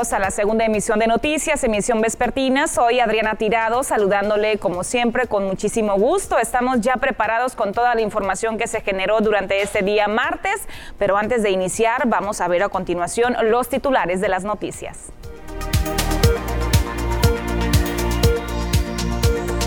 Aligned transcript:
a 0.00 0.18
la 0.18 0.30
segunda 0.30 0.64
emisión 0.64 0.98
de 0.98 1.06
Noticias, 1.06 1.62
emisión 1.62 2.00
vespertina. 2.00 2.68
Soy 2.68 3.00
Adriana 3.00 3.34
Tirado, 3.34 3.82
saludándole 3.82 4.56
como 4.56 4.82
siempre 4.82 5.26
con 5.26 5.44
muchísimo 5.44 5.94
gusto. 5.96 6.38
Estamos 6.38 6.80
ya 6.80 6.94
preparados 6.96 7.54
con 7.54 7.74
toda 7.74 7.94
la 7.94 8.00
información 8.00 8.56
que 8.56 8.66
se 8.66 8.80
generó 8.80 9.20
durante 9.20 9.60
este 9.60 9.82
día 9.82 10.08
martes, 10.08 10.62
pero 10.98 11.18
antes 11.18 11.42
de 11.42 11.50
iniciar 11.50 12.08
vamos 12.08 12.40
a 12.40 12.48
ver 12.48 12.62
a 12.62 12.70
continuación 12.70 13.36
los 13.50 13.68
titulares 13.68 14.22
de 14.22 14.30
las 14.30 14.42
noticias. 14.42 15.12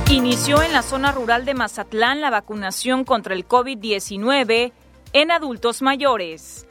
Inició 0.10 0.64
en 0.64 0.74
la 0.74 0.82
zona 0.82 1.12
rural 1.12 1.46
de 1.46 1.54
Mazatlán 1.54 2.22
la 2.22 2.32
vacunación 2.32 3.04
contra 3.04 3.36
el 3.36 3.48
COVID-19 3.48 4.72
en 5.14 5.32
adultos 5.32 5.84
mayores. 5.84 6.66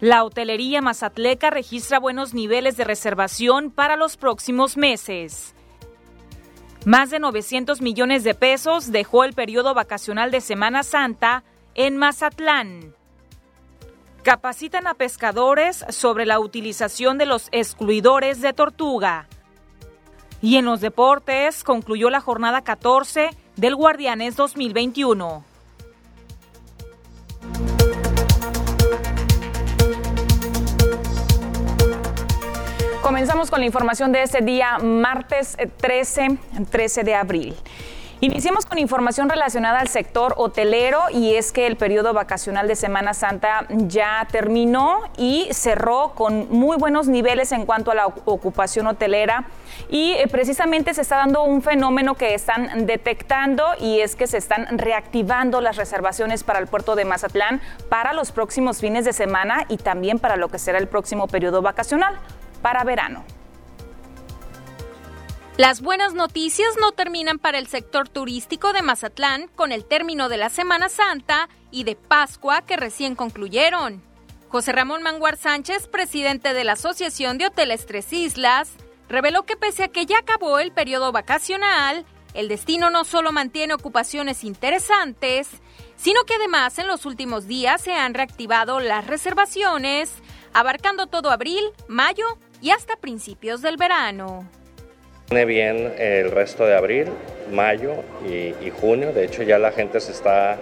La 0.00 0.22
hotelería 0.22 0.80
mazatleca 0.80 1.50
registra 1.50 1.98
buenos 1.98 2.32
niveles 2.32 2.76
de 2.76 2.84
reservación 2.84 3.72
para 3.72 3.96
los 3.96 4.16
próximos 4.16 4.76
meses. 4.76 5.54
Más 6.84 7.10
de 7.10 7.18
900 7.18 7.80
millones 7.80 8.22
de 8.22 8.34
pesos 8.34 8.92
dejó 8.92 9.24
el 9.24 9.32
periodo 9.32 9.74
vacacional 9.74 10.30
de 10.30 10.40
Semana 10.40 10.84
Santa 10.84 11.42
en 11.74 11.96
Mazatlán. 11.96 12.94
Capacitan 14.22 14.86
a 14.86 14.94
pescadores 14.94 15.84
sobre 15.88 16.26
la 16.26 16.38
utilización 16.38 17.18
de 17.18 17.26
los 17.26 17.48
excluidores 17.50 18.40
de 18.40 18.52
tortuga. 18.52 19.26
Y 20.40 20.58
en 20.58 20.64
los 20.64 20.80
deportes 20.80 21.64
concluyó 21.64 22.08
la 22.08 22.20
jornada 22.20 22.62
14 22.62 23.30
del 23.56 23.74
Guardianes 23.74 24.36
2021. 24.36 25.47
Comenzamos 33.08 33.50
con 33.50 33.60
la 33.60 33.64
información 33.64 34.12
de 34.12 34.22
este 34.22 34.42
día, 34.42 34.76
martes 34.80 35.56
13, 35.78 36.24
eh, 36.26 36.38
13 36.70 37.04
de 37.04 37.14
abril. 37.14 37.56
Iniciamos 38.20 38.66
con 38.66 38.76
información 38.76 39.30
relacionada 39.30 39.78
al 39.78 39.88
sector 39.88 40.34
hotelero 40.36 41.00
y 41.10 41.34
es 41.34 41.50
que 41.50 41.66
el 41.66 41.76
periodo 41.76 42.12
vacacional 42.12 42.68
de 42.68 42.76
Semana 42.76 43.14
Santa 43.14 43.64
ya 43.70 44.28
terminó 44.30 45.00
y 45.16 45.48
cerró 45.52 46.12
con 46.14 46.50
muy 46.50 46.76
buenos 46.76 47.08
niveles 47.08 47.52
en 47.52 47.64
cuanto 47.64 47.92
a 47.92 47.94
la 47.94 48.06
ocupación 48.08 48.86
hotelera 48.88 49.46
y 49.88 50.12
eh, 50.12 50.28
precisamente 50.30 50.92
se 50.92 51.00
está 51.00 51.16
dando 51.16 51.44
un 51.44 51.62
fenómeno 51.62 52.14
que 52.14 52.34
están 52.34 52.84
detectando 52.84 53.64
y 53.80 54.00
es 54.00 54.16
que 54.16 54.26
se 54.26 54.36
están 54.36 54.76
reactivando 54.76 55.62
las 55.62 55.76
reservaciones 55.76 56.44
para 56.44 56.58
el 56.58 56.66
puerto 56.66 56.94
de 56.94 57.06
Mazatlán 57.06 57.62
para 57.88 58.12
los 58.12 58.32
próximos 58.32 58.80
fines 58.80 59.06
de 59.06 59.14
semana 59.14 59.64
y 59.70 59.78
también 59.78 60.18
para 60.18 60.36
lo 60.36 60.48
que 60.48 60.58
será 60.58 60.76
el 60.76 60.88
próximo 60.88 61.26
periodo 61.26 61.62
vacacional 61.62 62.18
para 62.62 62.84
verano. 62.84 63.24
Las 65.58 65.80
buenas 65.80 66.14
noticias 66.14 66.68
no 66.80 66.92
terminan 66.92 67.40
para 67.40 67.58
el 67.58 67.66
sector 67.66 68.08
turístico 68.08 68.72
de 68.72 68.82
Mazatlán 68.82 69.48
con 69.56 69.72
el 69.72 69.84
término 69.84 70.28
de 70.28 70.36
la 70.36 70.50
Semana 70.50 70.88
Santa 70.88 71.48
y 71.72 71.82
de 71.82 71.96
Pascua 71.96 72.62
que 72.62 72.76
recién 72.76 73.16
concluyeron. 73.16 74.00
José 74.48 74.70
Ramón 74.70 75.02
Manguar 75.02 75.36
Sánchez, 75.36 75.88
presidente 75.88 76.54
de 76.54 76.62
la 76.62 76.74
Asociación 76.74 77.38
de 77.38 77.46
Hoteles 77.46 77.86
Tres 77.86 78.12
Islas, 78.12 78.70
reveló 79.08 79.42
que 79.42 79.56
pese 79.56 79.82
a 79.82 79.88
que 79.88 80.06
ya 80.06 80.18
acabó 80.18 80.60
el 80.60 80.70
periodo 80.70 81.10
vacacional, 81.10 82.06
el 82.34 82.46
destino 82.46 82.88
no 82.88 83.04
solo 83.04 83.32
mantiene 83.32 83.74
ocupaciones 83.74 84.44
interesantes, 84.44 85.48
sino 85.96 86.22
que 86.22 86.34
además 86.34 86.78
en 86.78 86.86
los 86.86 87.04
últimos 87.04 87.48
días 87.48 87.80
se 87.82 87.94
han 87.94 88.14
reactivado 88.14 88.78
las 88.78 89.08
reservaciones, 89.08 90.12
abarcando 90.52 91.08
todo 91.08 91.32
abril, 91.32 91.64
mayo 91.88 92.38
y 92.60 92.70
hasta 92.70 92.96
principios 92.96 93.62
del 93.62 93.76
verano. 93.76 94.48
Viene 95.30 95.44
bien 95.44 95.94
el 95.98 96.30
resto 96.30 96.64
de 96.64 96.74
abril, 96.74 97.06
mayo 97.52 97.96
y, 98.26 98.70
junio. 98.80 99.12
De 99.12 99.24
hecho, 99.24 99.42
ya 99.42 99.58
la 99.58 99.72
gente 99.72 100.00
se 100.00 100.12
está 100.12 100.56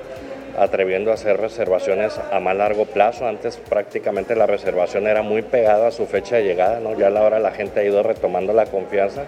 atreviendo 0.58 1.10
a 1.10 1.14
hacer 1.14 1.36
reservaciones 1.36 2.18
a 2.18 2.40
más 2.40 2.56
largo 2.56 2.86
plazo. 2.86 3.28
Antes 3.28 3.58
prácticamente 3.58 4.34
la 4.34 4.46
reservación 4.46 5.06
era 5.06 5.22
muy 5.22 5.42
pegada 5.42 5.88
a 5.88 5.90
su 5.92 6.06
fecha 6.06 6.36
de 6.36 6.44
llegada, 6.44 6.80
¿no? 6.80 6.98
Ya 6.98 7.08
a 7.08 7.10
la 7.10 7.22
hora 7.22 7.38
la 7.38 7.52
gente 7.52 7.80
ha 7.80 7.84
ido 7.84 8.02
retomando 8.02 8.52
la 8.52 8.66
confianza. 8.66 9.24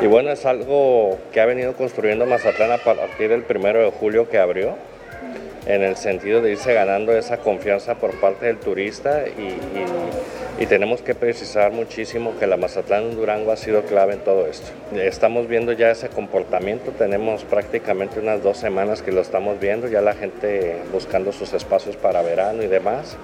Y 0.00 0.06
bueno, 0.06 0.30
es 0.30 0.46
algo 0.46 1.18
que 1.32 1.40
ha 1.40 1.46
venido 1.46 1.74
construyendo 1.74 2.26
Mazatlán 2.26 2.72
a 2.72 2.78
partir 2.78 3.30
del 3.30 3.42
primero 3.42 3.80
de 3.80 3.90
julio 3.90 4.28
que 4.28 4.38
abrió, 4.38 4.76
en 5.66 5.82
el 5.82 5.96
sentido 5.96 6.40
de 6.40 6.52
irse 6.52 6.74
ganando 6.74 7.12
esa 7.12 7.38
confianza 7.38 7.96
por 7.96 8.18
parte 8.20 8.46
del 8.46 8.58
turista 8.58 9.24
y 9.28 9.58
y 10.58 10.66
tenemos 10.66 11.02
que 11.02 11.14
precisar 11.14 11.72
muchísimo 11.72 12.38
que 12.38 12.46
la 12.46 12.56
Mazatlán 12.56 13.16
Durango 13.16 13.50
ha 13.52 13.56
sido 13.56 13.82
clave 13.82 14.14
en 14.14 14.24
todo 14.24 14.46
esto. 14.46 14.70
Estamos 14.94 15.48
viendo 15.48 15.72
ya 15.72 15.90
ese 15.90 16.08
comportamiento, 16.08 16.92
tenemos 16.92 17.42
prácticamente 17.44 18.20
unas 18.20 18.42
dos 18.42 18.58
semanas 18.58 19.02
que 19.02 19.12
lo 19.12 19.22
estamos 19.22 19.58
viendo, 19.58 19.88
ya 19.88 20.00
la 20.00 20.14
gente 20.14 20.80
buscando 20.92 21.32
sus 21.32 21.52
espacios 21.52 21.96
para 21.96 22.22
verano 22.22 22.62
y 22.62 22.68
demás. 22.68 23.16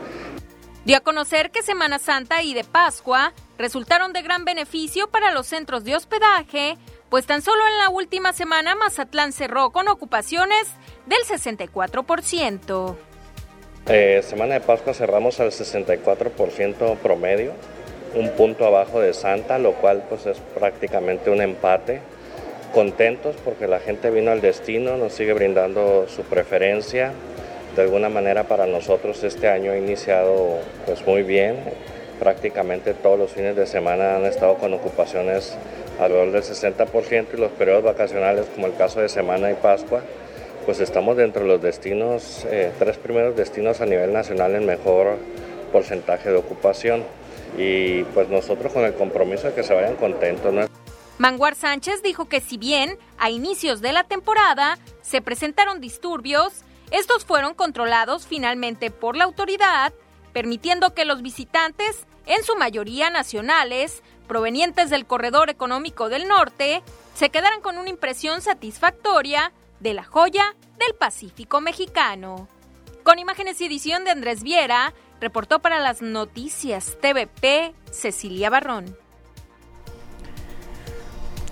Dio 0.85 0.97
a 0.97 1.01
conocer 1.01 1.51
que 1.51 1.63
Semana 1.63 1.99
Santa 1.99 2.43
y 2.43 2.55
de 2.55 2.65
Pascua 2.65 3.33
resultaron 3.59 4.13
de 4.13 4.23
gran 4.23 4.45
beneficio 4.45 5.09
para 5.09 5.31
los 5.33 5.47
centros 5.47 5.85
de 5.85 5.95
hospedaje, 5.95 6.77
pues 7.11 7.27
tan 7.27 7.43
solo 7.43 7.67
en 7.67 7.79
la 7.79 7.89
última 7.89 8.33
semana 8.33 8.75
Mazatlán 8.75 9.33
cerró 9.33 9.71
con 9.71 9.89
ocupaciones 9.89 10.69
del 11.07 11.21
64%. 11.21 12.97
Eh, 13.89 14.21
semana 14.23 14.55
de 14.55 14.61
Pascua 14.61 14.93
cerramos 14.93 15.41
al 15.41 15.51
64% 15.51 16.97
promedio, 16.99 17.53
un 18.15 18.31
punto 18.33 18.67
abajo 18.67 19.01
de 19.01 19.15
Santa, 19.15 19.59
lo 19.59 19.73
cual 19.75 20.05
pues 20.09 20.27
es 20.27 20.39
prácticamente 20.55 21.31
un 21.31 21.41
empate. 21.41 22.01
Contentos 22.75 23.37
porque 23.45 23.67
la 23.67 23.81
gente 23.81 24.11
vino 24.11 24.31
al 24.31 24.43
destino, 24.43 24.99
nos 24.99 25.15
sigue 25.15 25.33
brindando 25.33 26.07
su 26.07 26.23
preferencia. 26.23 27.13
De 27.75 27.83
alguna 27.83 28.11
manera 28.11 28.45
para 28.45 28.67
nosotros 28.67 29.23
este 29.25 29.49
año 29.49 29.73
ha 29.73 29.79
iniciado 29.79 30.59
pues 30.85 31.07
muy 31.07 31.23
bien. 31.23 31.57
Prácticamente 32.19 32.95
todos 32.95 33.19
los 33.19 33.33
fines 33.33 33.57
de 33.57 33.67
semana 33.67 34.17
han 34.17 34.25
estado 34.25 34.57
con 34.57 34.75
ocupaciones 34.75 35.57
alrededor 36.01 36.33
del 36.33 36.43
60% 36.43 37.27
y 37.35 37.37
los 37.37 37.53
periodos 37.53 37.85
vacacionales 37.85 38.47
como 38.55 38.67
el 38.67 38.75
caso 38.77 39.01
de 39.01 39.09
Semana 39.09 39.51
y 39.51 39.55
Pascua 39.55 40.03
pues 40.69 40.81
estamos 40.81 41.17
dentro 41.17 41.45
de 41.45 41.49
los 41.49 41.63
destinos, 41.63 42.45
eh, 42.45 42.71
tres 42.79 42.99
primeros 42.99 43.35
destinos 43.35 43.81
a 43.81 43.87
nivel 43.87 44.13
nacional 44.13 44.55
en 44.55 44.67
mejor 44.67 45.17
porcentaje 45.73 46.29
de 46.29 46.37
ocupación. 46.37 47.05
Y 47.57 48.03
pues 48.05 48.29
nosotros 48.29 48.75
con 48.75 48.85
el 48.85 48.93
compromiso 48.93 49.47
de 49.47 49.55
que 49.55 49.63
se 49.63 49.73
vayan 49.73 49.97
contentos. 49.97 50.69
Manguar 51.17 51.55
Sánchez 51.55 52.03
dijo 52.03 52.29
que 52.29 52.43
si 52.43 52.59
bien 52.59 52.99
a 53.17 53.31
inicios 53.31 53.81
de 53.81 53.95
la 53.95 54.05
temporada 54.05 54.79
se 55.01 55.23
presentaron 55.23 55.81
disturbios, 55.81 56.65
estos 56.91 57.25
fueron 57.25 57.55
controlados 57.55 58.27
finalmente 58.27 58.91
por 58.91 59.17
la 59.17 59.25
autoridad, 59.25 59.95
permitiendo 60.35 60.93
que 60.93 61.07
los 61.07 61.23
visitantes, 61.23 62.07
en 62.29 62.45
su 62.45 62.55
mayoría 62.57 63.11
nacionales, 63.11 64.03
provenientes 64.29 64.91
del 64.91 65.07
corredor 65.07 65.51
económico 65.51 66.09
del 66.09 66.29
norte, 66.29 66.83
se 67.15 67.31
quedaran 67.31 67.61
con 67.63 67.79
una 67.79 67.89
impresión 67.89 68.43
satisfactoria 68.43 69.53
de 69.81 69.95
la 69.95 70.05
joya 70.05 70.55
del 70.79 70.95
Pacífico 70.95 71.61
mexicano. 71.61 72.47
Con 73.03 73.19
imágenes 73.19 73.61
y 73.61 73.65
edición 73.65 74.05
de 74.05 74.11
Andrés 74.11 74.43
Viera, 74.43 74.93
reportó 75.21 75.61
para 75.61 75.81
las 75.81 76.03
noticias 76.03 76.99
TVP 77.01 77.75
Cecilia 77.91 78.51
Barrón. 78.51 78.97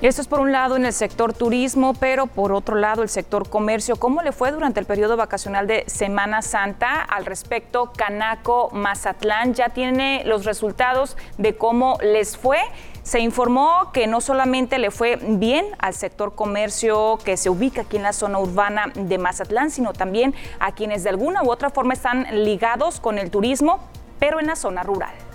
Esto 0.02 0.20
es 0.20 0.28
por 0.28 0.40
un 0.40 0.52
lado 0.52 0.76
en 0.76 0.84
el 0.84 0.92
sector 0.92 1.32
turismo, 1.32 1.94
pero 1.94 2.26
por 2.26 2.52
otro 2.52 2.76
lado 2.76 3.02
el 3.02 3.08
sector 3.08 3.48
comercio. 3.48 3.96
¿Cómo 3.96 4.20
le 4.20 4.30
fue 4.30 4.52
durante 4.52 4.78
el 4.78 4.84
periodo 4.84 5.16
vacacional 5.16 5.66
de 5.66 5.84
Semana 5.86 6.42
Santa? 6.42 7.00
Al 7.00 7.24
respecto, 7.24 7.92
Canaco 7.96 8.68
Mazatlán 8.72 9.54
ya 9.54 9.70
tiene 9.70 10.22
los 10.26 10.44
resultados 10.44 11.16
de 11.38 11.56
cómo 11.56 11.96
les 12.02 12.36
fue. 12.36 12.58
Se 13.04 13.20
informó 13.20 13.90
que 13.94 14.06
no 14.06 14.20
solamente 14.20 14.78
le 14.78 14.90
fue 14.90 15.16
bien 15.16 15.64
al 15.78 15.94
sector 15.94 16.34
comercio 16.34 17.18
que 17.24 17.38
se 17.38 17.48
ubica 17.48 17.80
aquí 17.82 17.96
en 17.96 18.02
la 18.02 18.12
zona 18.12 18.38
urbana 18.38 18.92
de 18.94 19.16
Mazatlán, 19.16 19.70
sino 19.70 19.94
también 19.94 20.34
a 20.60 20.72
quienes 20.72 21.04
de 21.04 21.10
alguna 21.10 21.42
u 21.42 21.50
otra 21.50 21.70
forma 21.70 21.94
están 21.94 22.26
ligados 22.44 23.00
con 23.00 23.18
el 23.18 23.30
turismo, 23.30 23.80
pero 24.18 24.40
en 24.40 24.48
la 24.48 24.56
zona 24.56 24.82
rural. 24.82 25.25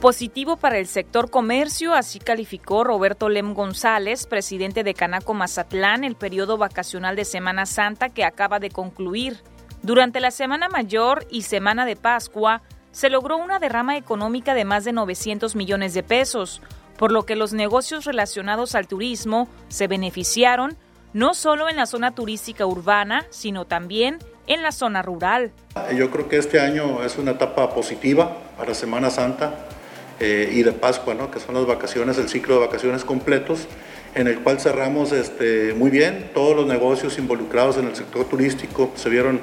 Positivo 0.00 0.56
para 0.56 0.78
el 0.78 0.86
sector 0.86 1.30
comercio, 1.30 1.94
así 1.94 2.18
calificó 2.18 2.82
Roberto 2.82 3.28
Lem 3.28 3.52
González, 3.52 4.26
presidente 4.26 4.84
de 4.84 4.94
Canaco 4.94 5.34
Mazatlán, 5.34 6.02
el 6.02 6.16
periodo 6.16 6.56
vacacional 6.56 7.14
de 7.14 7.24
Semana 7.24 7.66
Santa 7.66 8.08
que 8.08 8.24
acaba 8.24 8.58
de 8.58 8.70
concluir. 8.70 9.36
Durante 9.82 10.20
la 10.20 10.30
Semana 10.30 10.68
Mayor 10.68 11.26
y 11.30 11.42
Semana 11.42 11.84
de 11.84 11.94
Pascua, 11.94 12.62
se 12.90 13.10
logró 13.10 13.36
una 13.36 13.58
derrama 13.58 13.96
económica 13.96 14.54
de 14.54 14.64
más 14.64 14.84
de 14.84 14.92
900 14.92 15.54
millones 15.54 15.94
de 15.94 16.02
pesos, 16.02 16.62
por 16.96 17.12
lo 17.12 17.24
que 17.24 17.36
los 17.36 17.52
negocios 17.52 18.04
relacionados 18.04 18.74
al 18.74 18.88
turismo 18.88 19.46
se 19.68 19.88
beneficiaron 19.88 20.76
no 21.12 21.34
solo 21.34 21.68
en 21.68 21.76
la 21.76 21.86
zona 21.86 22.14
turística 22.14 22.64
urbana, 22.64 23.26
sino 23.30 23.66
también 23.66 24.18
en 24.46 24.62
la 24.62 24.72
zona 24.72 25.02
rural. 25.02 25.52
Yo 25.94 26.10
creo 26.10 26.28
que 26.28 26.38
este 26.38 26.60
año 26.60 27.02
es 27.04 27.18
una 27.18 27.32
etapa 27.32 27.74
positiva 27.74 28.38
para 28.56 28.74
Semana 28.74 29.10
Santa 29.10 29.68
eh, 30.24 30.48
y 30.52 30.62
de 30.62 30.70
Pascua, 30.70 31.14
¿no? 31.14 31.32
que 31.32 31.40
son 31.40 31.56
las 31.56 31.66
vacaciones, 31.66 32.16
el 32.16 32.28
ciclo 32.28 32.54
de 32.54 32.66
vacaciones 32.66 33.04
completos, 33.04 33.66
en 34.14 34.28
el 34.28 34.38
cual 34.38 34.60
cerramos 34.60 35.10
este, 35.10 35.74
muy 35.74 35.90
bien. 35.90 36.30
Todos 36.32 36.54
los 36.54 36.66
negocios 36.66 37.18
involucrados 37.18 37.76
en 37.76 37.88
el 37.88 37.96
sector 37.96 38.26
turístico 38.26 38.92
se 38.94 39.08
vieron 39.08 39.40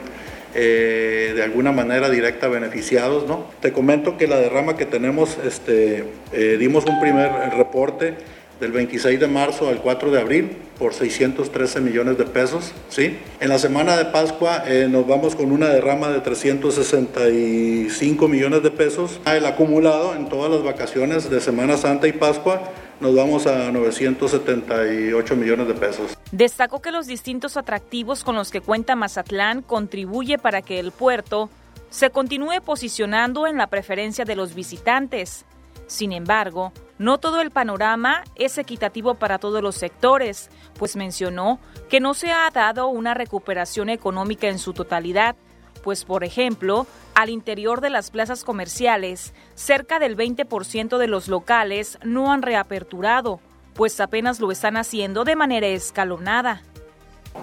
eh, 0.56 1.34
de 1.36 1.44
alguna 1.44 1.74
manera 1.74 2.10
directa 2.10 2.48
beneficiados. 2.48 3.28
¿no? 3.28 3.44
Te 3.60 3.74
comento 3.74 4.18
que 4.18 4.28
la 4.28 4.38
derrama 4.38 4.78
que 4.78 4.86
tenemos, 4.86 5.38
este, 5.46 6.06
eh, 6.32 6.56
dimos 6.58 6.86
un 6.86 7.02
primer 7.02 7.30
reporte 7.58 8.16
del 8.60 8.72
26 8.72 9.20
de 9.20 9.28
marzo 9.28 9.70
al 9.70 9.82
4 9.82 10.12
de 10.12 10.20
abril 10.20 10.58
por 10.78 10.94
613 10.94 11.82
millones 11.82 12.18
de 12.18 12.26
pesos. 12.26 12.74
¿sí? 12.90 13.18
En 13.40 13.50
la 13.50 13.60
semana 13.60 13.98
de 13.98 14.06
Pascua 14.06 14.64
eh, 14.66 14.88
nos 14.90 15.08
vamos 15.08 15.36
con 15.36 15.52
una 15.52 15.68
derrama 15.68 16.10
de 16.10 16.22
365 16.22 18.28
millones 18.28 18.64
de 18.64 18.72
pesos. 18.72 19.20
El 19.26 19.46
acumulado 19.46 20.16
en 20.16 20.30
todas 20.30 20.52
las 20.52 20.64
vacaciones 20.64 21.30
de 21.30 21.42
Semana 21.42 21.78
Santa 21.78 22.08
y 22.08 22.14
Pascua 22.14 22.62
nos 23.00 23.16
vamos 23.16 23.48
a 23.48 23.72
978 23.72 25.36
millones 25.36 25.68
de 25.68 25.74
pesos. 25.74 26.18
Destacó 26.32 26.82
que 26.82 26.92
los 26.92 27.08
distintos 27.08 27.58
atractivos 27.58 28.24
con 28.24 28.36
los 28.36 28.52
que 28.52 28.62
cuenta 28.62 28.96
Mazatlán 28.96 29.62
contribuye 29.62 30.38
para 30.38 30.62
que 30.62 30.80
el 30.80 30.92
puerto 30.92 31.50
se 31.90 32.10
continúe 32.10 32.62
posicionando 32.64 33.48
en 33.48 33.58
la 33.58 33.68
preferencia 33.68 34.26
de 34.26 34.36
los 34.36 34.54
visitantes. 34.54 35.46
Sin 35.90 36.12
embargo, 36.12 36.72
no 37.00 37.18
todo 37.18 37.42
el 37.42 37.50
panorama 37.50 38.24
es 38.36 38.60
equitativo 38.60 39.16
para 39.16 39.40
todos 39.40 39.64
los 39.64 39.74
sectores, 39.74 40.52
pues 40.78 40.96
mencionó 40.96 41.60
que 41.90 42.00
no 42.00 42.14
se 42.14 42.32
ha 42.32 42.48
dado 42.52 42.90
una 42.90 43.16
recuperación 43.16 43.90
económica 43.90 44.48
en 44.50 44.60
su 44.60 44.74
totalidad, 44.74 45.36
pues 45.84 46.06
por 46.06 46.24
ejemplo, 46.24 46.86
al 47.16 47.30
interior 47.30 47.82
de 47.82 47.90
las 47.90 48.12
plazas 48.12 48.44
comerciales, 48.44 49.34
cerca 49.56 49.98
del 49.98 50.16
20% 50.16 51.00
de 51.00 51.08
los 51.08 51.28
locales 51.28 51.98
no 52.04 52.32
han 52.32 52.44
reaperturado, 52.44 53.40
pues 53.74 54.00
apenas 54.00 54.40
lo 54.40 54.52
están 54.52 54.78
haciendo 54.78 55.24
de 55.24 55.36
manera 55.36 55.66
escalonada. 55.66 56.62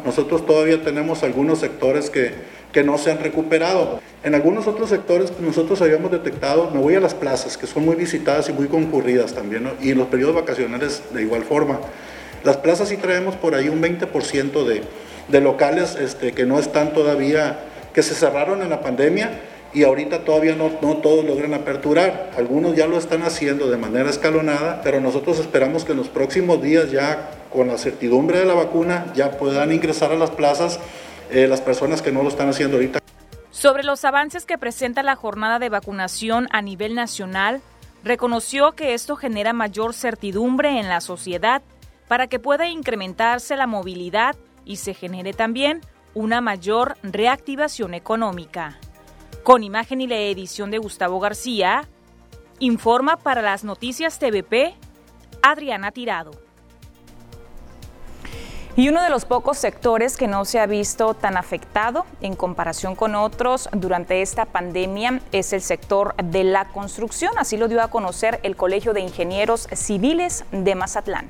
Nosotros 0.04 0.46
todavía 0.46 0.84
tenemos 0.84 1.24
algunos 1.24 1.58
sectores 1.58 2.10
que 2.10 2.32
que 2.72 2.82
no 2.82 2.98
se 2.98 3.10
han 3.10 3.18
recuperado. 3.20 4.00
En 4.22 4.34
algunos 4.34 4.66
otros 4.66 4.90
sectores 4.90 5.32
nosotros 5.40 5.80
habíamos 5.82 6.10
detectado, 6.10 6.70
me 6.72 6.80
voy 6.80 6.94
a 6.94 7.00
las 7.00 7.14
plazas, 7.14 7.56
que 7.56 7.66
son 7.66 7.84
muy 7.84 7.96
visitadas 7.96 8.48
y 8.48 8.52
muy 8.52 8.66
concurridas 8.66 9.34
también, 9.34 9.70
y 9.80 9.92
en 9.92 9.98
los 9.98 10.08
periodos 10.08 10.34
vacacionales 10.34 11.02
de 11.12 11.22
igual 11.22 11.44
forma. 11.44 11.80
Las 12.44 12.58
plazas 12.58 12.88
sí 12.88 12.96
traemos 12.96 13.34
por 13.36 13.54
ahí 13.54 13.68
un 13.68 13.82
20% 13.82 14.64
de, 14.64 14.82
de 15.28 15.40
locales 15.40 15.96
este, 15.96 16.32
que 16.32 16.44
no 16.44 16.58
están 16.58 16.92
todavía, 16.92 17.58
que 17.92 18.02
se 18.02 18.14
cerraron 18.14 18.62
en 18.62 18.70
la 18.70 18.80
pandemia 18.80 19.40
y 19.72 19.84
ahorita 19.84 20.20
todavía 20.20 20.54
no, 20.54 20.70
no 20.80 20.98
todos 20.98 21.24
logran 21.24 21.54
aperturar. 21.54 22.30
Algunos 22.36 22.76
ya 22.76 22.86
lo 22.86 22.98
están 22.98 23.22
haciendo 23.22 23.68
de 23.68 23.76
manera 23.76 24.08
escalonada, 24.08 24.80
pero 24.82 25.00
nosotros 25.00 25.38
esperamos 25.38 25.84
que 25.84 25.92
en 25.92 25.98
los 25.98 26.08
próximos 26.08 26.62
días 26.62 26.90
ya 26.90 27.30
con 27.52 27.68
la 27.68 27.78
certidumbre 27.78 28.38
de 28.38 28.46
la 28.46 28.54
vacuna 28.54 29.06
ya 29.14 29.32
puedan 29.32 29.72
ingresar 29.72 30.12
a 30.12 30.16
las 30.16 30.30
plazas 30.30 30.78
eh, 31.30 31.46
las 31.48 31.60
personas 31.60 32.02
que 32.02 32.12
no 32.12 32.22
lo 32.22 32.28
están 32.28 32.48
haciendo 32.48 32.76
ahorita. 32.76 33.00
Sobre 33.50 33.84
los 33.84 34.04
avances 34.04 34.44
que 34.44 34.58
presenta 34.58 35.02
la 35.02 35.16
jornada 35.16 35.58
de 35.58 35.68
vacunación 35.68 36.46
a 36.50 36.62
nivel 36.62 36.94
nacional, 36.94 37.62
reconoció 38.04 38.72
que 38.72 38.94
esto 38.94 39.16
genera 39.16 39.52
mayor 39.52 39.94
certidumbre 39.94 40.78
en 40.78 40.88
la 40.88 41.00
sociedad 41.00 41.62
para 42.08 42.26
que 42.26 42.38
pueda 42.38 42.68
incrementarse 42.68 43.56
la 43.56 43.66
movilidad 43.66 44.36
y 44.64 44.76
se 44.76 44.94
genere 44.94 45.32
también 45.32 45.80
una 46.14 46.40
mayor 46.40 46.96
reactivación 47.02 47.94
económica. 47.94 48.78
Con 49.42 49.62
imagen 49.62 50.00
y 50.00 50.06
la 50.06 50.18
edición 50.18 50.70
de 50.70 50.78
Gustavo 50.78 51.20
García, 51.20 51.88
informa 52.58 53.16
para 53.16 53.42
las 53.42 53.64
noticias 53.64 54.18
TVP 54.18 54.74
Adriana 55.42 55.92
Tirado. 55.92 56.45
Y 58.78 58.90
uno 58.90 59.02
de 59.02 59.08
los 59.08 59.24
pocos 59.24 59.56
sectores 59.56 60.18
que 60.18 60.26
no 60.26 60.44
se 60.44 60.60
ha 60.60 60.66
visto 60.66 61.14
tan 61.14 61.38
afectado 61.38 62.04
en 62.20 62.36
comparación 62.36 62.94
con 62.94 63.14
otros 63.14 63.70
durante 63.72 64.20
esta 64.20 64.44
pandemia 64.44 65.22
es 65.32 65.54
el 65.54 65.62
sector 65.62 66.14
de 66.22 66.44
la 66.44 66.66
construcción. 66.66 67.32
Así 67.38 67.56
lo 67.56 67.68
dio 67.68 67.80
a 67.80 67.88
conocer 67.88 68.38
el 68.42 68.54
Colegio 68.54 68.92
de 68.92 69.00
Ingenieros 69.00 69.66
Civiles 69.72 70.44
de 70.52 70.74
Mazatlán. 70.74 71.26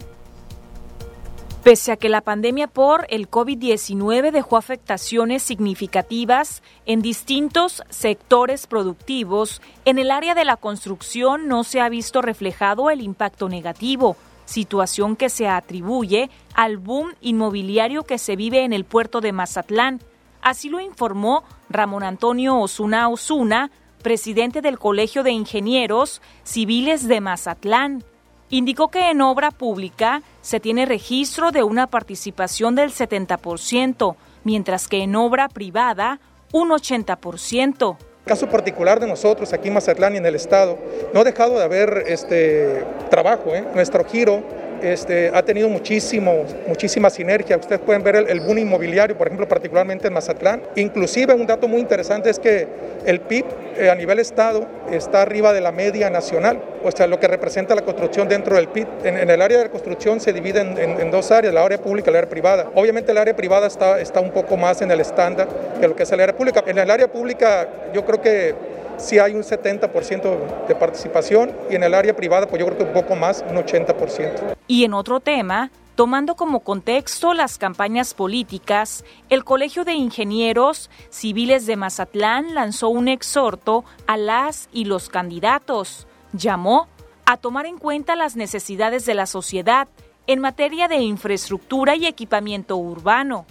Pese 1.62 1.93
a 1.93 1.96
que 1.96 2.08
la 2.08 2.20
pandemia 2.20 2.66
por 2.66 3.06
el 3.10 3.31
COVID-19 3.31 4.32
dejó 4.32 4.56
afectaciones 4.56 5.44
significativas 5.44 6.64
en 6.84 7.00
distintos 7.00 7.84
sectores 7.90 8.66
productivos, 8.66 9.62
en 9.84 10.00
el 10.00 10.10
área 10.10 10.34
de 10.34 10.44
la 10.44 10.56
construcción 10.56 11.46
no 11.46 11.62
se 11.62 11.81
ha 11.81 11.88
visto 11.88 12.22
reflejado 12.22 12.90
el 12.90 13.00
impacto 13.02 13.49
negativo 13.49 14.16
situación 14.46 15.16
que 15.16 15.28
se 15.28 15.48
atribuye 15.48 16.31
al 16.54 16.78
boom 16.78 17.12
inmobiliario 17.20 18.04
que 18.04 18.16
se 18.16 18.37
vive 18.37 18.64
en 18.64 18.72
el 18.72 18.84
puerto 18.84 19.20
de 19.20 19.32
Mazatlán. 19.32 20.00
Así 20.40 20.70
lo 20.70 20.81
informó 20.81 21.44
Ramón 21.69 22.02
Antonio 22.02 22.58
Osuna 22.58 23.08
Osuna, 23.10 23.70
presidente 24.02 24.62
del 24.62 24.78
Colegio 24.78 25.22
de 25.22 25.32
Ingenieros 25.32 26.22
Civiles 26.44 27.06
de 27.06 27.20
Mazatlán. 27.20 28.04
Indicó 28.48 28.88
que 28.88 29.10
en 29.10 29.20
obra 29.20 29.50
pública 29.50 30.22
se 30.40 30.60
tiene 30.60 30.87
registro 30.87 31.50
de 31.50 31.64
una 31.64 31.88
participación 31.88 32.76
del 32.76 32.92
70%, 32.92 34.14
mientras 34.44 34.87
que 34.87 35.02
en 35.02 35.16
obra 35.16 35.49
privada 35.49 36.20
un 36.52 36.70
80% 36.70 37.96
caso 38.26 38.49
particular 38.49 38.99
de 38.99 39.06
nosotros 39.06 39.52
aquí 39.52 39.69
en 39.69 39.75
Mazatlán 39.75 40.14
y 40.14 40.17
en 40.19 40.26
el 40.26 40.34
Estado, 40.34 40.76
no 41.14 41.20
ha 41.20 41.25
dejado 41.25 41.56
de 41.58 41.64
haber 41.64 42.05
este, 42.08 42.82
trabajo. 43.08 43.55
¿eh? 43.55 43.64
Nuestro 43.73 44.05
giro 44.05 44.43
este, 44.82 45.31
ha 45.34 45.43
tenido 45.43 45.69
muchísimo, 45.69 46.44
muchísima 46.67 47.11
sinergia. 47.11 47.56
Ustedes 47.56 47.81
pueden 47.81 48.02
ver 48.02 48.17
el, 48.17 48.40
boom 48.40 48.58
inmobiliario, 48.58 49.17
por 49.17 49.26
ejemplo, 49.26 49.49
particularmente 49.49 50.08
en 50.08 50.12
Mazatlán. 50.14 50.62
Inclusive 50.76 51.34
un 51.34 51.46
dato 51.46 51.69
muy 51.69 51.81
interesante 51.81 52.31
es 52.31 52.38
que 52.38 52.67
el 53.05 53.20
PIB 53.20 53.44
eh, 53.78 53.90
a 53.90 53.94
nivel 53.94 54.18
Estado 54.18 54.66
está 54.90 55.23
arriba 55.23 55.52
de 55.52 55.61
la 55.61 55.73
media 55.73 56.11
nacional, 56.11 56.61
o 56.83 56.90
sea, 56.90 57.06
lo 57.06 57.21
que 57.21 57.28
representa 57.28 57.75
la 57.75 57.83
construcción 57.83 58.28
dentro 58.28 58.56
del 58.56 58.68
PIB. 58.68 58.87
En, 59.04 59.30
el 59.30 59.42
área 59.42 59.59
de 59.59 59.64
la 59.64 59.71
construcción 59.71 60.21
se 60.21 60.33
divide 60.33 60.61
en, 60.61 61.11
dos 61.11 61.30
áreas, 61.30 61.52
la 61.52 61.64
área 61.64 61.78
pública 61.78 62.11
y 62.11 62.12
la 62.12 62.18
área 62.21 62.30
privada. 62.30 62.71
Obviamente 62.75 63.12
el 63.12 63.18
área 63.18 63.35
privada 63.35 63.66
está, 63.66 64.00
está 64.00 64.21
un 64.21 64.30
poco 64.30 64.56
más 64.56 64.83
en 64.83 64.90
el 64.90 65.00
estándar 65.00 65.49
que 65.80 65.88
lo 65.88 65.97
que 65.97 66.04
es 66.04 66.12
el 66.12 66.21
área 66.21 66.37
pública. 66.37 66.62
En 66.66 66.78
el 66.78 66.90
área 66.90 67.09
pública 67.09 67.68
yo 67.92 68.04
creo 68.04 68.21
que 68.21 68.75
sí 68.98 69.18
hay 69.18 69.34
un 69.34 69.42
70% 69.42 70.66
de 70.66 70.74
participación 70.74 71.52
y 71.70 71.76
en 71.76 71.82
el 71.82 71.94
área 71.94 72.14
privada 72.14 72.46
pues 72.46 72.60
yo 72.60 72.66
creo 72.66 72.78
que 72.78 72.84
un 72.84 72.92
poco 72.92 73.16
más, 73.16 73.44
un 73.48 73.56
80%. 73.56 74.56
Y 74.66 74.84
en 74.84 74.94
otro 74.94 75.20
tema, 75.20 75.70
Tomando 75.96 76.36
como 76.36 76.60
contexto 76.60 77.32
las 77.32 77.56
campañas 77.56 78.12
políticas, 78.12 79.02
el 79.30 79.44
Colegio 79.44 79.82
de 79.86 79.94
Ingenieros 79.94 80.90
Civiles 81.08 81.64
de 81.64 81.76
Mazatlán 81.76 82.54
lanzó 82.54 82.90
un 82.90 83.08
exhorto 83.08 83.82
a 84.06 84.18
las 84.18 84.68
y 84.74 84.84
los 84.84 85.08
candidatos. 85.08 86.06
Llamó 86.34 86.86
a 87.24 87.38
tomar 87.38 87.64
en 87.64 87.78
cuenta 87.78 88.14
las 88.14 88.36
necesidades 88.36 89.06
de 89.06 89.14
la 89.14 89.24
sociedad 89.24 89.88
en 90.26 90.40
materia 90.40 90.86
de 90.86 90.96
infraestructura 90.96 91.96
y 91.96 92.04
equipamiento 92.04 92.76
urbano. 92.76 93.46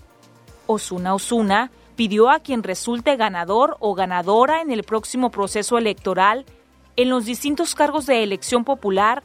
Osuna 0.67 1.15
Osuna 1.15 1.71
pidió 1.95 2.29
a 2.29 2.39
quien 2.39 2.63
resulte 2.63 3.15
ganador 3.15 3.77
o 3.79 3.95
ganadora 3.95 4.61
en 4.61 4.71
el 4.71 4.83
próximo 4.83 5.31
proceso 5.31 5.77
electoral 5.77 6.45
en 6.95 7.09
los 7.09 7.25
distintos 7.25 7.75
cargos 7.75 8.05
de 8.05 8.23
elección 8.23 8.63
popular 8.63 9.23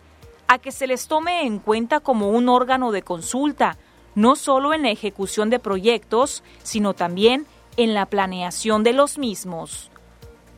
a 0.48 0.58
que 0.58 0.72
se 0.72 0.86
les 0.86 1.06
tome 1.06 1.46
en 1.46 1.58
cuenta 1.58 2.00
como 2.00 2.30
un 2.30 2.48
órgano 2.48 2.90
de 2.90 3.02
consulta, 3.02 3.76
no 4.14 4.34
solo 4.34 4.74
en 4.74 4.82
la 4.82 4.90
ejecución 4.90 5.50
de 5.50 5.60
proyectos, 5.60 6.42
sino 6.62 6.94
también 6.94 7.46
en 7.76 7.94
la 7.94 8.06
planeación 8.06 8.82
de 8.82 8.92
los 8.92 9.18
mismos. 9.18 9.90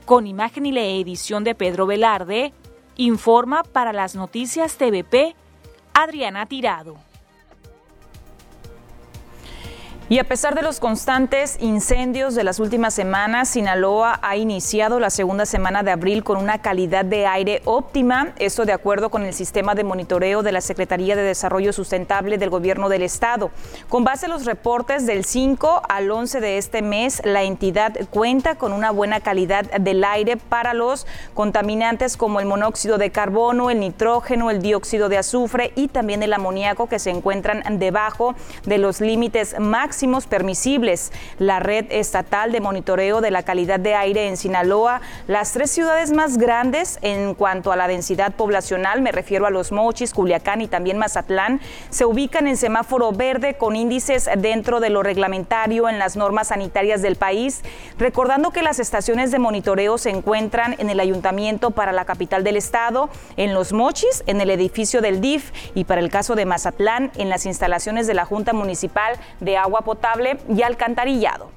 Con 0.07 0.27
imagen 0.27 0.67
y 0.67 0.73
la 0.73 0.83
edición 0.83 1.45
de 1.45 1.55
Pedro 1.55 1.87
Velarde, 1.87 2.53
informa 2.97 3.63
para 3.63 3.93
las 3.93 4.15
noticias 4.15 4.77
TVP 4.77 5.37
Adriana 5.93 6.47
Tirado. 6.47 7.12
Y 10.09 10.19
a 10.19 10.25
pesar 10.25 10.55
de 10.55 10.63
los 10.63 10.81
constantes 10.81 11.57
incendios 11.61 12.35
de 12.35 12.43
las 12.43 12.59
últimas 12.59 12.93
semanas, 12.93 13.51
Sinaloa 13.51 14.19
ha 14.21 14.37
iniciado 14.37 14.99
la 14.99 15.11
segunda 15.11 15.47
semana 15.47 15.85
de 15.85 15.93
abril 15.93 16.25
con 16.25 16.39
una 16.39 16.61
calidad 16.61 17.05
de 17.05 17.27
aire 17.27 17.63
óptima, 17.65 18.33
esto 18.39 18.65
de 18.65 18.73
acuerdo 18.73 19.11
con 19.11 19.25
el 19.25 19.33
sistema 19.33 19.75
de 19.75 19.85
monitoreo 19.85 20.43
de 20.43 20.53
la 20.53 20.61
Secretaría 20.61 21.15
de 21.15 21.23
Desarrollo 21.23 21.73
Sustentable 21.73 22.37
del 22.37 22.51
Gobierno 22.51 22.89
del 22.89 23.03
Estado. 23.03 23.53
Con 23.89 24.03
base 24.03 24.27
en 24.27 24.33
los 24.33 24.45
reportes 24.45 25.07
del 25.07 25.25
5 25.25 25.83
al 25.89 26.11
11 26.11 26.41
de 26.41 26.59
este 26.59 26.83
mes, 26.83 27.23
la 27.25 27.45
entidad 27.45 27.97
cuenta 28.11 28.57
con 28.57 28.73
una 28.73 28.91
buena 28.91 29.21
calidad 29.21 29.65
del 29.81 30.03
aire 30.05 30.37
para 30.37 30.75
los 30.75 31.07
contaminantes 31.33 32.17
como 32.17 32.41
el 32.41 32.47
monóxido 32.47 32.99
de 32.99 33.11
carbono, 33.11 33.71
el 33.71 33.81
nitrógeno, 33.81 34.51
el 34.51 34.61
dióxido 34.61 35.09
de 35.09 35.19
azufre 35.19 35.73
y 35.77 35.89
también 35.89 36.23
el 36.23 36.33
amoníaco 36.33 36.89
que 36.89 36.99
se 36.99 37.11
encuentran 37.11 37.63
debajo 37.79 38.35
de 38.65 38.79
los 38.79 39.01
límites 39.01 39.55
máximos 39.59 40.02
máximos 40.03 40.27
permisibles. 40.27 41.13
La 41.39 41.61
red 41.61 41.87
estatal 41.91 42.51
de 42.51 42.61
monitoreo 42.61 43.21
de 43.21 43.31
la 43.31 43.45
calidad 43.45 43.79
de 43.79 43.95
aire 43.95 44.27
en 44.27 44.37
Sinaloa, 44.37 45.01
las 45.29 45.53
tres 45.53 45.71
ciudades 45.71 46.11
más 46.11 46.39
grandes 46.39 46.99
en 47.03 47.35
cuanto 47.35 47.71
a 47.71 47.77
la 47.77 47.87
densidad 47.87 48.33
poblacional, 48.33 49.01
me 49.01 49.13
refiero 49.13 49.47
a 49.47 49.51
Los 49.51 49.71
Mochis, 49.71 50.13
Culiacán 50.13 50.61
y 50.61 50.67
también 50.67 50.99
Mazatlán, 50.99 51.61
se 51.91 52.05
ubican 52.05 52.49
en 52.49 52.57
semáforo 52.57 53.13
verde 53.13 53.55
con 53.55 53.77
índices 53.77 54.29
dentro 54.39 54.81
de 54.81 54.91
lo 54.91 55.05
reglamentario 55.05 55.89
en 55.89 56.01
las 56.01 56.17
normas 56.17 56.49
sanitarias 56.49 57.01
del 57.01 57.15
país, 57.15 57.63
recordando 57.97 58.51
que 58.51 58.65
las 58.65 58.81
estaciones 58.81 59.31
de 59.31 59.39
monitoreo 59.39 59.99
se 59.99 60.11
encuentran 60.11 60.75
en 60.79 60.91
el 60.91 60.99
ayuntamiento 60.99 61.71
para 61.71 61.93
la 61.93 62.07
capital 62.07 62.43
del 62.43 62.57
estado, 62.57 63.09
en 63.37 63.55
Los 63.55 63.73
Mochis, 63.73 64.25
en 64.27 64.41
el 64.41 64.51
edificio 64.51 65.01
del 65.01 65.21
DIF 65.21 65.53
y 65.77 65.85
para 65.85 66.01
el 66.01 66.11
caso 66.11 66.35
de 66.35 66.45
Mazatlán, 66.45 67.13
en 67.19 67.29
las 67.29 67.47
instalaciones 67.47 68.09
de 68.09 68.15
la 68.15 68.25
Junta 68.25 68.53
Municipal 68.53 69.13
de 69.39 69.57
Potable 69.83 70.39
y 70.49 70.63
Alcantarillado. 70.63 71.51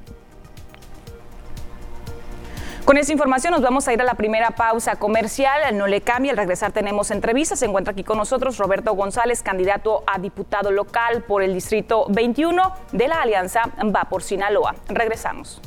Con 2.85 2.97
esta 2.97 3.11
información 3.11 3.51
nos 3.51 3.63
vamos 3.63 3.87
a 3.87 3.93
ir 3.93 4.01
a 4.01 4.03
la 4.03 4.13
primera 4.13 4.51
pausa 4.51 4.95
comercial. 4.97 5.75
No 5.75 5.87
le 5.87 6.01
cambie, 6.01 6.29
al 6.29 6.37
regresar 6.37 6.71
tenemos 6.71 7.09
entrevistas. 7.09 7.57
Se 7.57 7.65
encuentra 7.65 7.93
aquí 7.93 8.03
con 8.03 8.19
nosotros 8.19 8.59
Roberto 8.59 8.93
González, 8.93 9.41
candidato 9.41 10.03
a 10.05 10.19
diputado 10.19 10.69
local 10.69 11.23
por 11.23 11.41
el 11.41 11.55
Distrito 11.55 12.05
21 12.09 12.73
de 12.91 13.07
la 13.07 13.23
Alianza 13.23 13.63
Va 13.83 14.03
por 14.03 14.21
Sinaloa. 14.21 14.75
Regresamos. 14.87 15.61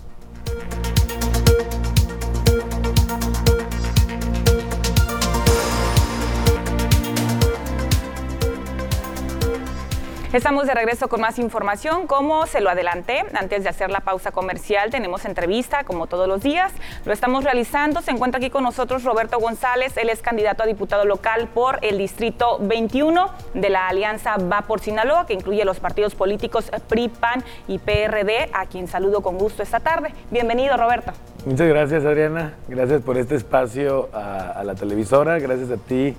Estamos 10.31 10.67
de 10.67 10.75
regreso 10.75 11.09
con 11.09 11.23
más 11.23 11.39
información. 11.39 12.07
Como 12.07 12.47
se 12.47 12.61
lo 12.61 12.69
adelanté, 12.69 13.25
antes 13.33 13.63
de 13.63 13.71
hacer 13.71 13.91
la 13.91 14.01
pausa 14.01 14.31
comercial, 14.31 14.91
tenemos 14.91 15.25
entrevista 15.25 15.85
como 15.85 16.07
todos 16.07 16.29
los 16.29 16.43
días. 16.43 16.71
Lo 17.07 17.15
estamos 17.15 17.45
realizando. 17.45 18.03
Se 18.03 18.11
encuentra 18.11 18.37
aquí 18.37 18.51
con 18.51 18.63
nosotros 18.63 19.05
Roberto 19.05 19.39
González. 19.39 19.97
Él 19.97 20.11
es 20.11 20.21
candidato 20.21 20.63
a 20.63 20.67
diputado 20.67 21.07
local 21.07 21.49
por 21.55 21.79
el 21.81 21.97
Distrito 21.97 22.59
21 22.61 23.31
de 23.55 23.71
la 23.71 23.89
Alianza 23.89 24.37
Va 24.37 24.61
por 24.61 24.81
Sinaloa, 24.81 25.25
que 25.25 25.33
incluye 25.33 25.65
los 25.65 25.81
partidos 25.81 26.15
políticos 26.15 26.71
PRI, 26.89 27.09
PAN 27.09 27.43
y 27.67 27.79
PRD, 27.79 28.51
a 28.53 28.67
quien 28.67 28.87
saludo 28.87 29.23
con 29.23 29.39
gusto 29.39 29.63
esta 29.63 29.81
tarde. 29.81 30.13
Bienvenido, 30.31 30.77
Roberto. 30.77 31.13
Muchas 31.47 31.69
gracias, 31.69 32.05
Adriana. 32.05 32.53
Gracias 32.69 33.01
por 33.01 33.17
este 33.17 33.35
espacio 33.35 34.11
a, 34.13 34.51
a 34.51 34.63
la 34.63 34.75
televisora. 34.75 35.39
Gracias 35.39 35.71
a 35.71 35.79
ti 35.79 36.15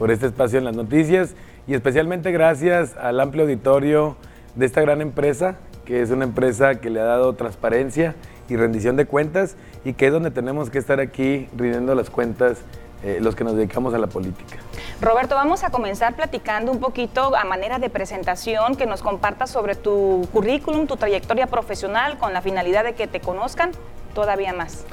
por 0.00 0.10
este 0.10 0.26
espacio 0.26 0.58
en 0.58 0.64
las 0.64 0.74
noticias 0.74 1.36
y 1.66 1.74
especialmente 1.74 2.32
gracias 2.32 2.96
al 2.96 3.20
amplio 3.20 3.44
auditorio 3.44 4.16
de 4.54 4.66
esta 4.66 4.80
gran 4.80 5.00
empresa, 5.00 5.56
que 5.84 6.02
es 6.02 6.10
una 6.10 6.24
empresa 6.24 6.76
que 6.76 6.90
le 6.90 7.00
ha 7.00 7.04
dado 7.04 7.34
transparencia 7.34 8.14
y 8.48 8.56
rendición 8.56 8.96
de 8.96 9.06
cuentas 9.06 9.56
y 9.84 9.94
que 9.94 10.06
es 10.06 10.12
donde 10.12 10.30
tenemos 10.30 10.70
que 10.70 10.78
estar 10.78 11.00
aquí 11.00 11.48
rindiendo 11.56 11.94
las 11.94 12.10
cuentas 12.10 12.58
eh, 13.04 13.18
los 13.20 13.34
que 13.34 13.42
nos 13.42 13.56
dedicamos 13.56 13.94
a 13.94 13.98
la 13.98 14.06
política. 14.06 14.58
Roberto, 15.00 15.34
vamos 15.34 15.64
a 15.64 15.70
comenzar 15.70 16.14
platicando 16.14 16.70
un 16.70 16.78
poquito 16.78 17.34
a 17.34 17.44
manera 17.44 17.80
de 17.80 17.90
presentación, 17.90 18.76
que 18.76 18.86
nos 18.86 19.02
compartas 19.02 19.50
sobre 19.50 19.74
tu 19.74 20.28
currículum, 20.32 20.86
tu 20.86 20.96
trayectoria 20.96 21.48
profesional, 21.48 22.16
con 22.18 22.32
la 22.32 22.42
finalidad 22.42 22.84
de 22.84 22.92
que 22.94 23.08
te 23.08 23.18
conozcan 23.18 23.72
todavía 24.14 24.52
más. 24.52 24.84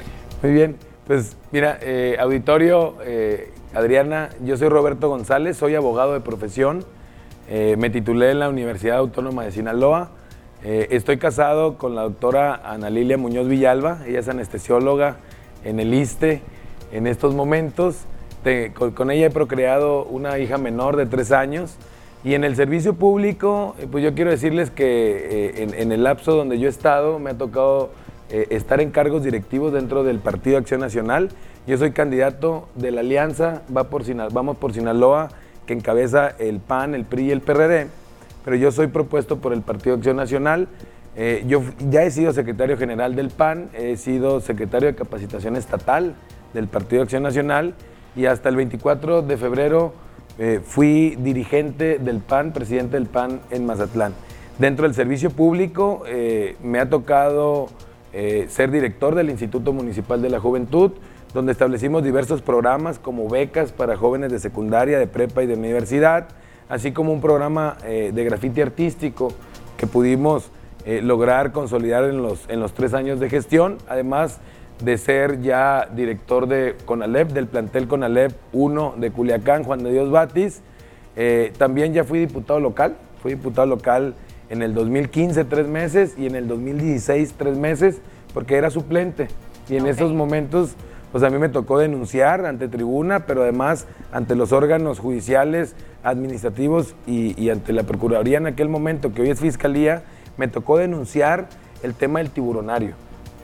Muy 0.42 0.52
bien, 0.52 0.76
pues 1.06 1.36
mira, 1.52 1.78
eh, 1.82 2.16
auditorio, 2.18 2.96
eh, 3.04 3.52
Adriana, 3.72 4.30
yo 4.44 4.56
soy 4.56 4.68
Roberto 4.68 5.08
González, 5.08 5.56
soy 5.56 5.76
abogado 5.76 6.12
de 6.12 6.20
profesión, 6.20 6.84
eh, 7.48 7.76
me 7.78 7.88
titulé 7.88 8.32
en 8.32 8.40
la 8.40 8.48
Universidad 8.48 8.98
Autónoma 8.98 9.44
de 9.44 9.52
Sinaloa, 9.52 10.10
eh, 10.64 10.88
estoy 10.90 11.18
casado 11.18 11.78
con 11.78 11.94
la 11.94 12.02
doctora 12.02 12.60
Ana 12.64 12.90
Lilia 12.90 13.16
Muñoz 13.16 13.46
Villalba, 13.46 14.00
ella 14.08 14.18
es 14.18 14.28
anestesióloga 14.28 15.18
en 15.64 15.78
el 15.78 15.94
ISTE 15.94 16.42
en 16.90 17.06
estos 17.06 17.36
momentos, 17.36 18.06
con, 18.74 19.10
ella 19.12 19.26
he 19.26 19.30
procreado 19.30 20.04
una 20.04 20.38
hija 20.40 20.58
menor 20.58 20.96
de 20.96 21.06
tres 21.06 21.30
años. 21.30 21.76
Y 22.24 22.34
en 22.34 22.42
el 22.42 22.56
servicio 22.56 22.94
público, 22.94 23.76
eh, 23.78 23.86
pues 23.90 24.02
yo 24.02 24.14
quiero 24.14 24.30
decirles 24.30 24.70
que 24.70 25.62
en, 25.62 25.74
en, 25.74 25.92
el 25.92 26.02
lapso 26.02 26.34
donde 26.34 26.58
yo 26.58 26.66
he 26.66 26.70
estado 26.70 27.18
me 27.18 27.30
ha 27.30 27.38
tocado 27.38 27.90
estar 28.30 28.80
en 28.80 28.90
cargos 28.90 29.24
directivos 29.24 29.72
dentro 29.72 30.04
del 30.04 30.18
Partido 30.18 30.58
Acción 30.58 30.80
Nacional, 30.80 31.30
yo 31.66 31.76
soy 31.76 31.92
candidato 31.92 32.68
de 32.74 32.90
la 32.90 33.00
alianza 33.00 33.62
Va 33.76 33.84
por 33.84 34.04
Vamos 34.32 34.56
por 34.56 34.72
Sinaloa, 34.72 35.28
que 35.66 35.74
encabeza 35.74 36.28
el 36.38 36.58
PAN, 36.58 36.94
el 36.94 37.04
PRI 37.04 37.26
y 37.26 37.30
el 37.30 37.40
PRD, 37.42 37.88
pero 38.44 38.56
yo 38.56 38.72
soy 38.72 38.88
propuesto 38.88 39.38
por 39.38 39.52
el 39.52 39.62
Partido 39.62 39.96
Acción 39.96 40.16
Nacional. 40.16 40.68
Eh, 41.16 41.44
yo 41.46 41.62
ya 41.90 42.02
he 42.02 42.10
sido 42.10 42.32
secretario 42.32 42.76
general 42.76 43.14
del 43.14 43.30
PAN, 43.30 43.68
he 43.74 43.96
sido 43.96 44.40
secretario 44.40 44.88
de 44.88 44.94
capacitación 44.94 45.56
estatal 45.56 46.14
del 46.54 46.66
Partido 46.66 47.02
Acción 47.02 47.22
Nacional 47.22 47.74
y 48.16 48.26
hasta 48.26 48.48
el 48.48 48.56
24 48.56 49.22
de 49.22 49.36
febrero 49.36 49.92
eh, 50.38 50.60
fui 50.64 51.16
dirigente 51.20 51.98
del 51.98 52.18
PAN, 52.18 52.52
presidente 52.52 52.96
del 52.96 53.06
PAN 53.06 53.40
en 53.50 53.66
Mazatlán. 53.66 54.14
Dentro 54.58 54.84
del 54.84 54.94
servicio 54.94 55.30
público 55.30 56.02
eh, 56.06 56.56
me 56.62 56.80
ha 56.80 56.88
tocado 56.88 57.68
ser 58.12 58.70
director 58.70 59.14
del 59.14 59.30
Instituto 59.30 59.72
Municipal 59.72 60.20
de 60.20 60.30
la 60.30 60.40
Juventud, 60.40 60.92
donde 61.32 61.52
establecimos 61.52 62.02
diversos 62.02 62.42
programas 62.42 62.98
como 62.98 63.28
becas 63.28 63.72
para 63.72 63.96
jóvenes 63.96 64.32
de 64.32 64.38
secundaria, 64.38 64.98
de 64.98 65.06
prepa 65.06 65.42
y 65.42 65.46
de 65.46 65.54
universidad, 65.54 66.28
así 66.68 66.92
como 66.92 67.12
un 67.12 67.20
programa 67.20 67.76
eh, 67.84 68.10
de 68.14 68.24
grafiti 68.24 68.60
artístico 68.60 69.32
que 69.76 69.86
pudimos 69.86 70.50
eh, 70.84 71.00
lograr 71.02 71.52
consolidar 71.52 72.04
en 72.04 72.22
los, 72.22 72.48
en 72.48 72.60
los 72.60 72.72
tres 72.72 72.94
años 72.94 73.20
de 73.20 73.28
gestión, 73.28 73.78
además 73.88 74.40
de 74.82 74.96
ser 74.96 75.42
ya 75.42 75.88
director 75.94 76.46
de 76.46 76.76
CONALEP, 76.86 77.32
del 77.32 77.46
plantel 77.46 77.86
CONALEP 77.86 78.32
1 78.52 78.94
de 78.96 79.10
Culiacán, 79.10 79.64
Juan 79.64 79.82
de 79.82 79.92
Dios 79.92 80.10
Batis. 80.10 80.62
Eh, 81.16 81.52
también 81.58 81.92
ya 81.92 82.04
fui 82.04 82.18
diputado 82.18 82.60
local, 82.60 82.96
fui 83.20 83.34
diputado 83.34 83.66
local 83.66 84.14
en 84.50 84.62
el 84.62 84.74
2015 84.74 85.44
tres 85.46 85.66
meses 85.66 86.14
y 86.18 86.26
en 86.26 86.34
el 86.34 86.46
2016 86.46 87.34
tres 87.38 87.56
meses, 87.56 88.00
porque 88.34 88.56
era 88.56 88.70
suplente. 88.70 89.28
Y 89.68 89.76
en 89.76 89.86
esos 89.86 90.12
momentos 90.12 90.76
pues 91.12 91.24
a 91.24 91.30
mí 91.30 91.38
me 91.38 91.48
tocó 91.48 91.78
denunciar 91.78 92.46
ante 92.46 92.68
tribuna, 92.68 93.26
pero 93.26 93.42
además 93.42 93.86
ante 94.12 94.36
los 94.36 94.52
órganos 94.52 95.00
judiciales, 95.00 95.74
administrativos 96.04 96.94
y, 97.06 97.50
ante 97.50 97.72
la 97.72 97.82
Procuraduría 97.82 98.38
en 98.38 98.46
aquel 98.46 98.68
momento, 98.68 99.12
que 99.12 99.22
hoy 99.22 99.30
es 99.30 99.40
Fiscalía, 99.40 100.02
me 100.36 100.46
tocó 100.46 100.78
denunciar 100.78 101.48
el 101.82 101.94
tema 101.94 102.20
del 102.20 102.30
tiburonario. 102.30 102.94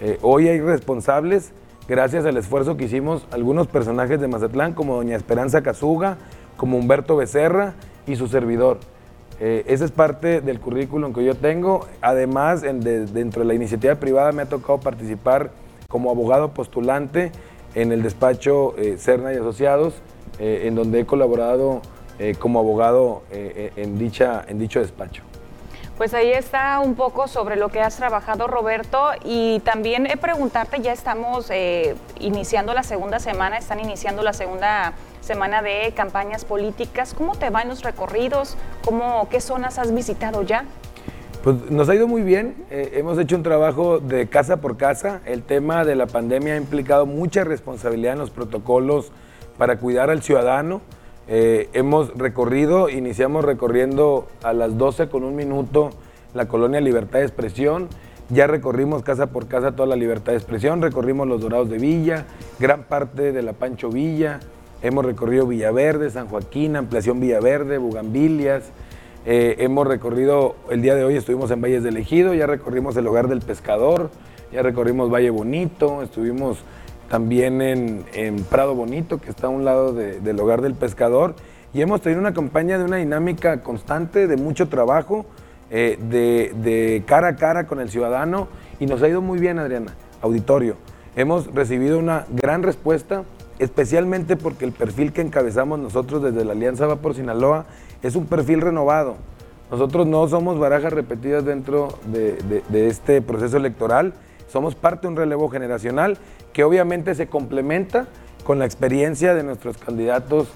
Eh, 0.01 0.19
hoy 0.23 0.49
hay 0.49 0.61
responsables, 0.61 1.53
gracias 1.89 2.25
al 2.25 2.37
esfuerzo 2.37 2.77
que 2.77 2.85
hicimos 2.85 3.27
algunos 3.33 3.67
personajes 3.67 4.21
de 4.21 4.29
Mazatlán, 4.29 4.73
como 4.73 4.97
doña 4.97 5.17
Esperanza 5.17 5.63
Cazuga, 5.63 6.19
como 6.57 6.79
Humberto 6.79 7.17
Becerra 7.17 7.75
y 8.07 8.15
su 8.15 8.29
servidor. 8.29 8.79
Eh, 9.41 9.65
esa 9.67 9.85
es 9.85 9.91
parte 9.91 10.41
del 10.41 10.61
currículum 10.61 11.13
que 11.13 11.25
yo 11.25 11.35
tengo. 11.35 11.87
Además, 12.01 12.63
dentro 12.63 13.43
de 13.43 13.45
la 13.45 13.55
iniciativa 13.55 13.95
privada 13.97 14.33
me 14.33 14.43
ha 14.43 14.47
tocado 14.47 14.81
participar 14.81 15.51
como 15.89 16.11
abogado 16.11 16.53
postulante 16.53 17.33
en 17.77 17.93
el 17.93 18.03
despacho 18.03 18.75
eh, 18.79 18.97
Cerna 18.99 19.33
y 19.33 19.37
Asociados, 19.37 19.95
eh, 20.41 20.63
en 20.65 20.75
donde 20.75 21.01
he 21.01 21.07
colaborado 21.07 21.83
eh, 22.19 22.35
como 22.39 22.59
abogado 22.59 23.23
en, 23.31 23.99
dicha, 23.99 24.45
en 24.49 24.59
dicho 24.59 24.81
despacho. 24.81 25.23
Pues 25.99 26.13
ahí 26.15 26.31
está 26.31 26.81
un 26.81 26.95
poco 26.95 27.29
sobre 27.29 27.57
lo 27.57 27.69
que 27.69 27.81
has 27.81 27.97
trabajado, 27.97 28.47
Roberto. 28.47 29.11
Y 29.25 29.61
también 29.61 30.09
preguntarte, 30.21 30.81
ya 30.81 30.93
estamos 30.93 31.51
iniciando 32.19 32.75
la 32.75 32.83
segunda 32.83 33.19
semana, 33.19 33.57
están 33.59 33.81
iniciando 33.81 34.23
la 34.23 34.33
segunda 34.33 34.93
semana 35.27 35.61
de 35.61 35.93
campañas 35.95 36.45
políticas. 36.45 37.13
¿Cómo 37.13 37.35
te 37.35 37.51
van 37.51 37.69
los 37.69 37.83
recorridos? 37.83 38.57
¿Cómo, 38.85 39.29
¿Qué 39.29 39.41
zonas 39.41 39.79
has 39.79 39.93
visitado 39.93 40.43
ya? 40.43 40.65
Pues 41.43 41.71
nos 41.71 41.89
ha 41.89 41.95
ido 41.95 42.09
muy 42.09 42.23
bien, 42.23 42.57
eh, 42.71 42.93
hemos 42.95 43.19
hecho 43.19 43.37
un 43.37 43.43
trabajo 43.43 43.99
de 43.99 44.29
casa 44.29 44.57
por 44.57 44.77
casa, 44.77 45.21
el 45.27 45.43
tema 45.43 45.85
de 45.85 45.95
la 45.95 46.07
pandemia 46.07 46.55
ha 46.55 46.57
implicado 46.57 47.07
mucha 47.07 47.45
responsabilidad 47.45 48.15
en 48.15 48.19
los 48.19 48.31
protocolos 48.31 49.13
para 49.57 49.79
cuidar 49.79 50.11
al 50.11 50.23
ciudadano. 50.23 50.81
Eh, 51.29 51.69
hemos 51.73 52.17
recorrido, 52.17 52.89
iniciamos 52.89 53.45
recorriendo 53.45 54.27
a 54.43 54.53
las 54.53 54.77
12 54.77 55.09
con 55.09 55.23
un 55.23 55.37
minuto 55.37 55.91
la 56.35 56.47
colonia 56.49 56.81
Libertad 56.81 57.21
de 57.21 57.27
Expresión, 57.27 57.89
ya 58.29 58.49
recorrimos 58.49 59.03
casa 59.03 59.29
por 59.29 59.47
casa 59.47 59.73
toda 59.73 59.89
la 59.89 59.97
libertad 59.97 60.33
de 60.33 60.39
expresión, 60.39 60.83
recorrimos 60.83 61.29
los 61.29 61.41
Dorados 61.41 61.71
de 61.71 61.79
Villa, 61.79 62.27
gran 62.59 62.83
parte 62.85 63.33
de 63.33 63.43
la 63.43 63.53
Pancho 63.53 63.89
Villa, 63.89 64.41
hemos 64.87 65.05
recorrido 65.05 65.47
Villaverde, 65.47 66.11
San 66.11 66.29
Joaquín, 66.29 66.77
Ampliación 66.77 67.21
Villaverde, 67.21 67.79
Bugambilias, 67.79 68.65
eh, 69.25 69.57
hemos 69.59 69.87
recorrido, 69.87 70.55
el 70.71 70.83
día 70.83 70.95
de 70.95 71.05
hoy 71.05 71.17
estuvimos 71.17 71.51
en 71.51 71.61
Valles 71.61 71.83
del 71.83 71.97
Ejido, 71.97 72.33
ya 72.35 72.47
recorrimos 72.47 72.97
el 72.97 73.07
hogar 73.09 73.27
del 73.27 73.41
pescador, 73.41 74.11
ya 74.53 74.63
recorrimos 74.63 75.11
Valle 75.11 75.31
Bonito, 75.31 76.03
estuvimos 76.03 76.59
también 77.09 77.61
en, 77.61 78.45
Prado 78.49 78.75
Bonito, 78.75 79.19
que 79.19 79.31
está 79.31 79.49
a 79.49 79.51
un 79.51 79.65
lado 79.65 79.93
del 79.93 80.41
hogar 80.41 80.63
del 80.63 80.75
pescador, 80.75 81.35
y 81.75 81.81
hemos 81.83 82.01
tenido 82.01 82.21
una 82.21 82.33
campaña 82.33 82.79
de 82.79 82.85
una 82.85 82.97
dinámica 82.97 83.63
constante, 83.63 84.27
de 84.27 84.37
mucho 84.37 84.69
trabajo. 84.69 85.27
eh, 85.69 85.99
de, 86.09 87.03
cara 87.07 87.29
a 87.29 87.37
cara 87.37 87.67
con 87.67 87.81
el 87.81 87.91
ciudadano 87.91 88.47
y 88.79 88.87
nos 88.87 89.03
ha 89.03 89.09
ido 89.09 89.21
muy 89.21 89.41
bien, 89.41 89.59
Adriana, 89.59 89.95
auditorio. 90.23 90.77
Hemos 91.17 91.53
recibido 91.53 91.99
una 91.99 92.27
gran 92.31 92.63
respuesta, 92.63 93.25
especialmente 93.59 94.37
porque 94.37 94.65
el 94.65 94.73
perfil 94.73 95.13
que 95.13 95.21
encabezamos 95.21 95.79
nosotros 95.79 96.23
desde 96.23 96.45
la 96.45 96.53
Alianza 96.53 96.87
Va 96.87 96.97
por 96.97 97.15
Sinaloa 97.15 97.67
es 98.03 98.17
un 98.17 98.27
perfil 98.27 98.61
renovado. 98.61 99.17
Nosotros 99.71 100.07
no 100.07 100.29
somos 100.29 100.59
barajas 100.59 100.93
repetidas 100.93 101.45
dentro 101.45 101.89
de 102.07 102.89
este 102.89 103.21
proceso 103.21 103.57
electoral, 103.57 104.15
somos 104.49 104.75
parte 104.75 105.03
de 105.03 105.09
un 105.09 105.17
relevo 105.17 105.49
generacional 105.49 106.19
que 106.53 106.63
obviamente 106.63 107.15
se 107.15 107.27
complementa 107.27 108.07
con 108.45 108.59
la 108.61 108.65
experiencia 108.65 109.35
de 109.35 109.43
nuestros 109.43 109.77
candidatos 109.77 110.49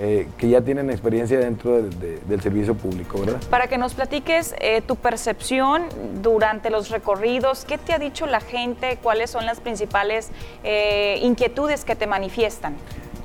eh, 0.00 0.28
que 0.38 0.48
ya 0.48 0.60
tienen 0.60 0.90
experiencia 0.90 1.40
dentro 1.40 1.82
del 1.82 2.40
servicio 2.40 2.76
público, 2.76 3.18
¿verdad? 3.18 3.40
Para 3.50 3.66
que 3.66 3.78
nos 3.78 3.94
platiques 3.94 4.54
eh, 4.60 4.80
tu 4.80 4.94
percepción 4.94 5.82
durante 6.22 6.70
los 6.70 6.90
recorridos, 6.90 7.64
¿qué 7.64 7.78
te 7.78 7.92
ha 7.92 7.98
dicho 7.98 8.24
la 8.26 8.38
gente? 8.38 9.00
¿Cuáles 9.02 9.28
son 9.30 9.44
las 9.44 9.58
principales 9.58 10.30
eh, 10.62 11.18
inquietudes 11.22 11.84
que 11.84 11.96
te 11.96 12.06
manifiestan? 12.06 12.76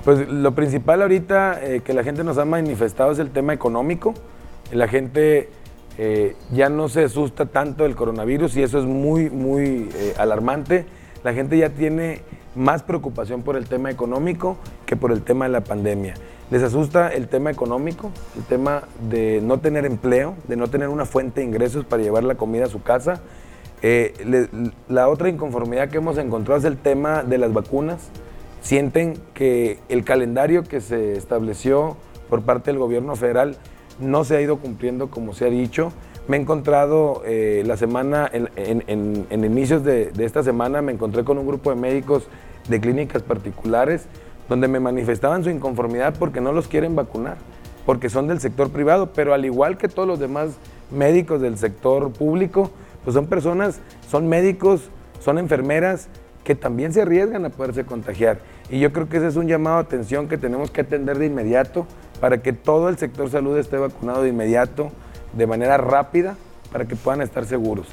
Pues 0.04 0.28
lo 0.28 0.56
principal 0.56 1.04
ahorita 1.04 1.62
que 1.86 1.94
la 1.94 2.04
gente 2.04 2.24
nos 2.24 2.40
ha 2.40 2.46
manifestado 2.46 3.12
es 3.12 3.20
el 3.20 3.30
tema 3.30 3.54
económico. 3.54 4.16
La 4.72 4.88
gente 4.88 5.50
ya 6.52 6.68
no 6.68 6.90
se 6.90 7.06
asusta 7.06 7.46
tanto 7.46 7.84
del 7.84 7.96
coronavirus 7.96 8.58
y 8.58 8.64
eso 8.64 8.80
es 8.80 8.86
muy, 8.86 9.30
muy 9.30 9.88
alarmante. 10.18 10.86
La 11.24 11.34
gente 11.34 11.58
ya 11.58 11.70
tiene 11.70 12.22
más 12.56 12.84
preocupación 12.84 13.44
por 13.44 13.56
el 13.56 13.68
tema 13.68 13.92
económico 13.92 14.58
que 14.86 14.98
por 14.98 15.12
el 15.12 15.22
tema 15.22 15.46
de 15.46 15.52
la 15.52 15.62
pandemia. 15.62 16.16
Les 16.54 16.62
asusta 16.62 17.08
el 17.08 17.30
tema 17.30 17.50
económico, 17.50 18.12
el 18.38 18.44
tema 18.44 18.84
de 19.10 19.42
no 19.42 19.60
tener 19.60 19.88
empleo, 19.88 20.36
de 20.48 20.56
no 20.56 20.68
tener 20.68 20.88
una 20.88 21.04
fuente 21.04 21.42
de 21.42 21.48
ingresos 21.48 21.84
para 21.84 22.04
llevar 22.04 22.24
la 22.24 22.36
comida 22.36 22.66
a 22.66 22.70
su 22.70 22.84
casa. 22.84 23.22
Eh, 23.82 24.14
la 24.88 25.10
otra 25.10 25.30
inconformidad 25.30 25.90
que 25.90 25.98
hemos 25.98 26.16
encontrado 26.20 26.60
es 26.60 26.66
el 26.66 26.78
tema 26.78 27.24
de 27.24 27.40
las 27.40 27.52
vacunas. 27.54 28.02
Sienten 28.62 29.18
que 29.34 29.80
el 29.90 30.04
calendario 30.04 30.64
que 30.64 30.80
se 30.80 31.18
estableció 31.18 31.98
por 32.30 32.44
parte 32.44 32.70
del 32.70 32.78
gobierno 32.78 33.16
federal 33.16 33.58
no 34.00 34.24
se 34.24 34.38
ha 34.38 34.42
ido 34.42 34.58
cumpliendo 34.58 35.10
como 35.10 35.34
se 35.34 35.46
ha 35.46 35.50
dicho. 35.50 35.92
Me 36.28 36.38
he 36.38 36.40
encontrado 36.40 37.24
eh, 37.26 37.64
la 37.66 37.78
semana, 37.78 38.30
en, 38.32 39.26
inicios 39.32 39.84
de 39.84 40.12
esta 40.20 40.44
semana, 40.44 40.84
me 40.84 40.92
encontré 40.92 41.24
con 41.24 41.40
un 41.40 41.48
grupo 41.48 41.72
de 41.72 41.78
médicos 41.78 42.28
de 42.70 42.80
clínicas 42.80 43.24
particulares 43.24 44.08
donde 44.50 44.68
me 44.68 44.80
manifestaban 44.80 45.44
su 45.44 45.50
inconformidad 45.50 46.16
porque 46.18 46.42
no 46.42 46.52
los 46.52 46.68
quieren 46.68 46.96
vacunar, 46.96 47.38
porque 47.86 48.10
son 48.10 48.28
del 48.28 48.40
sector 48.40 48.70
privado, 48.70 49.14
pero 49.14 49.34
al 49.34 49.46
igual 49.46 49.78
que 49.78 49.88
todos 49.88 50.08
los 50.08 50.20
demás 50.20 50.52
médicos 50.92 51.42
del 51.42 51.58
sector 51.58 52.12
público, 52.12 52.72
pues 53.04 53.14
son 53.14 53.28
personas, 53.28 53.80
son 54.10 54.28
médicos, 54.28 54.90
son 55.20 55.38
enfermeras 55.38 56.08
que 56.44 56.56
también 56.56 56.94
se 56.94 57.02
arriesgan 57.02 57.46
a 57.46 57.50
poderse 57.50 57.86
contagiar. 57.86 58.40
Y 58.70 58.80
yo 58.80 58.92
creo 58.92 59.10
que 59.10 59.18
ese 59.18 59.28
es 59.28 59.36
un 59.36 59.48
llamado 59.48 59.78
a 59.78 59.80
atención 59.80 60.28
que 60.28 60.38
tenemos 60.38 60.72
que 60.72 60.82
atender 60.82 61.18
de 61.18 61.26
inmediato 61.26 61.86
para 62.20 62.42
que 62.42 62.54
todo 62.54 62.90
el 62.90 62.98
sector 62.98 63.30
salud 63.30 63.58
esté 63.58 63.78
vacunado 63.78 64.24
de 64.24 64.30
inmediato, 64.30 64.92
de 65.34 65.48
manera 65.48 65.78
rápida, 65.78 66.36
para 66.72 66.86
que 66.86 66.96
puedan 66.96 67.22
estar 67.22 67.46
seguros. 67.46 67.88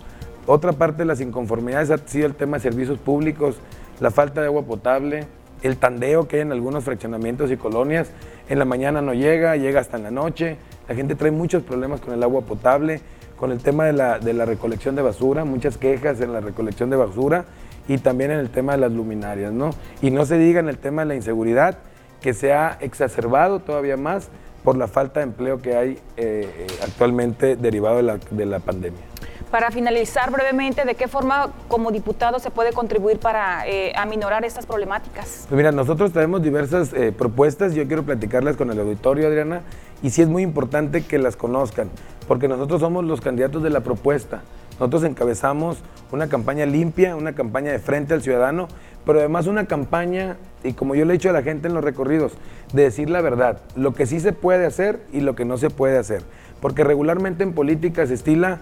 Otra 0.46 0.72
parte 0.72 0.98
de 0.98 1.04
las 1.04 1.20
inconformidades 1.20 1.90
ha 1.90 1.98
sido 1.98 2.26
el 2.26 2.34
tema 2.34 2.56
de 2.56 2.62
servicios 2.62 2.98
públicos, 2.98 3.56
la 4.00 4.10
falta 4.10 4.40
de 4.40 4.46
agua 4.48 4.62
potable, 4.62 5.26
el 5.62 5.76
tandeo 5.76 6.28
que 6.28 6.36
hay 6.36 6.42
en 6.42 6.52
algunos 6.52 6.84
fraccionamientos 6.84 7.50
y 7.50 7.56
colonias. 7.56 8.10
En 8.48 8.58
la 8.58 8.64
mañana 8.64 9.00
no 9.02 9.14
llega, 9.14 9.56
llega 9.56 9.80
hasta 9.80 9.96
en 9.96 10.04
la 10.04 10.10
noche. 10.10 10.56
La 10.88 10.94
gente 10.94 11.14
trae 11.14 11.30
muchos 11.30 11.62
problemas 11.62 12.00
con 12.00 12.14
el 12.14 12.22
agua 12.22 12.42
potable, 12.42 13.00
con 13.36 13.52
el 13.52 13.60
tema 13.60 13.84
de 13.86 13.92
la, 13.92 14.44
recolección 14.44 14.96
de 14.96 15.02
basura, 15.02 15.44
muchas 15.44 15.78
quejas 15.78 16.20
en 16.20 16.32
la 16.32 16.40
recolección 16.40 16.90
de 16.90 16.96
basura 16.96 17.44
y 17.88 17.98
también 17.98 18.30
en 18.30 18.38
el 18.38 18.50
tema 18.50 18.72
de 18.72 18.78
las 18.78 18.92
luminarias, 18.92 19.52
¿no? 19.52 19.70
Y 20.02 20.10
no 20.10 20.26
se 20.26 20.36
diga 20.38 20.60
en 20.60 20.68
el 20.68 20.78
tema 20.78 21.02
de 21.02 21.08
la 21.08 21.14
inseguridad, 21.14 21.78
que 22.20 22.34
se 22.34 22.52
ha 22.52 22.76
exacerbado 22.80 23.60
todavía 23.60 23.96
más 23.96 24.28
por 24.62 24.76
la 24.76 24.88
falta 24.88 25.20
de 25.20 25.24
empleo 25.24 25.62
que 25.62 25.74
hay 25.74 25.90
eh, 25.92 25.98
eh, 26.18 26.66
actualmente 26.82 27.56
derivado 27.56 28.02
de 28.30 28.46
la 28.46 28.58
pandemia. 28.58 29.09
Para 29.50 29.72
finalizar 29.72 30.30
brevemente, 30.30 30.84
¿de 30.84 30.94
qué 30.94 31.08
forma 31.08 31.50
como 31.66 31.90
diputado 31.90 32.38
se 32.38 32.52
puede 32.52 32.72
contribuir 32.72 33.18
para 33.18 33.66
eh, 33.66 33.92
aminorar 33.96 34.44
estas 34.44 34.64
problemáticas? 34.64 35.46
Pues 35.48 35.56
mira, 35.56 35.72
nosotros 35.72 36.12
tenemos 36.12 36.40
diversas 36.40 36.92
eh, 36.92 37.10
propuestas, 37.10 37.74
yo 37.74 37.84
quiero 37.88 38.04
platicarlas 38.04 38.56
con 38.56 38.70
el 38.70 38.78
auditorio, 38.78 39.26
Adriana, 39.26 39.62
y 40.04 40.10
sí 40.10 40.22
es 40.22 40.28
muy 40.28 40.44
importante 40.44 41.02
que 41.02 41.18
las 41.18 41.34
conozcan, 41.34 41.90
porque 42.28 42.46
nosotros 42.46 42.80
somos 42.80 43.04
los 43.04 43.20
candidatos 43.20 43.60
de 43.64 43.70
la 43.70 43.80
propuesta. 43.80 44.42
Nosotros 44.78 45.02
encabezamos 45.02 45.78
una 46.12 46.28
campaña 46.28 46.64
limpia, 46.64 47.16
una 47.16 47.34
campaña 47.34 47.72
de 47.72 47.80
frente 47.80 48.14
al 48.14 48.22
ciudadano, 48.22 48.68
pero 49.04 49.18
además 49.18 49.48
una 49.48 49.66
campaña, 49.66 50.36
y 50.62 50.74
como 50.74 50.94
yo 50.94 51.04
le 51.04 51.14
he 51.14 51.16
dicho 51.18 51.28
a 51.28 51.32
la 51.32 51.42
gente 51.42 51.66
en 51.66 51.74
los 51.74 51.82
recorridos, 51.82 52.34
de 52.72 52.84
decir 52.84 53.10
la 53.10 53.20
verdad, 53.20 53.60
lo 53.74 53.94
que 53.94 54.06
sí 54.06 54.20
se 54.20 54.32
puede 54.32 54.64
hacer 54.64 55.00
y 55.12 55.22
lo 55.22 55.34
que 55.34 55.44
no 55.44 55.58
se 55.58 55.70
puede 55.70 55.98
hacer. 55.98 56.22
Porque 56.60 56.84
regularmente 56.84 57.42
en 57.42 57.52
política 57.52 58.06
se 58.06 58.14
estila 58.14 58.60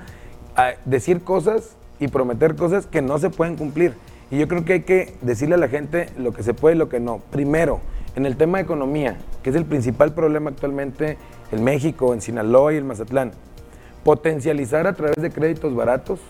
decir 0.84 1.22
cosas 1.22 1.76
y 2.00 2.08
prometer 2.08 2.56
cosas 2.56 2.86
que 2.86 3.02
no 3.02 3.18
se 3.18 3.30
pueden 3.30 3.56
cumplir. 3.56 3.94
Y 4.30 4.38
yo 4.38 4.48
creo 4.48 4.64
que 4.64 4.74
hay 4.74 4.82
que 4.82 5.14
decirle 5.22 5.54
a 5.54 5.58
la 5.58 5.68
gente 5.68 6.08
lo 6.18 6.32
que 6.32 6.42
se 6.42 6.54
puede 6.54 6.76
y 6.76 6.78
lo 6.78 6.88
que 6.88 7.00
no. 7.00 7.18
Primero, 7.30 7.80
en 8.14 8.26
el 8.26 8.36
tema 8.36 8.58
de 8.58 8.64
economía, 8.64 9.16
que 9.42 9.50
es 9.50 9.56
el 9.56 9.64
principal 9.64 10.12
problema 10.12 10.50
actualmente 10.50 11.16
en 11.52 11.64
México, 11.64 12.12
en 12.12 12.20
Sinaloa 12.20 12.74
y 12.74 12.76
en 12.76 12.86
Mazatlán, 12.86 13.32
potencializar 14.04 14.86
a 14.86 14.94
través 14.94 15.16
de 15.16 15.30
créditos 15.30 15.74
baratos, 15.74 16.20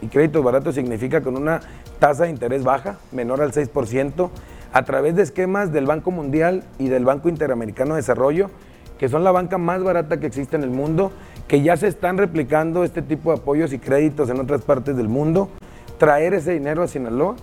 y 0.00 0.06
créditos 0.06 0.44
baratos 0.44 0.76
significa 0.76 1.20
con 1.20 1.36
una 1.36 1.60
tasa 1.98 2.24
de 2.24 2.30
interés 2.30 2.62
baja, 2.62 2.98
menor 3.10 3.40
al 3.42 3.52
6%, 3.52 4.30
a 4.72 4.84
través 4.84 5.16
de 5.16 5.22
esquemas 5.22 5.72
del 5.72 5.86
Banco 5.86 6.10
Mundial 6.10 6.62
y 6.78 6.88
del 6.88 7.04
Banco 7.04 7.28
Interamericano 7.28 7.94
de 7.94 8.02
Desarrollo, 8.02 8.50
que 8.98 9.08
son 9.08 9.24
la 9.24 9.32
banca 9.32 9.58
más 9.58 9.82
barata 9.82 10.20
que 10.20 10.26
existe 10.26 10.56
en 10.56 10.62
el 10.62 10.70
mundo 10.70 11.12
que 11.48 11.62
ya 11.62 11.76
se 11.76 11.88
están 11.88 12.18
replicando 12.18 12.84
este 12.84 13.00
tipo 13.00 13.32
de 13.32 13.38
apoyos 13.38 13.72
y 13.72 13.78
créditos 13.78 14.28
en 14.28 14.38
otras 14.38 14.60
partes 14.62 14.96
del 14.96 15.08
mundo, 15.08 15.48
traer 15.96 16.34
ese 16.34 16.52
dinero 16.52 16.82
a 16.82 16.88
Sinaloa, 16.88 17.36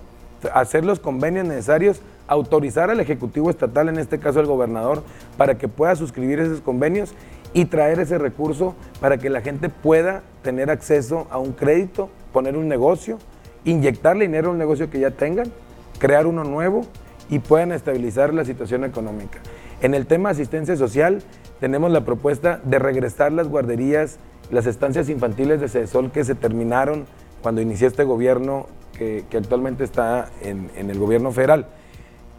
hacer 0.53 0.85
los 0.85 0.99
convenios 0.99 1.45
necesarios, 1.47 2.01
autorizar 2.27 2.91
al 2.91 2.99
Ejecutivo 2.99 3.49
Estatal, 3.49 3.89
en 3.89 3.97
este 3.97 4.19
caso 4.19 4.39
al 4.39 4.45
gobernador, 4.45 5.03
para 5.37 5.57
que 5.57 5.67
pueda 5.67 5.95
suscribir 5.95 6.39
esos 6.39 6.61
convenios 6.61 7.15
y 7.53 7.65
traer 7.65 7.99
ese 7.99 8.19
recurso 8.19 8.75
para 8.99 9.17
que 9.17 9.29
la 9.29 9.41
gente 9.41 9.69
pueda 9.69 10.21
tener 10.43 10.69
acceso 10.69 11.25
a 11.31 11.39
un 11.39 11.53
crédito, 11.53 12.09
poner 12.31 12.57
un 12.57 12.67
negocio, 12.67 13.17
inyectarle 13.63 14.25
dinero 14.25 14.49
a 14.49 14.51
un 14.51 14.59
negocio 14.59 14.89
que 14.91 14.99
ya 14.99 15.11
tengan, 15.11 15.51
crear 15.97 16.27
uno 16.27 16.43
nuevo 16.43 16.85
y 17.29 17.39
puedan 17.39 17.71
estabilizar 17.71 18.33
la 18.35 18.45
situación 18.45 18.83
económica. 18.83 19.39
En 19.81 19.95
el 19.95 20.05
tema 20.05 20.29
de 20.29 20.33
asistencia 20.33 20.75
social, 20.75 21.23
tenemos 21.65 21.89
la 21.89 22.05
propuesta 22.05 22.59
de 22.63 22.77
regresar 22.77 23.31
las 23.31 23.47
guarderías, 23.47 24.19
las 24.51 24.67
estancias 24.67 25.09
infantiles 25.09 25.59
de 25.59 25.67
CESOL 25.67 26.11
que 26.11 26.23
se 26.23 26.35
terminaron 26.35 27.07
cuando 27.41 27.59
inició 27.59 27.87
este 27.87 28.03
gobierno 28.03 28.67
que, 28.95 29.25
actualmente 29.35 29.83
está 29.83 30.29
en, 30.43 30.69
el 30.77 30.99
gobierno 30.99 31.31
federal, 31.31 31.65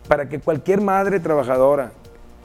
para 0.07 0.29
que 0.29 0.39
cualquier 0.39 0.81
madre 0.81 1.19
trabajadora, 1.19 1.91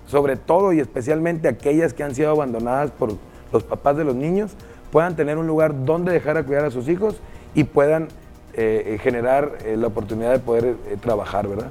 sobre 0.07 0.37
todo 0.37 0.73
y 0.73 0.79
especialmente 0.79 1.47
aquellas 1.47 1.93
que 1.93 2.01
han 2.01 2.15
sido 2.15 2.31
abandonadas 2.31 2.89
por 2.89 3.13
los 3.53 3.61
papás 3.61 3.95
de 3.95 4.03
los 4.03 4.15
niños, 4.15 4.53
puedan 4.91 5.15
tener 5.15 5.37
un 5.37 5.45
lugar 5.45 5.85
donde 5.85 6.11
dejar 6.11 6.37
a 6.37 6.43
cuidar 6.43 6.65
a 6.65 6.71
sus 6.71 6.89
hijos 6.89 7.21
y 7.53 7.63
puedan 7.63 8.07
eh, 8.55 8.97
generar 9.03 9.59
eh, 9.65 9.77
la 9.77 9.85
oportunidad 9.85 10.31
de 10.31 10.39
poder 10.39 10.65
eh, 10.65 10.97
trabajar, 10.99 11.47
¿verdad? 11.47 11.69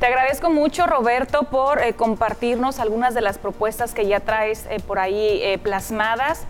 Te 0.00 0.06
agradezco 0.06 0.48
mucho, 0.48 0.86
Roberto, 0.86 1.42
por 1.42 1.78
eh, 1.82 1.92
compartirnos 1.92 2.80
algunas 2.80 3.12
de 3.12 3.20
las 3.20 3.36
propuestas 3.36 3.92
que 3.92 4.06
ya 4.06 4.20
traes 4.20 4.64
eh, 4.70 4.78
por 4.86 4.98
ahí 4.98 5.40
eh, 5.42 5.58
plasmadas. 5.62 6.46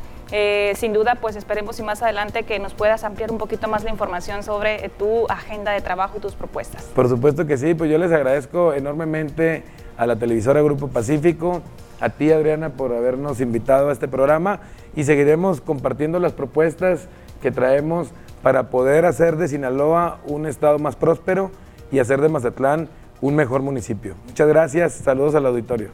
sin 0.77 0.93
duda, 0.93 1.17
pues 1.21 1.35
esperemos 1.35 1.81
y 1.81 1.83
más 1.83 2.01
adelante 2.01 2.45
que 2.45 2.61
nos 2.61 2.75
puedas 2.75 3.03
ampliar 3.03 3.33
un 3.33 3.39
poquito 3.39 3.67
más 3.67 3.83
la 3.83 3.91
información 3.91 4.45
sobre 4.45 4.89
tu 4.91 5.27
agenda 5.29 5.73
de 5.73 5.81
trabajo 5.81 6.19
y 6.19 6.21
tus 6.21 6.37
propuestas. 6.37 6.85
Por 6.95 7.09
supuesto 7.09 7.45
que 7.49 7.59
sí, 7.59 7.75
pues 7.75 7.91
yo 7.91 7.99
les 7.99 8.13
agradezco 8.13 8.73
enormemente 8.73 9.65
a 9.97 10.07
la 10.07 10.15
televisora 10.15 10.63
Grupo 10.63 10.87
Pacífico, 10.87 11.61
a 12.01 12.11
ti 12.11 12.31
Adriana 12.31 12.69
por 12.69 12.95
habernos 12.95 13.41
invitado 13.41 13.89
a 13.89 13.93
este 13.93 14.07
programa 14.07 14.61
y 14.95 15.03
seguiremos 15.03 15.61
compartiendo 15.61 16.21
las 16.21 16.33
propuestas 16.35 17.09
que 17.43 17.51
traemos 17.51 18.13
para 18.45 18.71
poder 18.71 19.07
hacer 19.07 19.35
de 19.35 19.49
Sinaloa 19.49 20.21
un 20.25 20.47
estado 20.47 20.79
más 20.79 20.95
próspero 20.95 21.51
y 21.91 21.99
hacer 21.99 22.21
de 22.21 22.29
Mazatlán 22.29 22.89
un 23.21 23.35
mejor 23.35 23.63
municipio. 23.63 24.15
Muchas 24.27 24.49
gracias, 24.49 24.95
saludos 24.95 25.35
al 25.35 25.47
auditorio. 25.47 25.91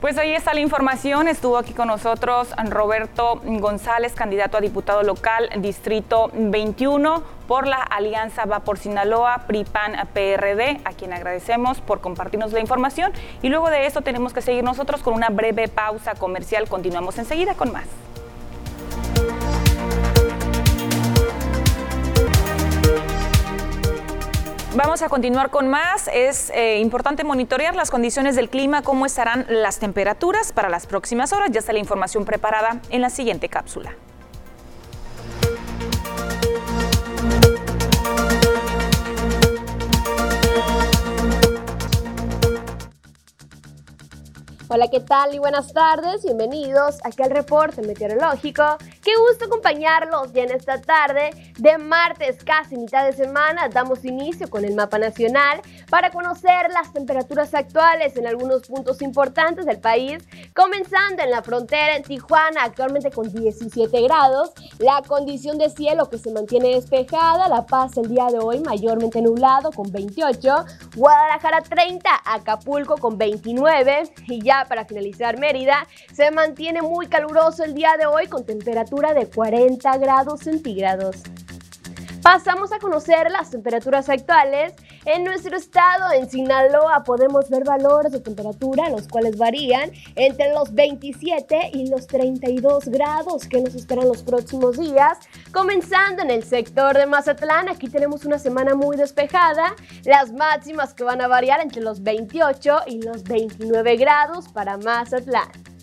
Pues 0.00 0.16
ahí 0.16 0.32
está 0.32 0.54
la 0.54 0.60
información. 0.60 1.26
Estuvo 1.26 1.58
aquí 1.58 1.72
con 1.72 1.88
nosotros 1.88 2.54
Roberto 2.70 3.40
González, 3.44 4.12
candidato 4.12 4.56
a 4.56 4.60
diputado 4.60 5.02
local, 5.02 5.50
Distrito 5.58 6.30
21, 6.32 7.24
por 7.48 7.66
la 7.66 7.82
Alianza 7.82 8.44
Va 8.44 8.60
por 8.60 8.78
Sinaloa, 8.78 9.42
PRIPAN 9.48 9.96
PRD, 10.12 10.80
a 10.84 10.92
quien 10.92 11.12
agradecemos 11.12 11.80
por 11.80 12.00
compartirnos 12.00 12.52
la 12.52 12.60
información. 12.60 13.10
Y 13.42 13.48
luego 13.48 13.70
de 13.70 13.86
eso 13.86 14.00
tenemos 14.02 14.32
que 14.32 14.40
seguir 14.40 14.62
nosotros 14.62 15.02
con 15.02 15.14
una 15.14 15.30
breve 15.30 15.66
pausa 15.66 16.14
comercial. 16.14 16.68
Continuamos 16.68 17.18
enseguida 17.18 17.54
con 17.54 17.72
más. 17.72 17.86
Vamos 24.76 25.00
a 25.00 25.08
continuar 25.08 25.48
con 25.50 25.66
más. 25.68 26.10
Es 26.12 26.50
eh, 26.50 26.78
importante 26.78 27.24
monitorear 27.24 27.74
las 27.74 27.90
condiciones 27.90 28.36
del 28.36 28.50
clima, 28.50 28.82
cómo 28.82 29.06
estarán 29.06 29.46
las 29.48 29.78
temperaturas 29.78 30.52
para 30.52 30.68
las 30.68 30.86
próximas 30.86 31.32
horas. 31.32 31.48
Ya 31.50 31.60
está 31.60 31.72
la 31.72 31.78
información 31.78 32.26
preparada 32.26 32.80
en 32.90 33.00
la 33.00 33.08
siguiente 33.08 33.48
cápsula. 33.48 33.94
Hola, 44.70 44.88
¿qué 44.90 45.00
tal? 45.00 45.34
Y 45.34 45.38
buenas 45.38 45.72
tardes. 45.72 46.22
Bienvenidos 46.22 46.98
aquí 47.02 47.22
al 47.22 47.30
reporte 47.30 47.80
meteorológico. 47.80 48.76
Qué 49.08 49.16
gusto 49.16 49.46
acompañarlos 49.46 50.34
ya 50.34 50.42
en 50.42 50.50
esta 50.50 50.82
tarde 50.82 51.30
de 51.58 51.78
martes, 51.78 52.44
casi 52.44 52.76
mitad 52.76 53.06
de 53.06 53.14
semana. 53.14 53.70
Damos 53.70 54.04
inicio 54.04 54.50
con 54.50 54.66
el 54.66 54.74
mapa 54.74 54.98
nacional 54.98 55.62
para 55.88 56.10
conocer 56.10 56.70
las 56.74 56.92
temperaturas 56.92 57.54
actuales 57.54 58.18
en 58.18 58.26
algunos 58.26 58.68
puntos 58.68 59.00
importantes 59.00 59.64
del 59.64 59.80
país, 59.80 60.18
comenzando 60.54 61.22
en 61.22 61.30
la 61.30 61.42
frontera 61.42 61.96
en 61.96 62.02
Tijuana, 62.02 62.64
actualmente 62.64 63.10
con 63.10 63.32
17 63.32 63.98
grados, 64.02 64.52
la 64.78 65.00
condición 65.00 65.56
de 65.56 65.70
cielo 65.70 66.10
que 66.10 66.18
se 66.18 66.30
mantiene 66.30 66.74
despejada, 66.74 67.48
La 67.48 67.64
Paz 67.64 67.96
el 67.96 68.10
día 68.10 68.26
de 68.26 68.40
hoy 68.40 68.60
mayormente 68.60 69.22
nublado 69.22 69.70
con 69.70 69.90
28, 69.90 70.66
Guadalajara 70.96 71.62
30, 71.62 72.10
Acapulco 72.26 72.98
con 72.98 73.16
29 73.16 74.02
y 74.26 74.42
ya 74.44 74.66
para 74.68 74.84
finalizar 74.84 75.38
Mérida, 75.38 75.86
se 76.12 76.30
mantiene 76.30 76.82
muy 76.82 77.06
caluroso 77.06 77.64
el 77.64 77.72
día 77.72 77.96
de 77.96 78.04
hoy 78.04 78.26
con 78.26 78.44
temperatura 78.44 78.97
de 78.98 79.26
40 79.26 79.96
grados 79.98 80.40
centígrados. 80.40 81.22
Pasamos 82.20 82.72
a 82.72 82.80
conocer 82.80 83.30
las 83.30 83.50
temperaturas 83.50 84.08
actuales. 84.08 84.74
En 85.04 85.22
nuestro 85.22 85.56
estado, 85.56 86.12
en 86.12 86.28
Sinaloa, 86.28 87.04
podemos 87.04 87.48
ver 87.48 87.62
valores 87.64 88.10
de 88.10 88.20
temperatura, 88.20 88.90
los 88.90 89.06
cuales 89.06 89.38
varían 89.38 89.92
entre 90.16 90.52
los 90.52 90.74
27 90.74 91.70
y 91.72 91.88
los 91.88 92.08
32 92.08 92.88
grados 92.88 93.46
que 93.46 93.60
nos 93.60 93.74
esperan 93.76 94.08
los 94.08 94.24
próximos 94.24 94.76
días. 94.76 95.18
Comenzando 95.52 96.22
en 96.22 96.30
el 96.30 96.42
sector 96.42 96.98
de 96.98 97.06
Mazatlán, 97.06 97.68
aquí 97.68 97.88
tenemos 97.88 98.24
una 98.24 98.40
semana 98.40 98.74
muy 98.74 98.96
despejada. 98.96 99.76
Las 100.04 100.32
máximas 100.32 100.94
que 100.94 101.04
van 101.04 101.22
a 101.22 101.28
variar 101.28 101.60
entre 101.60 101.82
los 101.82 102.02
28 102.02 102.80
y 102.88 103.00
los 103.00 103.22
29 103.22 103.96
grados 103.96 104.48
para 104.48 104.76
Mazatlán. 104.76 105.77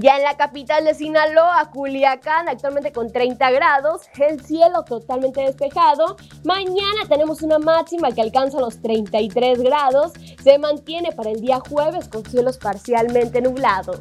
Ya 0.00 0.16
en 0.16 0.22
la 0.22 0.36
capital 0.36 0.84
de 0.84 0.94
Sinaloa, 0.94 1.70
Culiacán, 1.72 2.48
actualmente 2.48 2.92
con 2.92 3.10
30 3.10 3.50
grados, 3.50 4.02
el 4.20 4.40
cielo 4.40 4.84
totalmente 4.84 5.40
despejado. 5.40 6.16
Mañana 6.44 7.08
tenemos 7.08 7.42
una 7.42 7.58
máxima 7.58 8.12
que 8.12 8.20
alcanza 8.20 8.60
los 8.60 8.80
33 8.80 9.60
grados. 9.60 10.12
Se 10.44 10.56
mantiene 10.56 11.10
para 11.10 11.30
el 11.30 11.40
día 11.40 11.58
jueves 11.58 12.08
con 12.08 12.24
cielos 12.24 12.58
parcialmente 12.58 13.42
nublados. 13.42 13.98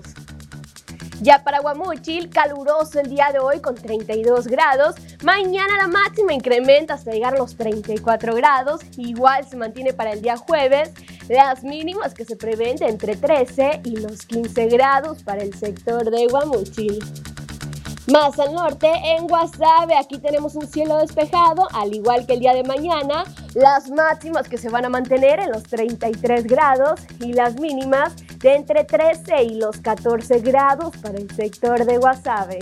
Ya 1.22 1.44
para 1.44 1.60
Guamuchil, 1.60 2.30
caluroso 2.30 3.00
el 3.00 3.10
día 3.10 3.30
de 3.34 3.40
hoy 3.40 3.60
con 3.60 3.74
32 3.74 4.48
grados. 4.48 4.96
Mañana 5.24 5.76
la 5.78 5.88
máxima 5.88 6.32
incrementa 6.32 6.94
hasta 6.94 7.12
llegar 7.12 7.34
a 7.34 7.38
los 7.40 7.56
34 7.56 8.36
grados. 8.36 8.82
Igual 8.98 9.48
se 9.50 9.58
mantiene 9.58 9.94
para 9.94 10.12
el 10.12 10.22
día 10.22 10.38
jueves. 10.38 10.92
Las 11.28 11.64
mínimas 11.64 12.14
que 12.14 12.24
se 12.24 12.36
prevén 12.36 12.76
entre 12.82 13.16
13 13.16 13.82
y 13.84 13.96
los 13.98 14.28
15 14.28 14.68
grados 14.68 15.24
para 15.24 15.42
el 15.42 15.56
sector 15.56 16.12
de 16.12 16.28
Guamuchil. 16.28 17.00
Más 18.12 18.40
al 18.40 18.54
norte, 18.54 18.90
en 19.04 19.28
Guasave, 19.28 19.98
aquí 19.98 20.18
tenemos 20.20 20.56
un 20.56 20.66
cielo 20.66 20.96
despejado, 20.98 21.68
al 21.74 21.94
igual 21.94 22.26
que 22.26 22.36
el 22.36 22.40
día 22.40 22.54
de 22.54 22.64
mañana. 22.64 23.26
Las 23.54 23.90
máximas 23.90 24.48
que 24.48 24.58
se 24.58 24.70
van 24.70 24.86
a 24.86 24.90
mantener 24.90 25.42
en 25.42 25.52
los 25.52 25.64
33 25.64 26.46
grados 26.46 27.02
y 27.20 27.34
las 27.34 27.60
mínimas 27.60 28.16
de 28.40 28.56
entre 28.56 28.86
13 28.86 29.44
y 29.44 29.56
los 29.56 29.82
14 29.82 30.40
grados 30.40 30.96
para 31.02 31.18
el 31.18 31.30
sector 31.36 31.84
de 31.84 31.98
Guasave. 31.98 32.60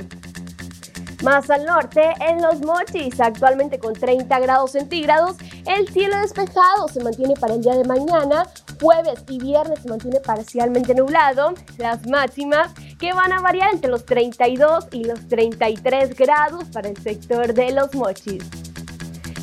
Más 1.26 1.50
al 1.50 1.66
norte, 1.66 2.14
en 2.20 2.40
los 2.40 2.62
Mochis, 2.62 3.20
actualmente 3.20 3.80
con 3.80 3.94
30 3.94 4.40
grados 4.42 4.74
centígrados, 4.74 5.38
el 5.66 5.88
cielo 5.88 6.16
despejado 6.18 6.88
se 6.88 7.04
mantiene 7.04 7.34
para 7.34 7.56
el 7.56 7.64
día 7.64 7.76
de 7.76 7.84
mañana. 7.84 8.46
Jueves 8.80 9.24
y 9.28 9.40
viernes 9.40 9.80
se 9.82 9.90
mantiene 9.90 10.20
parcialmente 10.20 10.94
nublado. 10.94 11.56
Las 11.80 12.06
máximas 12.06 12.72
que 13.00 13.12
van 13.14 13.34
a 13.34 13.42
variar 13.42 13.74
entre 13.74 13.90
los 13.90 14.06
32 14.06 14.90
y 14.92 15.06
los 15.06 15.28
33 15.28 16.16
grados 16.16 16.66
para 16.66 16.90
el 16.90 16.98
sector 16.98 17.56
de 17.56 17.72
los 17.72 17.96
Mochis. 17.96 18.44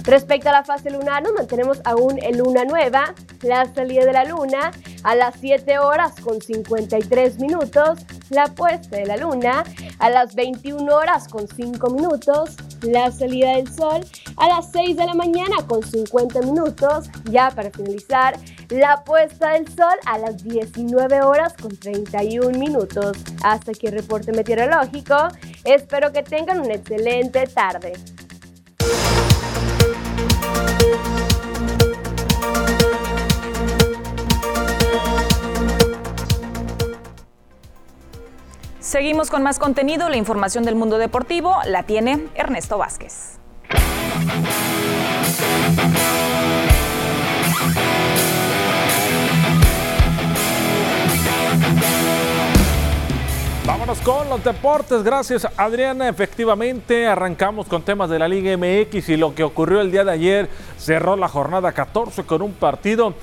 Respecto 0.04 0.48
a 0.48 0.52
la 0.52 0.64
fase 0.64 0.90
lunar, 0.90 1.22
nos 1.22 1.32
mantenemos 1.32 1.80
aún 1.84 2.18
en 2.22 2.38
luna 2.38 2.64
nueva. 2.64 3.14
La 3.42 3.72
salida 3.72 4.04
de 4.04 4.12
la 4.12 4.24
luna 4.24 4.72
a 5.04 5.14
las 5.14 5.36
7 5.40 5.78
horas 5.78 6.14
con 6.20 6.40
53 6.40 7.38
minutos. 7.38 8.00
La 8.30 8.46
puesta 8.46 8.96
de 8.96 9.06
la 9.06 9.16
luna 9.16 9.64
a 10.02 10.10
las 10.10 10.34
21 10.34 10.92
horas 10.92 11.28
con 11.28 11.46
5 11.46 11.90
minutos, 11.90 12.56
la 12.82 13.12
salida 13.12 13.56
del 13.56 13.72
sol 13.72 14.04
a 14.36 14.48
las 14.48 14.72
6 14.72 14.96
de 14.96 15.06
la 15.06 15.14
mañana 15.14 15.56
con 15.68 15.82
50 15.82 16.40
minutos, 16.40 17.08
ya 17.30 17.50
para 17.50 17.70
finalizar, 17.70 18.36
la 18.70 19.04
puesta 19.04 19.50
del 19.50 19.68
sol 19.68 19.94
a 20.06 20.18
las 20.18 20.42
19 20.42 21.22
horas 21.22 21.52
con 21.54 21.76
31 21.76 22.58
minutos. 22.58 23.18
Hasta 23.44 23.70
aquí 23.70 23.86
el 23.86 23.92
reporte 23.92 24.32
meteorológico, 24.32 25.28
espero 25.64 26.10
que 26.12 26.22
tengan 26.22 26.60
una 26.60 26.74
excelente 26.74 27.46
tarde. 27.46 27.92
Seguimos 38.92 39.30
con 39.30 39.42
más 39.42 39.58
contenido. 39.58 40.10
La 40.10 40.18
información 40.18 40.64
del 40.64 40.74
mundo 40.74 40.98
deportivo 40.98 41.56
la 41.64 41.84
tiene 41.84 42.28
Ernesto 42.34 42.76
Vázquez. 42.76 43.38
Con 54.00 54.28
los 54.30 54.42
deportes. 54.42 55.02
Gracias, 55.02 55.46
Adriana. 55.56 56.08
Efectivamente, 56.08 57.06
arrancamos 57.06 57.68
con 57.68 57.82
temas 57.82 58.08
de 58.08 58.18
la 58.18 58.26
Liga 58.26 58.56
MX 58.56 59.10
y 59.10 59.16
lo 59.16 59.34
que 59.34 59.44
ocurrió 59.44 59.80
el 59.80 59.92
día 59.92 60.02
de 60.02 60.10
ayer. 60.10 60.48
Cerró 60.78 61.14
la 61.14 61.28
jornada 61.28 61.70
14 61.72 62.24
con 62.24 62.42
un 62.42 62.52
partido 62.52 63.14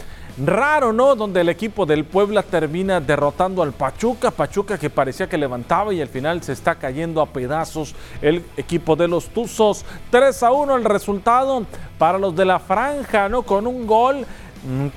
Raro, 0.45 0.93
¿no? 0.93 1.15
Donde 1.15 1.41
el 1.41 1.49
equipo 1.49 1.85
del 1.85 2.05
Puebla 2.05 2.43
termina 2.43 3.01
derrotando 3.01 3.61
al 3.61 3.73
Pachuca. 3.73 4.31
Pachuca 4.31 4.77
que 4.77 4.89
parecía 4.89 5.27
que 5.27 5.37
levantaba 5.37 5.93
y 5.93 6.01
al 6.01 6.07
final 6.07 6.41
se 6.43 6.53
está 6.53 6.75
cayendo 6.75 7.21
a 7.21 7.25
pedazos 7.25 7.93
el 8.21 8.45
equipo 8.55 8.95
de 8.95 9.09
los 9.09 9.27
Tuzos. 9.29 9.83
3 10.11 10.43
a 10.43 10.51
1 10.53 10.77
el 10.77 10.85
resultado 10.85 11.65
para 11.97 12.17
los 12.17 12.33
de 12.37 12.45
la 12.45 12.59
franja, 12.59 13.27
¿no? 13.27 13.41
Con 13.41 13.67
un 13.67 13.85
gol 13.85 14.25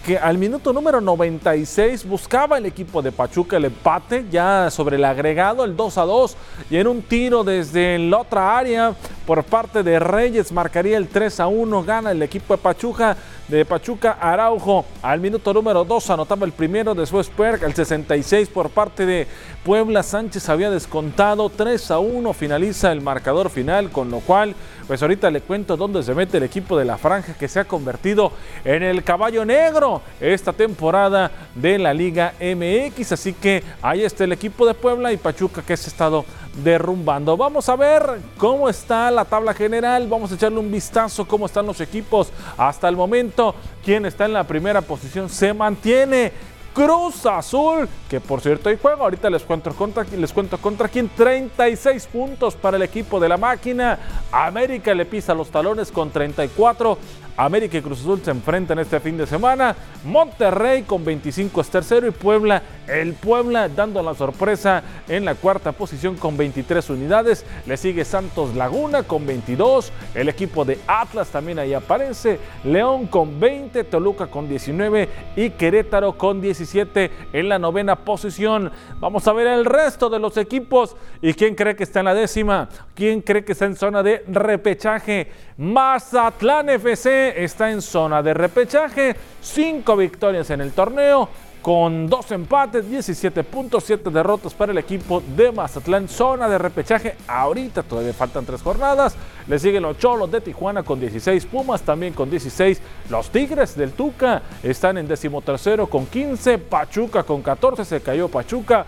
que 0.05 0.19
al 0.19 0.39
minuto 0.39 0.73
número 0.73 1.01
96 1.01 2.05
buscaba 2.07 2.59
el 2.59 2.67
equipo 2.67 3.01
de 3.01 3.13
Pachuca 3.13 3.57
el 3.57 3.67
empate 3.67 4.27
ya 4.31 4.71
sobre 4.71 4.97
el 4.97 5.05
agregado, 5.05 5.65
el 5.65 5.77
2 5.77 5.99
a 5.99 6.03
2 6.03 6.37
y 6.71 6.77
en 6.79 6.89
un 6.89 7.03
tiro 7.03 7.45
desde 7.45 7.99
la 7.99 8.19
otra 8.19 8.59
área 8.59 8.95
por 9.27 9.45
parte 9.45 9.85
de 9.85 10.01
Reyes 10.01 10.51
marcaría 10.51 10.97
el 10.97 11.07
3 11.07 11.41
a 11.41 11.47
1, 11.47 11.85
gana 11.85 12.11
el 12.11 12.23
equipo 12.23 12.55
de 12.55 12.59
Pachuca, 12.59 13.17
de 13.47 13.65
Pachuca 13.65 14.19
Araujo. 14.21 14.85
Al 15.01 15.21
minuto 15.21 15.55
número 15.55 15.85
2 15.85 16.11
anotaba 16.11 16.45
el 16.45 16.53
primero, 16.53 16.95
después 16.95 17.29
Perk 17.29 17.63
al 17.63 17.75
66 17.75 18.49
por 18.49 18.71
parte 18.71 19.07
de 19.07 19.29
Puebla. 19.65 20.03
Sánchez 20.03 20.49
había 20.49 20.71
descontado 20.71 21.49
3 21.51 21.93
a 21.93 22.01
1, 22.01 22.33
finaliza 22.33 22.91
el 22.91 23.01
marcador 23.01 23.49
final 23.49 23.91
con 23.91 24.11
lo 24.11 24.19
cual 24.21 24.57
pues 24.93 25.01
ahorita 25.01 25.31
le 25.31 25.41
cuento 25.41 25.75
dónde 25.75 26.03
se 26.03 26.15
mete 26.15 26.37
el 26.37 26.43
equipo 26.43 26.77
de 26.77 26.85
la 26.85 26.99
franja 26.99 27.33
que 27.33 27.49
se 27.49 27.59
ha 27.59 27.65
convertido 27.65 28.31
en 28.63 28.83
el 28.83 29.03
caballo 29.03 29.43
negro 29.43 30.03
esta 30.21 30.53
temporada 30.53 31.31
de 31.55 31.79
la 31.79 31.95
Liga 31.95 32.35
MX. 32.39 33.13
Así 33.13 33.33
que 33.33 33.63
ahí 33.81 34.05
está 34.05 34.25
el 34.25 34.33
equipo 34.33 34.67
de 34.67 34.75
Puebla 34.75 35.11
y 35.11 35.17
Pachuca 35.17 35.63
que 35.63 35.79
se 35.79 35.87
ha 35.87 35.93
estado 35.93 36.27
derrumbando. 36.63 37.39
Vamos 37.39 37.71
a 37.71 37.77
ver 37.77 38.03
cómo 38.37 38.69
está 38.69 39.11
la 39.11 39.25
tabla 39.25 39.55
general. 39.55 40.07
Vamos 40.09 40.31
a 40.31 40.35
echarle 40.35 40.59
un 40.59 40.71
vistazo 40.71 41.27
cómo 41.27 41.47
están 41.47 41.65
los 41.65 41.81
equipos 41.81 42.31
hasta 42.59 42.87
el 42.87 42.95
momento. 42.95 43.55
Quién 43.83 44.05
está 44.05 44.27
en 44.27 44.35
la 44.35 44.45
primera 44.45 44.83
posición 44.83 45.31
se 45.31 45.55
mantiene 45.55 46.33
Cruz 46.73 47.27
Azul, 47.27 47.87
que 48.09 48.21
por 48.21 48.41
cierto 48.41 48.71
hay 48.71 48.79
juego, 48.79 49.05
ahorita 49.05 49.29
les 49.29 49.43
cuento 49.43 49.73
contra, 49.75 50.05
les 50.05 50.33
cuento 50.33 50.57
contra 50.57 50.89
quién, 50.89 51.11
36 51.15 52.07
puntos 52.07 52.55
para 52.55 52.79
el 52.79 52.83
equipo 52.83 53.21
de 53.21 53.29
la 53.29 53.37
máquina, 53.37 53.99
América 54.33 54.95
le 54.95 55.05
pisa 55.05 55.35
los 55.35 55.51
talones 55.51 55.93
con 55.93 56.11
34, 56.11 56.97
América 57.37 57.79
y 57.79 57.83
Cruz 57.83 58.01
Azul 58.01 58.21
se 58.23 58.31
enfrentan 58.31 58.79
este 58.79 59.01
fin 59.01 59.17
de 59.17 59.27
semana, 59.27 59.75
Monterrey 60.05 60.83
con 60.83 61.05
25 61.05 61.61
es 61.61 61.71
tercero 61.71 62.07
y 62.07 62.11
Puebla 62.11 62.63
el 62.89 63.15
Puebla 63.15 63.69
dando 63.69 64.03
la 64.03 64.15
sorpresa 64.15 64.83
en 65.09 65.25
la 65.25 65.35
cuarta 65.35 65.73
posición 65.73 66.17
con 66.17 66.37
23 66.37 66.91
unidades. 66.91 67.45
Le 67.67 67.77
sigue 67.77 68.05
Santos 68.05 68.55
Laguna 68.55 69.05
con 69.05 69.27
22. 69.27 69.93
El 70.15 70.29
equipo 70.29 70.65
de 70.65 70.79
Atlas 70.87 71.29
también 71.29 71.59
ahí 71.59 71.75
aparece. 71.75 72.39
León 72.65 73.07
con 73.07 73.39
20, 73.39 73.85
Toluca 73.85 74.27
con 74.27 74.49
19 74.49 75.09
y 75.37 75.51
Querétaro 75.51 76.19
con 76.19 76.41
17 76.41 77.11
en 77.33 77.49
la 77.49 77.59
novena 77.59 77.97
posición. 77.97 78.71
Vamos 78.99 79.27
a 79.29 79.33
ver 79.33 79.47
el 79.47 79.65
resto 79.65 80.11
de 80.11 80.19
los 80.19 80.37
equipos. 80.37 80.97
¿Y 81.21 81.35
quién 81.35 81.55
cree 81.55 81.77
que 81.77 81.85
está 81.85 82.01
en 82.01 82.07
la 82.07 82.15
décima? 82.15 82.69
¿Quién 82.95 83.21
cree 83.21 83.45
que 83.45 83.53
está 83.53 83.67
en 83.67 83.77
zona 83.77 84.03
de 84.03 84.25
repechaje? 84.27 85.31
Mazatlán 85.63 86.71
FC 86.71 87.41
está 87.45 87.71
en 87.71 87.81
zona 87.83 88.21
de 88.21 88.35
repechaje. 88.35 89.15
Cinco 89.41 89.97
victorias 89.97 90.51
en 90.51 90.61
el 90.61 90.73
torneo 90.73 91.29
con 91.63 92.09
dos 92.09 92.33
empates, 92.33 92.91
17 92.91 93.45
puntos, 93.45 93.85
7 93.85 94.11
derrotas 94.11 94.55
para 94.55 94.73
el 94.73 94.79
equipo 94.79 95.23
de 95.37 95.53
Mazatlán, 95.53 96.09
zona 96.09 96.49
de 96.49 96.59
repechaje. 96.59 97.15
Ahorita 97.29 97.85
todavía 97.85 98.13
faltan 98.13 98.45
tres 98.45 98.61
jornadas. 98.61 99.15
Le 99.47 99.57
siguen 99.61 99.85
los 99.85 99.99
Cholos 99.99 100.33
de 100.33 100.41
Tijuana 100.41 100.83
con 100.83 100.99
16, 100.99 101.47
Pumas 101.47 101.83
también 101.83 102.13
con 102.13 102.29
16. 102.29 102.83
Los 103.09 103.31
Tigres 103.31 103.77
del 103.77 103.93
Tuca 103.93 104.43
están 104.65 104.99
en 104.99 105.07
decimotercero 105.07 105.87
con 105.87 106.07
15, 106.07 106.59
Pachuca 106.59 107.23
con 107.23 107.41
14, 107.41 107.85
se 107.85 108.01
cayó 108.01 108.29
Pachuca. 108.29 108.85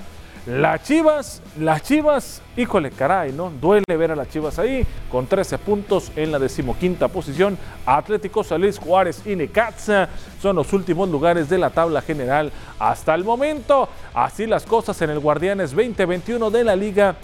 Las 0.46 0.82
Chivas, 0.82 1.40
las 1.58 1.82
Chivas, 1.82 2.42
híjole, 2.54 2.90
caray, 2.90 3.32
¿no? 3.32 3.50
Duele 3.50 3.84
ver 3.88 4.12
a 4.12 4.16
las 4.16 4.28
Chivas 4.28 4.58
ahí, 4.58 4.86
con 5.10 5.26
13 5.26 5.56
puntos 5.56 6.12
en 6.16 6.30
la 6.30 6.38
decimoquinta 6.38 7.08
posición. 7.08 7.56
Atlético 7.86 8.44
Salís 8.44 8.78
Juárez 8.78 9.22
y 9.24 9.36
Necaxa 9.36 10.10
son 10.42 10.56
los 10.56 10.70
últimos 10.74 11.08
lugares 11.08 11.48
de 11.48 11.56
la 11.56 11.70
tabla 11.70 12.02
general 12.02 12.52
hasta 12.78 13.14
el 13.14 13.24
momento. 13.24 13.88
Así 14.12 14.44
las 14.44 14.66
cosas 14.66 15.00
en 15.00 15.08
el 15.08 15.18
Guardianes 15.18 15.70
2021 15.70 16.50
de 16.50 16.64
la 16.64 16.76
Liga 16.76 17.16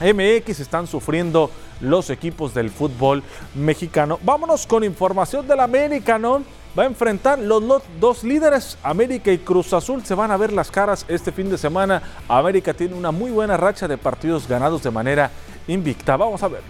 MX 0.00 0.60
están 0.60 0.86
sufriendo 0.86 1.50
los 1.80 2.10
equipos 2.10 2.52
del 2.52 2.68
fútbol 2.68 3.22
mexicano. 3.54 4.18
Vámonos 4.22 4.66
con 4.66 4.84
información 4.84 5.48
del 5.48 5.60
América, 5.60 6.18
¿no? 6.18 6.42
Va 6.78 6.84
a 6.84 6.86
enfrentar 6.86 7.38
los 7.38 7.62
dos 8.00 8.24
líderes, 8.24 8.78
América 8.82 9.32
y 9.32 9.38
Cruz 9.38 9.72
Azul. 9.72 10.04
Se 10.04 10.14
van 10.14 10.30
a 10.30 10.36
ver 10.36 10.52
las 10.52 10.70
caras 10.70 11.04
este 11.08 11.32
fin 11.32 11.50
de 11.50 11.58
semana. 11.58 12.02
América 12.28 12.74
tiene 12.74 12.94
una 12.94 13.10
muy 13.10 13.30
buena 13.30 13.56
racha 13.56 13.88
de 13.88 13.98
partidos 13.98 14.46
ganados 14.46 14.82
de 14.82 14.90
manera 14.90 15.30
invicta. 15.66 16.16
Vamos 16.16 16.42
a 16.42 16.48
ver. 16.48 16.62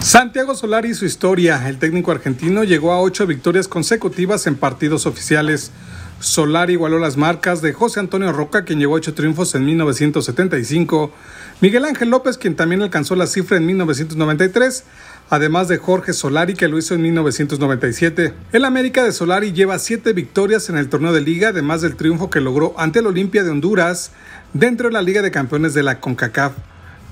Santiago 0.00 0.54
Solari 0.54 0.90
y 0.90 0.94
su 0.94 1.04
historia. 1.04 1.68
El 1.68 1.78
técnico 1.78 2.12
argentino 2.12 2.64
llegó 2.64 2.92
a 2.92 3.00
ocho 3.00 3.26
victorias 3.26 3.68
consecutivas 3.68 4.46
en 4.46 4.56
partidos 4.56 5.06
oficiales. 5.06 5.72
Solari 6.20 6.72
igualó 6.72 6.98
las 6.98 7.16
marcas 7.16 7.62
de 7.62 7.72
José 7.72 8.00
Antonio 8.00 8.32
Roca, 8.32 8.64
quien 8.64 8.80
llegó 8.80 8.94
a 8.94 8.98
ocho 8.98 9.14
triunfos 9.14 9.54
en 9.54 9.64
1975, 9.64 11.12
Miguel 11.60 11.84
Ángel 11.84 12.10
López, 12.10 12.38
quien 12.38 12.56
también 12.56 12.82
alcanzó 12.82 13.14
la 13.14 13.28
cifra 13.28 13.56
en 13.56 13.66
1993, 13.66 14.84
además 15.30 15.68
de 15.68 15.78
Jorge 15.78 16.12
Solari 16.12 16.54
que 16.54 16.68
lo 16.68 16.78
hizo 16.78 16.94
en 16.94 17.02
1997. 17.02 18.34
El 18.52 18.64
América 18.64 19.04
de 19.04 19.12
Solari 19.12 19.52
lleva 19.52 19.78
siete 19.78 20.12
victorias 20.12 20.68
en 20.68 20.76
el 20.76 20.88
torneo 20.88 21.12
de 21.12 21.20
liga, 21.20 21.48
además 21.48 21.82
del 21.82 21.96
triunfo 21.96 22.30
que 22.30 22.40
logró 22.40 22.74
ante 22.78 23.00
el 23.00 23.06
Olimpia 23.06 23.44
de 23.44 23.50
Honduras 23.50 24.12
dentro 24.52 24.88
de 24.88 24.94
la 24.94 25.02
Liga 25.02 25.22
de 25.22 25.30
Campeones 25.30 25.74
de 25.74 25.82
la 25.82 26.00
CONCACAF. 26.00 26.52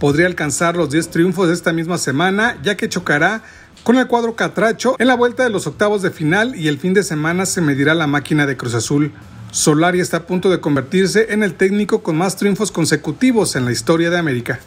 Podría 0.00 0.26
alcanzar 0.26 0.76
los 0.76 0.90
10 0.90 1.08
triunfos 1.08 1.48
de 1.48 1.54
esta 1.54 1.72
misma 1.72 1.98
semana, 1.98 2.58
ya 2.62 2.76
que 2.76 2.88
chocará 2.88 3.42
con 3.82 3.96
el 3.96 4.06
cuadro 4.06 4.34
Catracho 4.34 4.96
en 4.98 5.06
la 5.06 5.14
vuelta 5.14 5.44
de 5.44 5.50
los 5.50 5.66
octavos 5.66 6.02
de 6.02 6.10
final 6.10 6.56
y 6.56 6.68
el 6.68 6.78
fin 6.78 6.92
de 6.92 7.02
semana 7.02 7.46
se 7.46 7.60
medirá 7.60 7.94
la 7.94 8.06
máquina 8.06 8.46
de 8.46 8.56
Cruz 8.56 8.74
Azul. 8.74 9.12
Solari 9.52 10.00
está 10.00 10.18
a 10.18 10.26
punto 10.26 10.50
de 10.50 10.60
convertirse 10.60 11.32
en 11.32 11.42
el 11.42 11.54
técnico 11.54 12.02
con 12.02 12.16
más 12.16 12.36
triunfos 12.36 12.72
consecutivos 12.72 13.56
en 13.56 13.64
la 13.64 13.72
historia 13.72 14.10
de 14.10 14.18
América 14.18 14.60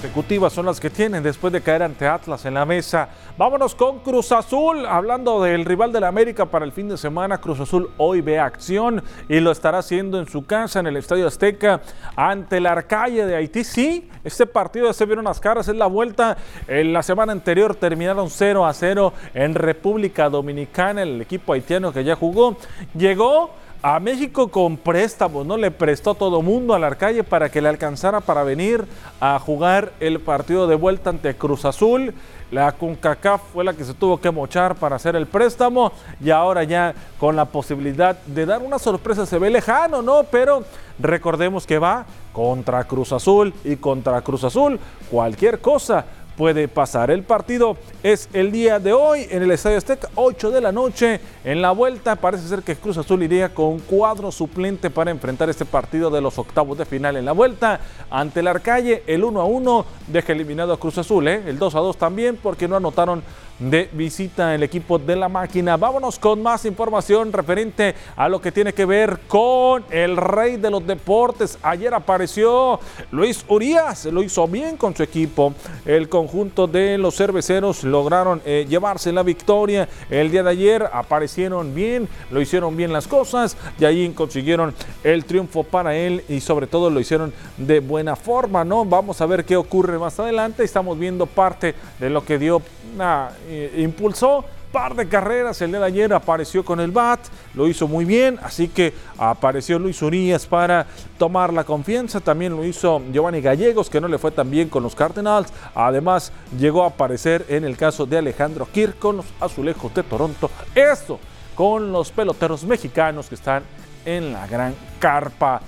consecutivas 0.00 0.54
son 0.54 0.64
las 0.64 0.80
que 0.80 0.88
tienen 0.88 1.22
después 1.22 1.52
de 1.52 1.60
caer 1.60 1.82
ante 1.82 2.06
Atlas 2.06 2.46
en 2.46 2.54
la 2.54 2.64
mesa. 2.64 3.10
Vámonos 3.36 3.74
con 3.74 3.98
Cruz 3.98 4.32
Azul, 4.32 4.86
hablando 4.86 5.42
del 5.42 5.66
rival 5.66 5.92
de 5.92 6.00
la 6.00 6.08
América 6.08 6.46
para 6.46 6.64
el 6.64 6.72
fin 6.72 6.88
de 6.88 6.96
semana. 6.96 7.36
Cruz 7.36 7.60
Azul 7.60 7.90
hoy 7.98 8.22
ve 8.22 8.38
acción 8.38 9.02
y 9.28 9.40
lo 9.40 9.50
estará 9.50 9.78
haciendo 9.78 10.18
en 10.18 10.26
su 10.26 10.46
casa 10.46 10.80
en 10.80 10.86
el 10.86 10.96
Estadio 10.96 11.26
Azteca 11.26 11.82
ante 12.16 12.56
el 12.56 12.66
Arcalle 12.66 13.26
de 13.26 13.36
Haití. 13.36 13.62
Sí, 13.62 14.08
este 14.24 14.46
partido 14.46 14.86
ya 14.86 14.94
se 14.94 15.04
vieron 15.04 15.26
las 15.26 15.38
caras, 15.38 15.68
es 15.68 15.76
la 15.76 15.86
vuelta. 15.86 16.38
En 16.66 16.94
la 16.94 17.02
semana 17.02 17.32
anterior 17.32 17.74
terminaron 17.74 18.30
0 18.30 18.64
a 18.64 18.72
0 18.72 19.12
en 19.34 19.54
República 19.54 20.30
Dominicana, 20.30 21.02
el 21.02 21.20
equipo 21.20 21.52
haitiano 21.52 21.92
que 21.92 22.04
ya 22.04 22.16
jugó. 22.16 22.56
Llegó 22.94 23.50
a 23.82 23.98
México 23.98 24.48
con 24.48 24.76
préstamos, 24.76 25.46
¿no? 25.46 25.56
Le 25.56 25.70
prestó 25.70 26.14
todo 26.14 26.42
mundo 26.42 26.74
a 26.74 26.78
la 26.78 26.94
calle 26.96 27.24
para 27.24 27.50
que 27.50 27.62
le 27.62 27.68
alcanzara 27.68 28.20
para 28.20 28.42
venir 28.42 28.84
a 29.20 29.38
jugar 29.38 29.92
el 30.00 30.20
partido 30.20 30.66
de 30.66 30.74
vuelta 30.74 31.10
ante 31.10 31.34
Cruz 31.34 31.64
Azul. 31.64 32.12
La 32.50 32.72
CONCACAF 32.72 33.40
fue 33.52 33.64
la 33.64 33.74
que 33.74 33.84
se 33.84 33.94
tuvo 33.94 34.20
que 34.20 34.30
mochar 34.30 34.74
para 34.74 34.96
hacer 34.96 35.14
el 35.16 35.26
préstamo 35.26 35.92
y 36.22 36.30
ahora 36.30 36.64
ya 36.64 36.94
con 37.18 37.36
la 37.36 37.44
posibilidad 37.44 38.18
de 38.26 38.44
dar 38.44 38.60
una 38.60 38.78
sorpresa 38.78 39.24
se 39.24 39.38
ve 39.38 39.50
lejano, 39.50 40.02
¿no? 40.02 40.24
Pero 40.24 40.64
recordemos 40.98 41.64
que 41.64 41.78
va 41.78 42.04
contra 42.32 42.84
Cruz 42.84 43.12
Azul 43.12 43.54
y 43.64 43.76
contra 43.76 44.20
Cruz 44.22 44.44
Azul 44.44 44.78
cualquier 45.10 45.60
cosa 45.60 46.04
puede 46.40 46.68
pasar. 46.68 47.10
El 47.10 47.22
partido 47.22 47.76
es 48.02 48.30
el 48.32 48.50
día 48.50 48.78
de 48.78 48.94
hoy 48.94 49.26
en 49.28 49.42
el 49.42 49.50
Estadio 49.50 49.76
Azteca, 49.76 50.08
8 50.14 50.50
de 50.50 50.62
la 50.62 50.72
noche. 50.72 51.20
En 51.44 51.60
la 51.60 51.70
vuelta 51.70 52.16
parece 52.16 52.48
ser 52.48 52.62
que 52.62 52.76
Cruz 52.76 52.96
Azul 52.96 53.22
iría 53.22 53.52
con 53.52 53.78
cuadro 53.80 54.32
suplente 54.32 54.88
para 54.88 55.10
enfrentar 55.10 55.50
este 55.50 55.66
partido 55.66 56.08
de 56.08 56.22
los 56.22 56.38
octavos 56.38 56.78
de 56.78 56.86
final 56.86 57.18
en 57.18 57.26
la 57.26 57.32
vuelta. 57.32 57.80
Ante 58.08 58.40
el 58.40 58.46
Arcalle, 58.46 59.02
el 59.06 59.22
1 59.22 59.38
a 59.38 59.44
1 59.44 59.84
deja 60.06 60.32
eliminado 60.32 60.72
a 60.72 60.80
Cruz 60.80 60.96
Azul, 60.96 61.28
¿eh? 61.28 61.42
el 61.46 61.58
2 61.58 61.74
a 61.74 61.80
2 61.80 61.98
también 61.98 62.38
porque 62.42 62.66
no 62.66 62.76
anotaron 62.76 63.22
de 63.60 63.90
visita 63.92 64.54
el 64.54 64.62
equipo 64.62 64.98
de 64.98 65.14
la 65.14 65.28
máquina. 65.28 65.76
Vámonos 65.76 66.18
con 66.18 66.42
más 66.42 66.64
información 66.64 67.32
referente 67.32 67.94
a 68.16 68.28
lo 68.28 68.40
que 68.40 68.50
tiene 68.50 68.72
que 68.72 68.86
ver 68.86 69.20
con 69.28 69.84
el 69.90 70.16
rey 70.16 70.56
de 70.56 70.70
los 70.70 70.86
deportes. 70.86 71.58
Ayer 71.62 71.92
apareció 71.92 72.80
Luis 73.10 73.44
Urias, 73.46 74.06
lo 74.06 74.22
hizo 74.22 74.48
bien 74.48 74.76
con 74.76 74.96
su 74.96 75.02
equipo. 75.02 75.54
El 75.84 76.08
conjunto 76.08 76.66
de 76.66 76.96
los 76.96 77.16
cerveceros 77.16 77.84
lograron 77.84 78.40
eh, 78.44 78.66
llevarse 78.68 79.12
la 79.12 79.22
victoria. 79.22 79.88
El 80.08 80.30
día 80.30 80.42
de 80.42 80.50
ayer 80.50 80.88
aparecieron 80.92 81.74
bien, 81.74 82.08
lo 82.30 82.40
hicieron 82.40 82.76
bien 82.76 82.92
las 82.92 83.06
cosas 83.06 83.56
y 83.78 83.84
ahí 83.84 84.08
consiguieron 84.10 84.74
el 85.04 85.24
triunfo 85.24 85.64
para 85.64 85.94
él 85.94 86.24
y 86.28 86.40
sobre 86.40 86.66
todo 86.66 86.88
lo 86.88 87.00
hicieron 87.00 87.32
de 87.58 87.80
buena 87.80 88.16
forma, 88.16 88.64
¿no? 88.64 88.84
Vamos 88.84 89.20
a 89.20 89.26
ver 89.26 89.44
qué 89.44 89.56
ocurre 89.56 89.98
más 89.98 90.18
adelante. 90.18 90.64
Estamos 90.64 90.98
viendo 90.98 91.26
parte 91.26 91.74
de 91.98 92.08
lo 92.08 92.24
que 92.24 92.38
dio 92.38 92.62
una 92.94 93.30
eh, 93.52 93.82
impulsó 93.82 94.44
par 94.70 94.94
de 94.94 95.08
carreras. 95.08 95.60
El 95.60 95.70
día 95.70 95.80
de 95.80 95.86
ayer, 95.86 96.12
apareció 96.12 96.64
con 96.64 96.78
el 96.78 96.92
BAT, 96.92 97.18
lo 97.54 97.66
hizo 97.66 97.88
muy 97.88 98.04
bien, 98.04 98.38
así 98.42 98.68
que 98.68 98.94
apareció 99.18 99.78
Luis 99.78 100.00
Urias 100.02 100.46
para 100.46 100.86
tomar 101.18 101.52
la 101.52 101.64
confianza, 101.64 102.20
también 102.20 102.56
lo 102.56 102.64
hizo 102.64 103.02
Giovanni 103.12 103.40
Gallegos, 103.40 103.90
que 103.90 104.00
no 104.00 104.06
le 104.06 104.18
fue 104.18 104.30
tan 104.30 104.48
bien 104.50 104.68
con 104.68 104.84
los 104.84 104.94
Cardinals, 104.94 105.52
además 105.74 106.32
llegó 106.56 106.84
a 106.84 106.88
aparecer 106.88 107.44
en 107.48 107.64
el 107.64 107.76
caso 107.76 108.06
de 108.06 108.18
Alejandro 108.18 108.68
Kirk 108.72 108.98
con 108.98 109.16
los 109.18 109.26
Azulejos 109.40 109.92
de 109.94 110.04
Toronto, 110.04 110.48
esto 110.74 111.18
con 111.54 111.92
los 111.92 112.10
peloteros 112.12 112.64
mexicanos 112.64 113.28
que 113.28 113.34
están 113.34 113.64
en 114.04 114.32
la 114.32 114.46
gran 114.46 114.74
carpa 114.98 115.60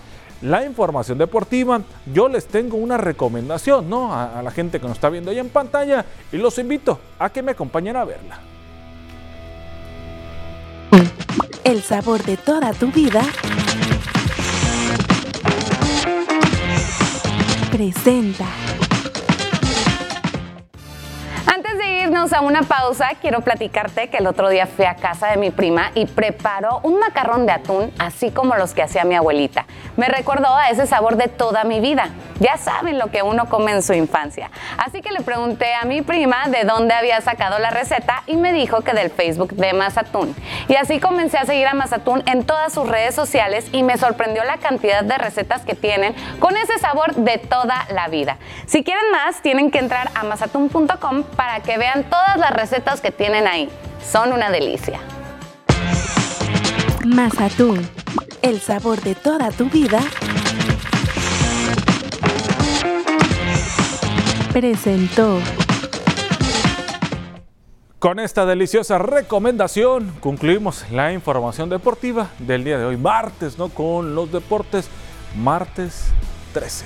la 0.43 0.65
información 0.65 1.19
deportiva, 1.19 1.81
yo 2.13 2.29
les 2.29 2.47
tengo 2.47 2.77
una 2.77 2.97
recomendación, 2.97 3.89
¿no? 3.89 4.15
A, 4.15 4.43
la 4.43 4.51
gente 4.51 4.81
que 4.81 4.87
nos 4.87 4.97
está 4.97 5.09
viendo 5.09 5.31
ahí 5.31 5.39
en 5.39 5.49
pantalla 5.49 6.05
y 6.33 6.37
los 6.37 6.59
invito 6.59 6.99
a 7.19 7.31
que 7.31 7.43
me 7.43 7.53
acompañen 7.53 7.97
a 7.97 8.05
verla. 8.05 8.41
El 11.65 11.83
sabor 11.83 12.23
de 12.25 12.37
toda 12.37 12.73
tu 12.73 12.89
vida 12.89 13.23
presenta 17.71 18.47
a 22.31 22.41
una 22.41 22.63
pausa, 22.63 23.11
quiero 23.21 23.41
platicarte 23.41 24.09
que 24.09 24.19
el 24.19 24.29
otro 24.29 24.49
día 24.49 24.69
fui 24.69 24.85
a 24.85 24.95
casa 24.95 25.27
de 25.27 25.37
mi 25.39 25.51
prima 25.51 25.91
y 25.97 26.07
preparó 26.07 26.79
un 26.85 27.01
macarrón 27.01 27.47
de 27.47 27.53
atún, 27.53 27.93
así 27.99 28.31
como 28.31 28.55
los 28.55 28.75
que 28.75 28.83
hacía 28.83 29.03
mi 29.03 29.17
abuelita. 29.17 29.67
Me 29.97 30.07
recordó 30.07 30.55
a 30.55 30.69
ese 30.69 30.87
sabor 30.87 31.17
de 31.17 31.27
toda 31.27 31.65
mi 31.65 31.81
vida. 31.81 32.11
Ya 32.43 32.57
saben 32.57 32.99
lo 32.99 33.07
que 33.07 33.23
uno 33.23 33.49
come 33.49 33.71
en 33.71 33.83
su 33.83 33.93
infancia. 33.93 34.51
Así 34.77 35.01
que 35.01 35.13
le 35.13 35.21
pregunté 35.21 35.75
a 35.75 35.85
mi 35.85 36.03
prima 36.03 36.49
de 36.49 36.65
dónde 36.65 36.93
había 36.93 37.21
sacado 37.21 37.61
la 37.61 37.71
receta 37.71 38.25
y 38.27 38.35
me 38.35 38.53
dijo 38.53 38.81
que 38.81 38.93
del 38.95 39.11
Facebook 39.11 39.53
de 39.55 39.73
Mazatún. 39.73 40.35
Y 40.67 40.75
así 40.75 40.99
comencé 40.99 41.39
a 41.39 41.47
seguir 41.47 41.69
a 41.69 41.75
Mazatún 41.75 42.25
en 42.27 42.45
todas 42.45 42.73
sus 42.73 42.89
redes 42.89 43.15
sociales 43.15 43.67
y 43.71 43.85
me 43.85 43.97
sorprendió 43.97 44.43
la 44.43 44.57
cantidad 44.57 45.05
de 45.05 45.17
recetas 45.19 45.63
que 45.63 45.77
tienen 45.77 46.17
con 46.41 46.57
ese 46.57 46.77
sabor 46.81 47.15
de 47.15 47.39
toda 47.39 47.87
la 47.93 48.09
vida. 48.09 48.39
Si 48.67 48.83
quieren 48.83 49.09
más, 49.13 49.41
tienen 49.41 49.71
que 49.71 49.79
entrar 49.79 50.11
a 50.17 50.25
mazatún.com 50.25 51.23
para 51.37 51.61
que 51.61 51.79
vean 51.79 52.03
todas 52.11 52.39
las 52.39 52.51
recetas 52.51 53.01
que 53.01 53.13
tienen 53.13 53.47
ahí. 53.47 53.71
Son 54.05 54.33
una 54.33 54.51
delicia. 54.51 54.99
Mazatún, 57.05 57.89
el 58.43 58.61
sabor 58.61 59.01
de 59.01 59.15
toda 59.15 59.53
tu 59.53 59.67
vida. 59.67 60.01
Presentó. 64.53 65.38
Con 67.99 68.21
esta 68.21 68.45
deliciosa 68.45 68.99
recomendación 68.99 70.12
concluimos 70.21 70.85
la 70.91 71.12
información 71.12 71.71
deportiva 71.71 72.29
del 72.38 72.62
día 72.62 72.77
de 72.77 72.85
hoy, 72.85 72.99
martes, 72.99 73.57
¿no? 73.57 73.71
Con 73.71 74.15
los 74.15 74.31
deportes, 74.31 74.91
martes 75.37 76.09
13. 76.53 76.85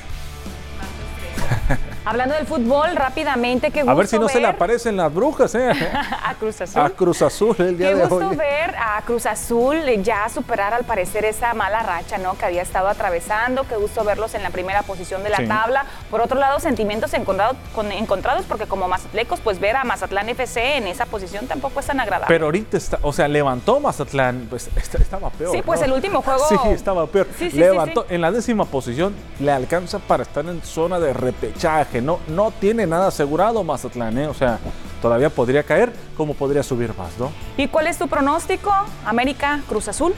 Hablando 2.09 2.37
del 2.37 2.47
fútbol, 2.47 2.95
rápidamente, 2.95 3.73
qué 3.73 3.81
gusto 3.81 3.90
A 3.90 3.95
ver 3.95 4.07
si 4.07 4.16
no 4.16 4.29
se 4.29 4.38
le 4.38 4.47
aparecen 4.47 4.97
las 4.97 5.12
brujas, 5.12 5.53
¿eh? 5.57 5.71
a 6.25 6.35
Cruz 6.35 6.61
Azul. 6.61 6.81
A 6.81 6.90
Cruz 6.90 7.21
Azul 7.21 7.57
el 7.59 7.77
día 7.77 7.88
de 7.88 7.95
hoy. 7.95 8.01
Qué 8.03 8.14
gusto 8.14 8.29
ver 8.37 8.77
a 8.79 9.03
Cruz 9.05 9.27
Azul 9.27 9.77
ya 10.05 10.29
superar 10.29 10.73
al 10.73 10.85
parecer 10.85 11.25
esa 11.25 11.53
mala 11.55 11.83
racha, 11.83 12.16
¿no? 12.19 12.38
Que 12.38 12.45
había 12.45 12.62
estado 12.62 12.87
atravesando. 12.87 13.66
Qué 13.66 13.75
gusto 13.75 14.05
verlos 14.05 14.37
en 14.37 14.45
la 14.45 14.51
primera 14.51 14.85
posición 14.85 15.25
de 15.25 15.31
la 15.31 15.49
tabla. 15.49 15.85
Por 16.09 16.21
otro 16.21 16.38
lado, 16.38 16.61
sentimientos 16.61 17.12
encontrados, 17.12 17.57
encontrados 17.90 18.45
porque 18.47 18.66
como 18.66 18.87
mazatlecos, 18.87 19.40
pues 19.40 19.59
ver 19.59 19.75
a 19.75 19.83
Mazatlán 19.83 20.29
FC 20.29 20.77
en 20.77 20.87
esa 20.87 21.07
posición 21.07 21.49
tampoco 21.49 21.81
es 21.81 21.87
tan 21.87 21.99
agradable. 21.99 22.29
Pero 22.29 22.45
ahorita 22.45 22.77
está, 22.77 23.01
o 23.03 23.12
sea, 23.12 23.27
levantó 23.27 23.81
Mazatlán, 23.81 24.47
pues 24.49 24.71
estaba 24.77 25.29
peor. 25.31 25.51
Sí, 25.51 25.61
pues 25.66 25.83
el 25.83 25.90
último 25.90 26.23
juego. 26.23 26.45
Sí, 26.49 26.71
estaba 26.71 27.07
peor. 27.09 27.27
levantó 27.53 28.07
en 28.09 28.21
la 28.21 28.31
décima 28.31 28.64
posición, 28.64 29.12
le 29.40 29.51
alcanza 29.51 29.99
para 29.99 30.23
estar 30.23 30.47
en 30.47 30.62
zona 30.62 31.01
de 31.01 31.12
repechaje 31.12 31.95
no, 32.00 32.20
no 32.28 32.50
tiene 32.50 32.87
nada 32.87 33.09
asegurado 33.09 33.62
Mazatlán, 33.64 34.18
¿eh? 34.18 34.26
o 34.26 34.35
sea, 34.35 34.59
todavía 35.02 35.30
podría 35.30 35.62
caer 35.62 35.92
como 36.16 36.35
podría 36.35 36.62
subir 36.62 36.94
más, 36.96 37.18
¿no? 37.18 37.30
¿Y 37.56 37.68
cuál 37.68 37.87
es 37.87 37.98
tu 37.98 38.09
pronóstico? 38.09 38.72
América, 39.04 39.61
Cruz 39.68 39.88
Azul. 39.88 40.14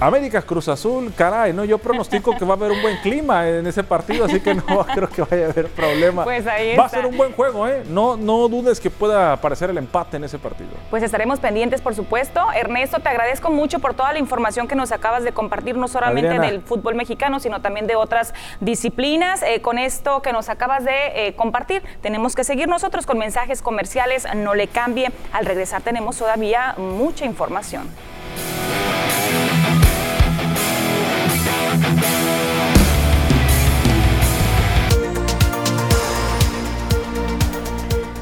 América 0.00 0.42
Cruz 0.42 0.68
Azul, 0.68 1.12
caray, 1.16 1.52
no, 1.52 1.64
yo 1.64 1.76
pronostico 1.78 2.36
que 2.36 2.44
va 2.44 2.54
a 2.54 2.56
haber 2.56 2.70
un 2.70 2.80
buen 2.80 2.98
clima 2.98 3.48
en 3.48 3.66
ese 3.66 3.82
partido, 3.82 4.26
así 4.26 4.38
que 4.38 4.54
no 4.54 4.86
creo 4.94 5.08
que 5.08 5.22
vaya 5.22 5.46
a 5.46 5.50
haber 5.50 5.66
problema. 5.68 6.22
Pues 6.22 6.46
ahí 6.46 6.76
Va 6.76 6.84
a 6.84 6.88
ser 6.88 7.04
un 7.04 7.16
buen 7.16 7.32
juego, 7.32 7.66
¿eh? 7.66 7.82
No, 7.88 8.16
no 8.16 8.48
dudes 8.48 8.78
que 8.78 8.90
pueda 8.90 9.32
aparecer 9.32 9.70
el 9.70 9.78
empate 9.78 10.16
en 10.16 10.24
ese 10.24 10.38
partido. 10.38 10.70
Pues 10.90 11.02
estaremos 11.02 11.40
pendientes, 11.40 11.80
por 11.80 11.96
supuesto. 11.96 12.46
Ernesto, 12.54 13.00
te 13.00 13.08
agradezco 13.08 13.50
mucho 13.50 13.80
por 13.80 13.94
toda 13.94 14.12
la 14.12 14.20
información 14.20 14.68
que 14.68 14.76
nos 14.76 14.92
acabas 14.92 15.24
de 15.24 15.32
compartir, 15.32 15.76
no 15.76 15.88
solamente 15.88 16.38
del 16.38 16.62
fútbol 16.62 16.94
mexicano, 16.94 17.40
sino 17.40 17.60
también 17.60 17.88
de 17.88 17.96
otras 17.96 18.34
disciplinas. 18.60 19.42
Eh, 19.42 19.60
con 19.62 19.78
esto 19.78 20.22
que 20.22 20.32
nos 20.32 20.48
acabas 20.48 20.84
de 20.84 21.26
eh, 21.26 21.34
compartir, 21.34 21.82
tenemos 22.02 22.36
que 22.36 22.44
seguir 22.44 22.68
nosotros 22.68 23.04
con 23.04 23.18
mensajes 23.18 23.62
comerciales, 23.62 24.28
no 24.36 24.54
le 24.54 24.68
cambie. 24.68 25.10
Al 25.32 25.44
regresar 25.44 25.82
tenemos 25.82 26.16
todavía 26.16 26.76
mucha 26.78 27.24
información. 27.24 27.88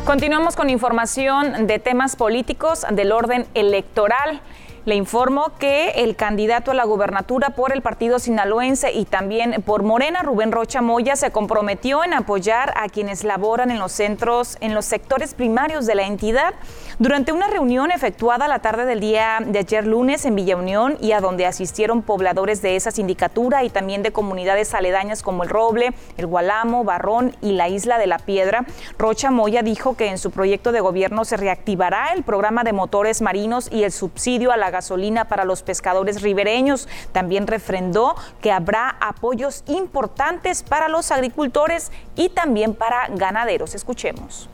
Continuamos 0.05 0.57
con 0.57 0.71
información 0.71 1.67
de 1.67 1.79
temas 1.79 2.17
políticos 2.17 2.87
del 2.91 3.13
orden 3.13 3.45
electoral. 3.55 4.41
Le 4.87 4.95
informo 4.95 5.51
que 5.59 5.89
el 5.97 6.15
candidato 6.15 6.71
a 6.71 6.75
la 6.75 6.85
gubernatura 6.85 7.51
por 7.51 7.73
el 7.73 7.83
partido 7.83 8.21
sinaloense 8.21 8.93
y 8.93 9.05
también 9.05 9.61
por 9.67 9.83
Morena, 9.83 10.23
Rubén 10.23 10.53
Rocha 10.53 10.81
Moya, 10.81 11.17
se 11.17 11.33
comprometió 11.33 12.05
en 12.05 12.15
apoyar 12.15 12.73
a 12.77 12.89
quienes 12.89 13.25
laboran 13.25 13.73
en 13.73 13.81
los 13.81 13.91
centros, 13.91 14.57
en 14.61 14.75
los 14.75 14.85
sectores 14.85 15.35
primarios 15.35 15.87
de 15.87 15.97
la 15.97 16.05
entidad. 16.05 16.55
Durante 17.01 17.33
una 17.33 17.49
reunión 17.49 17.91
efectuada 17.91 18.47
la 18.47 18.61
tarde 18.61 18.85
del 18.85 19.01
día 19.01 19.41
de 19.45 19.59
ayer 19.59 19.85
lunes 19.85 20.25
en 20.25 20.37
Villa 20.37 20.55
Unión 20.55 20.97
y 21.01 21.11
a 21.11 21.21
donde 21.21 21.47
asistieron 21.47 22.03
pobladores 22.03 22.63
de 22.63 22.77
esa 22.77 22.93
sindicatura 22.93 23.65
y 23.65 23.71
también 23.71 24.05
de 24.05 24.13
comunidades 24.13 24.73
aledañas 24.73 25.25
como 25.25 25.43
El 25.43 25.49
Roble, 25.49 25.95
El 26.17 26.29
Gualamo, 26.29 26.85
Barrón 26.85 27.35
y 27.43 27.55
la 27.55 27.69
Isla 27.69 27.99
de 27.99 28.07
la 28.07 28.21
Piedra, 28.21 28.65
Rocha 28.99 29.33
Moya 29.33 29.65
dijo 29.65 29.97
que 29.97 30.07
en 30.07 30.19
su 30.19 30.31
proyecto 30.31 30.71
de 30.71 30.79
gobierno 30.79 31.25
se 31.25 31.37
reactivará 31.37 32.13
el 32.13 32.23
programa 32.23 32.63
de 32.63 32.73
motores 32.73 33.21
marinos 33.21 33.69
y 33.73 33.83
el 33.83 33.91
subsidio 33.91 34.53
a 34.53 34.57
la 34.57 34.76
gasolina 34.77 35.27
para 35.27 35.45
los 35.45 35.63
pescadores 35.63 36.23
ribereños. 36.23 36.89
También 37.13 37.47
refrendó 37.47 38.15
que 38.41 38.53
habrá 38.53 38.97
apoyos 39.01 39.65
importantes 39.67 40.63
para 40.63 40.89
los 40.89 41.11
agricultores 41.11 41.91
y 42.15 42.29
también 42.29 42.75
para 42.75 43.09
ganaderos. 43.09 43.75
Escuchemos. 43.75 44.49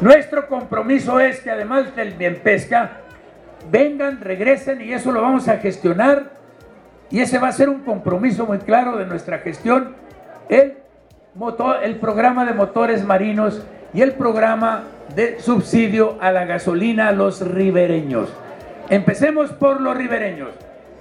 Nuestro 0.00 0.48
compromiso 0.48 1.20
es 1.20 1.40
que 1.40 1.50
además 1.50 1.94
del 1.94 2.14
bien 2.14 2.40
pesca, 2.42 3.02
vengan, 3.70 4.20
regresen 4.20 4.80
y 4.80 4.92
eso 4.92 5.12
lo 5.12 5.20
vamos 5.20 5.46
a 5.48 5.58
gestionar 5.58 6.30
y 7.10 7.20
ese 7.20 7.38
va 7.38 7.48
a 7.48 7.52
ser 7.52 7.68
un 7.68 7.80
compromiso 7.80 8.46
muy 8.46 8.58
claro 8.58 8.96
de 8.96 9.04
nuestra 9.04 9.38
gestión, 9.38 9.94
el, 10.48 10.78
motor, 11.34 11.82
el 11.82 11.96
programa 11.96 12.44
de 12.44 12.54
motores 12.54 13.04
marinos 13.04 13.62
y 13.92 14.00
el 14.00 14.12
programa 14.12 14.84
de 15.14 15.40
subsidio 15.40 16.16
a 16.20 16.32
la 16.32 16.44
gasolina 16.44 17.08
a 17.08 17.12
los 17.12 17.40
ribereños. 17.40 18.28
Empecemos 18.88 19.50
por 19.52 19.80
los 19.80 19.96
ribereños 19.96 20.50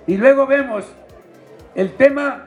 y 0.08 0.18
luego 0.18 0.48
vemos 0.48 0.86
el 1.76 1.94
tema 1.94 2.46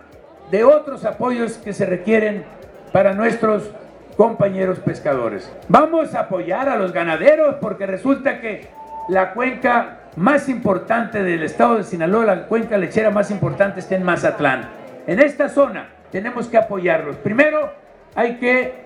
de 0.51 0.65
otros 0.65 1.05
apoyos 1.05 1.59
que 1.59 1.73
se 1.73 1.87
requieren 1.87 2.45
para 2.93 3.15
nuestros 3.15 3.71
compañeros 4.17 4.79
pescadores. 4.81 5.51
Vamos 5.69 6.15
a 6.15 6.21
apoyar 6.21 6.69
a 6.69 6.77
los 6.77 6.93
ganaderos 6.93 7.57
porque 7.61 7.87
resulta 7.87 8.41
que 8.41 8.69
la 9.09 9.33
cuenca 9.33 10.01
más 10.17 10.49
importante 10.49 11.23
del 11.23 11.43
estado 11.43 11.77
de 11.77 11.85
Sinaloa, 11.85 12.25
la 12.25 12.47
cuenca 12.47 12.77
lechera 12.77 13.11
más 13.11 13.31
importante 13.31 13.81
está 13.81 13.97
en 13.97 14.03
Mazatlán. 14.03 14.69
En 15.07 15.21
esta 15.21 15.49
zona 15.49 15.89
tenemos 16.11 16.49
que 16.49 16.59
apoyarlos. 16.59 17.17
Primero 17.17 17.73
hay 18.15 18.37
que 18.37 18.82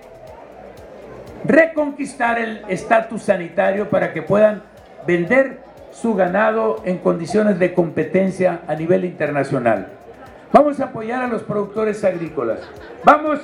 reconquistar 1.47 2.37
el 2.39 2.61
estatus 2.67 3.23
sanitario 3.23 3.89
para 3.89 4.13
que 4.13 4.21
puedan 4.21 4.63
vender 5.05 5.59
su 5.91 6.13
ganado 6.13 6.81
en 6.85 6.97
condiciones 6.97 7.57
de 7.57 7.73
competencia 7.73 8.61
a 8.67 8.75
nivel 8.75 9.05
internacional. 9.05 9.87
Vamos 10.51 10.79
a 10.79 10.85
apoyar 10.85 11.23
a 11.23 11.27
los 11.27 11.43
productores 11.43 12.03
agrícolas. 12.03 12.59
Vamos 13.03 13.39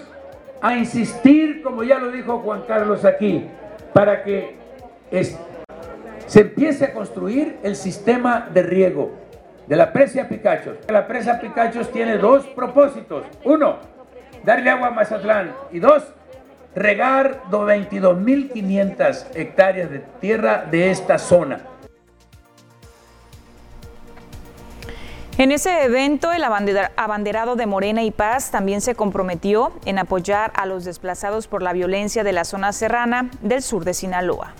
a 0.61 0.75
insistir, 0.75 1.63
como 1.63 1.83
ya 1.83 1.97
lo 1.97 2.11
dijo 2.11 2.39
Juan 2.39 2.63
Carlos 2.67 3.05
aquí, 3.05 3.47
para 3.93 4.23
que 4.23 4.55
se 6.25 6.41
empiece 6.41 6.85
a 6.85 6.93
construir 6.93 7.57
el 7.63 7.75
sistema 7.75 8.47
de 8.53 8.63
riego 8.63 9.11
de 9.67 9.75
la 9.75 9.93
presa 9.93 10.27
Picachos. 10.27 10.77
La 10.89 11.07
presa 11.07 11.39
Picachos 11.39 11.91
tiene 11.91 12.17
dos 12.17 12.45
propósitos. 12.47 13.25
Uno, 13.43 13.77
darle 14.43 14.69
agua 14.69 14.87
a 14.87 14.91
Mazatlán. 14.91 15.53
Y 15.71 15.79
dos, 15.79 16.03
regar 16.75 17.43
22.500 17.49 19.25
hectáreas 19.35 19.89
de 19.91 19.99
tierra 20.19 20.65
de 20.69 20.91
esta 20.91 21.17
zona. 21.17 21.61
En 25.37 25.51
ese 25.51 25.83
evento, 25.83 26.31
el 26.31 26.43
abanderado 26.43 27.55
de 27.55 27.65
Morena 27.65 28.03
y 28.03 28.11
Paz 28.11 28.51
también 28.51 28.81
se 28.81 28.93
comprometió 28.93 29.73
en 29.85 29.97
apoyar 29.97 30.53
a 30.55 30.67
los 30.67 30.85
desplazados 30.85 31.47
por 31.47 31.63
la 31.63 31.73
violencia 31.73 32.23
de 32.23 32.33
la 32.33 32.45
zona 32.45 32.71
serrana 32.71 33.31
del 33.41 33.63
sur 33.63 33.83
de 33.83 33.95
Sinaloa. 33.95 34.53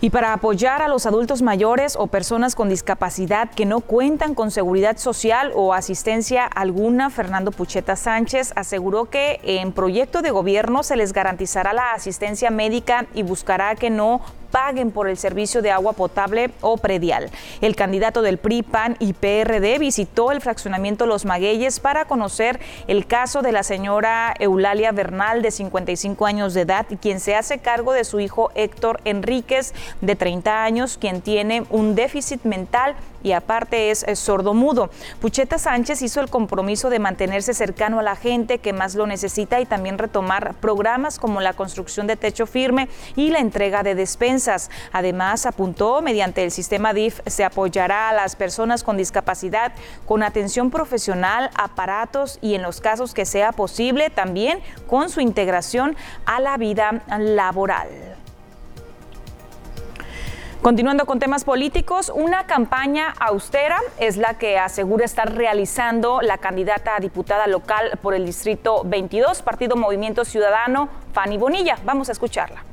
Y 0.00 0.10
para 0.10 0.32
apoyar 0.32 0.80
a 0.80 0.86
los 0.86 1.06
adultos 1.06 1.42
mayores 1.42 1.96
o 1.96 2.06
personas 2.06 2.54
con 2.54 2.68
discapacidad 2.68 3.50
que 3.50 3.66
no 3.66 3.80
cuentan 3.80 4.36
con 4.36 4.52
seguridad 4.52 4.96
social 4.96 5.50
o 5.56 5.74
asistencia 5.74 6.44
alguna, 6.46 7.10
Fernando 7.10 7.50
Pucheta 7.50 7.96
Sánchez 7.96 8.52
aseguró 8.54 9.06
que 9.06 9.40
en 9.42 9.72
proyecto 9.72 10.22
de 10.22 10.30
gobierno 10.30 10.84
se 10.84 10.94
les 10.94 11.12
garantizará 11.12 11.72
la 11.72 11.94
asistencia 11.94 12.50
médica 12.50 13.06
y 13.12 13.24
buscará 13.24 13.74
que 13.74 13.90
no 13.90 14.20
paguen 14.50 14.90
por 14.90 15.08
el 15.08 15.16
servicio 15.16 15.62
de 15.62 15.70
agua 15.70 15.92
potable 15.92 16.50
o 16.60 16.76
predial. 16.76 17.30
El 17.60 17.76
candidato 17.76 18.22
del 18.22 18.38
PRI, 18.38 18.62
PAN 18.62 18.96
y 18.98 19.12
PRD 19.12 19.78
visitó 19.78 20.32
el 20.32 20.40
fraccionamiento 20.40 21.06
Los 21.06 21.24
Magueyes 21.24 21.80
para 21.80 22.04
conocer 22.06 22.60
el 22.86 23.06
caso 23.06 23.42
de 23.42 23.52
la 23.52 23.62
señora 23.62 24.34
Eulalia 24.38 24.92
Bernal, 24.92 25.42
de 25.42 25.50
55 25.50 26.26
años 26.26 26.54
de 26.54 26.62
edad, 26.62 26.86
quien 27.00 27.20
se 27.20 27.34
hace 27.34 27.58
cargo 27.58 27.92
de 27.92 28.04
su 28.04 28.20
hijo 28.20 28.50
Héctor 28.54 29.00
Enríquez, 29.04 29.74
de 30.00 30.16
30 30.16 30.64
años, 30.64 30.98
quien 30.98 31.20
tiene 31.20 31.64
un 31.70 31.94
déficit 31.94 32.44
mental 32.44 32.96
y 33.22 33.32
aparte 33.32 33.90
es, 33.90 34.04
sordomudo. 34.14 34.90
Pucheta 35.20 35.58
Sánchez 35.58 36.02
hizo 36.02 36.20
el 36.20 36.28
compromiso 36.28 36.90
de 36.90 36.98
mantenerse 36.98 37.54
cercano 37.54 38.00
a 38.00 38.02
la 38.02 38.16
gente 38.16 38.58
que 38.58 38.72
más 38.72 38.94
lo 38.94 39.06
necesita 39.06 39.60
y 39.60 39.66
también 39.66 39.98
retomar 39.98 40.54
programas 40.54 41.18
como 41.18 41.40
la 41.40 41.52
construcción 41.52 42.06
de 42.06 42.16
techo 42.16 42.46
firme 42.46 42.88
y 43.16 43.30
la 43.30 43.38
entrega 43.38 43.82
de 43.82 43.94
despensas. 43.94 44.70
Además, 44.92 45.46
apuntó, 45.46 46.02
mediante 46.02 46.44
el 46.44 46.50
sistema 46.50 46.92
DIF 46.92 47.20
se 47.26 47.44
apoyará 47.44 48.10
a 48.10 48.12
las 48.12 48.36
personas 48.36 48.82
con 48.82 48.96
discapacidad 48.96 49.72
con 50.06 50.22
atención 50.22 50.70
profesional, 50.70 51.50
aparatos 51.54 52.38
y 52.40 52.54
en 52.54 52.62
los 52.62 52.80
casos 52.80 53.14
que 53.14 53.24
sea 53.24 53.52
posible 53.52 54.10
también 54.10 54.60
con 54.86 55.10
su 55.10 55.20
integración 55.20 55.96
a 56.26 56.40
la 56.40 56.56
vida 56.56 57.02
laboral. 57.18 57.88
Continuando 60.68 61.06
con 61.06 61.18
temas 61.18 61.44
políticos, 61.44 62.12
una 62.14 62.44
campaña 62.44 63.14
austera 63.20 63.78
es 63.98 64.18
la 64.18 64.34
que 64.34 64.58
asegura 64.58 65.06
estar 65.06 65.34
realizando 65.34 66.20
la 66.20 66.36
candidata 66.36 66.94
a 66.94 67.00
diputada 67.00 67.46
local 67.46 67.98
por 68.02 68.12
el 68.12 68.26
Distrito 68.26 68.82
22, 68.84 69.40
Partido 69.40 69.76
Movimiento 69.76 70.26
Ciudadano, 70.26 70.90
Fanny 71.14 71.38
Bonilla. 71.38 71.78
Vamos 71.86 72.10
a 72.10 72.12
escucharla. 72.12 72.64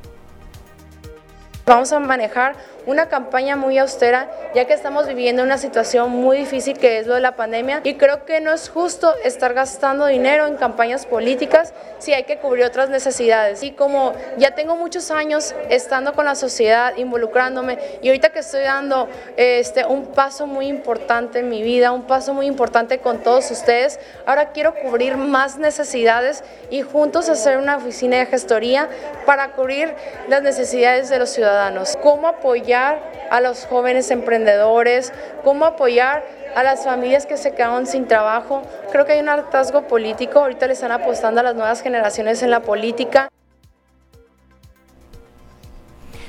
Vamos 1.66 1.94
a 1.94 2.02
manejar 2.02 2.58
una 2.86 3.10
campaña 3.10 3.56
muy 3.56 3.78
austera, 3.78 4.30
ya 4.54 4.66
que 4.66 4.74
estamos 4.74 5.08
viviendo 5.08 5.44
una 5.44 5.58
situación 5.58 6.12
muy 6.12 6.38
difícil 6.38 6.78
que 6.78 7.00
es 7.00 7.08
lo 7.08 7.16
de 7.16 7.22
la 7.22 7.36
pandemia 7.36 7.82
y 7.84 7.96
creo 7.96 8.26
que 8.26 8.42
no 8.42 8.54
es 8.54 8.70
justo 8.70 9.14
estar 9.24 9.54
gastando 9.54 10.06
dinero 10.06 10.48
en 10.48 10.56
campañas 10.56 11.06
políticas 11.06 11.74
si 12.00 12.14
hay 12.14 12.24
que 12.24 12.38
cubrir 12.38 12.66
otras 12.66 12.90
necesidades. 12.90 13.64
Y 13.64 13.72
como 13.72 14.14
ya 14.38 14.52
tengo 14.52 14.76
muchos 14.76 15.12
años 15.12 15.56
estando 15.70 16.14
con 16.14 16.26
la 16.26 16.36
sociedad, 16.36 16.96
involucrándome 16.98 17.80
y 18.02 18.10
ahorita 18.10 18.30
que 18.30 18.40
estoy 18.40 18.64
dando 18.64 19.08
este, 19.38 19.86
un 19.86 20.08
paso 20.08 20.48
muy 20.48 20.68
importante 20.68 21.40
en 21.40 21.50
mi 21.50 21.62
vida, 21.64 21.92
un 21.92 22.04
paso 22.04 22.34
muy 22.34 22.46
importante 22.46 23.00
con 23.00 23.20
todos 23.20 23.50
ustedes, 23.52 24.00
ahora 24.26 24.52
quiero 24.52 24.76
cubrir 24.76 25.18
más 25.18 25.58
necesidades 25.58 26.44
y 26.70 26.82
juntos 26.82 27.30
hacer 27.30 27.58
una 27.58 27.78
oficina 27.78 28.18
de 28.18 28.26
gestoría 28.26 28.90
para 29.26 29.54
cubrir 29.54 29.94
las 30.28 30.44
necesidades 30.44 31.10
de 31.10 31.20
los 31.20 31.30
ciudadanos. 31.30 31.98
¿Cómo 32.02 32.28
apoyar 32.28 32.75
a 32.76 33.42
los 33.42 33.66
jóvenes 33.66 34.12
emprendedores, 34.12 35.14
cómo 35.44 35.66
apoyar 35.66 36.24
a 36.56 36.64
las 36.64 36.84
familias 36.84 37.26
que 37.26 37.38
se 37.38 37.54
quedaron 37.54 37.86
sin 37.88 38.08
trabajo. 38.08 38.62
Creo 38.92 39.06
que 39.06 39.14
hay 39.14 39.20
un 39.20 39.30
hartazgo 39.30 39.88
político, 39.88 40.40
ahorita 40.40 40.68
le 40.68 40.74
están 40.74 40.92
apostando 40.92 41.42
a 41.42 41.44
las 41.44 41.56
nuevas 41.56 41.82
generaciones 41.82 42.42
en 42.44 42.52
la 42.52 42.62
política. 42.62 43.30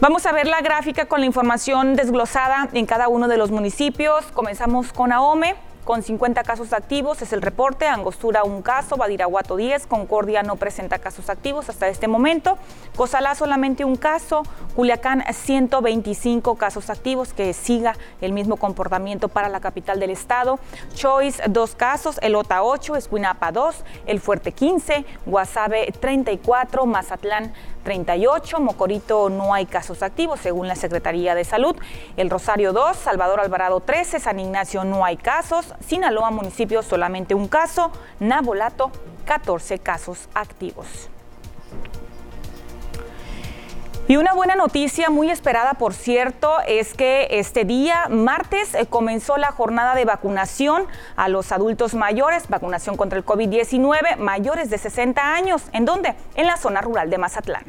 Vamos 0.00 0.26
a 0.26 0.32
ver 0.32 0.46
la 0.46 0.60
gráfica 0.60 1.06
con 1.06 1.20
la 1.20 1.26
información 1.26 1.96
desglosada 1.96 2.68
en 2.74 2.84
cada 2.84 3.08
uno 3.08 3.28
de 3.28 3.38
los 3.38 3.50
municipios. 3.50 4.26
Comenzamos 4.26 4.92
con 4.92 5.10
Ahome 5.12 5.54
con 5.86 6.02
50 6.02 6.42
casos 6.42 6.72
activos, 6.72 7.22
es 7.22 7.32
el 7.32 7.40
reporte. 7.40 7.86
Angostura 7.86 8.42
un 8.42 8.60
caso, 8.60 8.96
Badiraguato 8.96 9.54
10, 9.54 9.86
Concordia 9.86 10.42
no 10.42 10.56
presenta 10.56 10.98
casos 10.98 11.30
activos 11.30 11.68
hasta 11.68 11.86
este 11.86 12.08
momento. 12.08 12.58
Cozalá 12.96 13.36
solamente 13.36 13.84
un 13.84 13.94
caso, 13.94 14.42
Culiacán 14.74 15.22
125 15.32 16.56
casos 16.56 16.90
activos, 16.90 17.32
que 17.32 17.52
siga 17.52 17.94
el 18.20 18.32
mismo 18.32 18.56
comportamiento 18.56 19.28
para 19.28 19.48
la 19.48 19.60
capital 19.60 20.00
del 20.00 20.10
estado. 20.10 20.58
Choice 20.94 21.40
dos 21.48 21.76
casos, 21.76 22.18
Elota 22.20 22.64
8, 22.64 22.96
Escuinapa 22.96 23.52
2, 23.52 23.84
El 24.06 24.18
Fuerte 24.18 24.50
15, 24.50 25.06
Guasave 25.24 25.92
34, 26.00 26.84
Mazatlán 26.84 27.52
38, 27.86 28.58
Mocorito 28.58 29.30
no 29.30 29.54
hay 29.54 29.64
casos 29.64 30.02
activos 30.02 30.40
según 30.40 30.66
la 30.66 30.74
Secretaría 30.74 31.36
de 31.36 31.44
Salud, 31.44 31.76
El 32.16 32.30
Rosario 32.30 32.72
2, 32.72 32.96
Salvador 32.96 33.38
Alvarado 33.38 33.78
13, 33.78 34.18
San 34.18 34.40
Ignacio 34.40 34.82
no 34.82 35.04
hay 35.04 35.16
casos, 35.16 35.72
Sinaloa 35.86 36.32
municipio 36.32 36.82
solamente 36.82 37.36
un 37.36 37.46
caso, 37.46 37.92
Nabolato 38.18 38.90
14 39.24 39.78
casos 39.78 40.28
activos. 40.34 41.08
Y 44.08 44.16
una 44.18 44.34
buena 44.34 44.54
noticia, 44.54 45.10
muy 45.10 45.30
esperada 45.30 45.74
por 45.74 45.92
cierto, 45.92 46.60
es 46.68 46.94
que 46.94 47.26
este 47.30 47.64
día, 47.64 48.06
martes, 48.08 48.72
eh, 48.74 48.86
comenzó 48.86 49.36
la 49.36 49.50
jornada 49.50 49.96
de 49.96 50.04
vacunación 50.04 50.86
a 51.16 51.28
los 51.28 51.50
adultos 51.50 51.94
mayores, 51.94 52.46
vacunación 52.48 52.96
contra 52.96 53.18
el 53.18 53.24
COVID-19, 53.24 54.16
mayores 54.16 54.70
de 54.70 54.78
60 54.78 55.34
años. 55.34 55.62
¿En 55.72 55.84
dónde? 55.84 56.14
En 56.36 56.46
la 56.46 56.56
zona 56.56 56.82
rural 56.82 57.10
de 57.10 57.18
Mazatlán. 57.18 57.64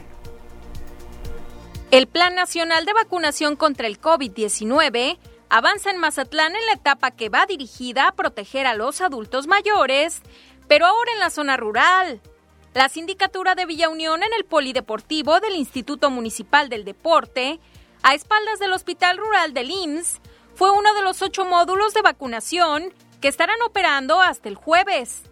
El 1.90 2.06
Plan 2.06 2.36
Nacional 2.36 2.86
de 2.86 2.94
Vacunación 2.94 3.56
contra 3.56 3.88
el 3.88 4.00
COVID-19 4.00 5.18
avanza 5.50 5.90
en 5.90 5.98
Mazatlán 5.98 6.56
en 6.56 6.66
la 6.68 6.74
etapa 6.74 7.10
que 7.10 7.30
va 7.30 7.48
dirigida 7.48 8.10
a 8.10 8.12
proteger 8.12 8.68
a 8.68 8.76
los 8.76 9.02
adultos 9.02 9.48
mayores, 9.48 10.22
pero 10.68 10.86
ahora 10.86 11.14
en 11.14 11.20
la 11.20 11.32
zona 11.32 11.58
rural. 11.58 12.22
La 12.78 12.90
sindicatura 12.90 13.56
de 13.56 13.66
Villa 13.66 13.90
Unión 13.90 14.22
en 14.22 14.30
el 14.38 14.46
Polideportivo 14.46 15.40
del 15.40 15.56
Instituto 15.56 16.12
Municipal 16.12 16.70
del 16.70 16.86
Deporte, 16.86 17.60
a 18.04 18.14
espaldas 18.14 18.60
del 18.60 18.72
Hospital 18.72 19.18
Rural 19.18 19.56
del 19.56 19.72
IMSS, 19.72 20.22
fue 20.54 20.70
uno 20.70 20.94
de 20.94 21.02
los 21.02 21.24
ocho 21.24 21.44
módulos 21.44 21.96
de 21.96 22.04
vacunación 22.04 22.94
que 23.20 23.30
estarán 23.30 23.60
operando 23.66 24.22
hasta 24.22 24.48
el 24.48 24.54
jueves, 24.54 25.24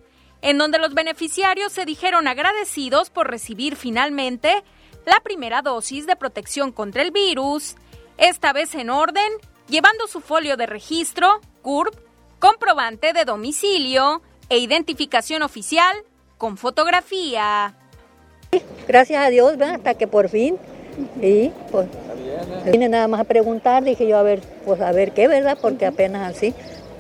en 0.42 0.58
donde 0.58 0.80
los 0.80 0.96
beneficiarios 0.96 1.72
se 1.72 1.86
dijeron 1.86 2.28
agradecidos 2.28 3.12
por 3.12 3.30
recibir 3.30 3.76
finalmente 3.76 4.64
la 5.06 5.20
primera 5.20 5.62
dosis 5.62 6.08
de 6.08 6.16
protección 6.16 6.72
contra 6.72 7.04
el 7.04 7.12
virus, 7.12 7.76
esta 8.18 8.54
vez 8.54 8.74
en 8.74 8.90
orden, 8.90 9.32
llevando 9.70 10.08
su 10.08 10.20
folio 10.20 10.58
de 10.58 10.66
registro, 10.66 11.42
CURP, 11.62 11.94
comprobante 12.40 13.14
de 13.14 13.24
domicilio 13.24 14.24
e 14.50 14.58
identificación 14.58 15.44
oficial 15.44 15.96
con 16.38 16.58
fotografía. 16.58 17.74
Gracias 18.88 19.24
a 19.24 19.30
Dios, 19.30 19.60
hasta 19.60 19.96
que 19.96 20.08
por 20.08 20.30
fin, 20.30 20.58
y 21.22 21.50
pues 21.72 21.88
vine 22.72 22.88
nada 22.88 23.08
más 23.08 23.22
a 23.22 23.24
preguntar, 23.26 23.84
dije 23.84 24.08
yo 24.08 24.18
a 24.18 24.24
ver, 24.24 24.42
pues 24.66 24.80
a 24.82 24.92
ver 24.92 25.12
qué, 25.12 25.28
¿verdad? 25.28 25.58
Porque 25.62 25.86
apenas 25.86 26.36
así, 26.36 26.54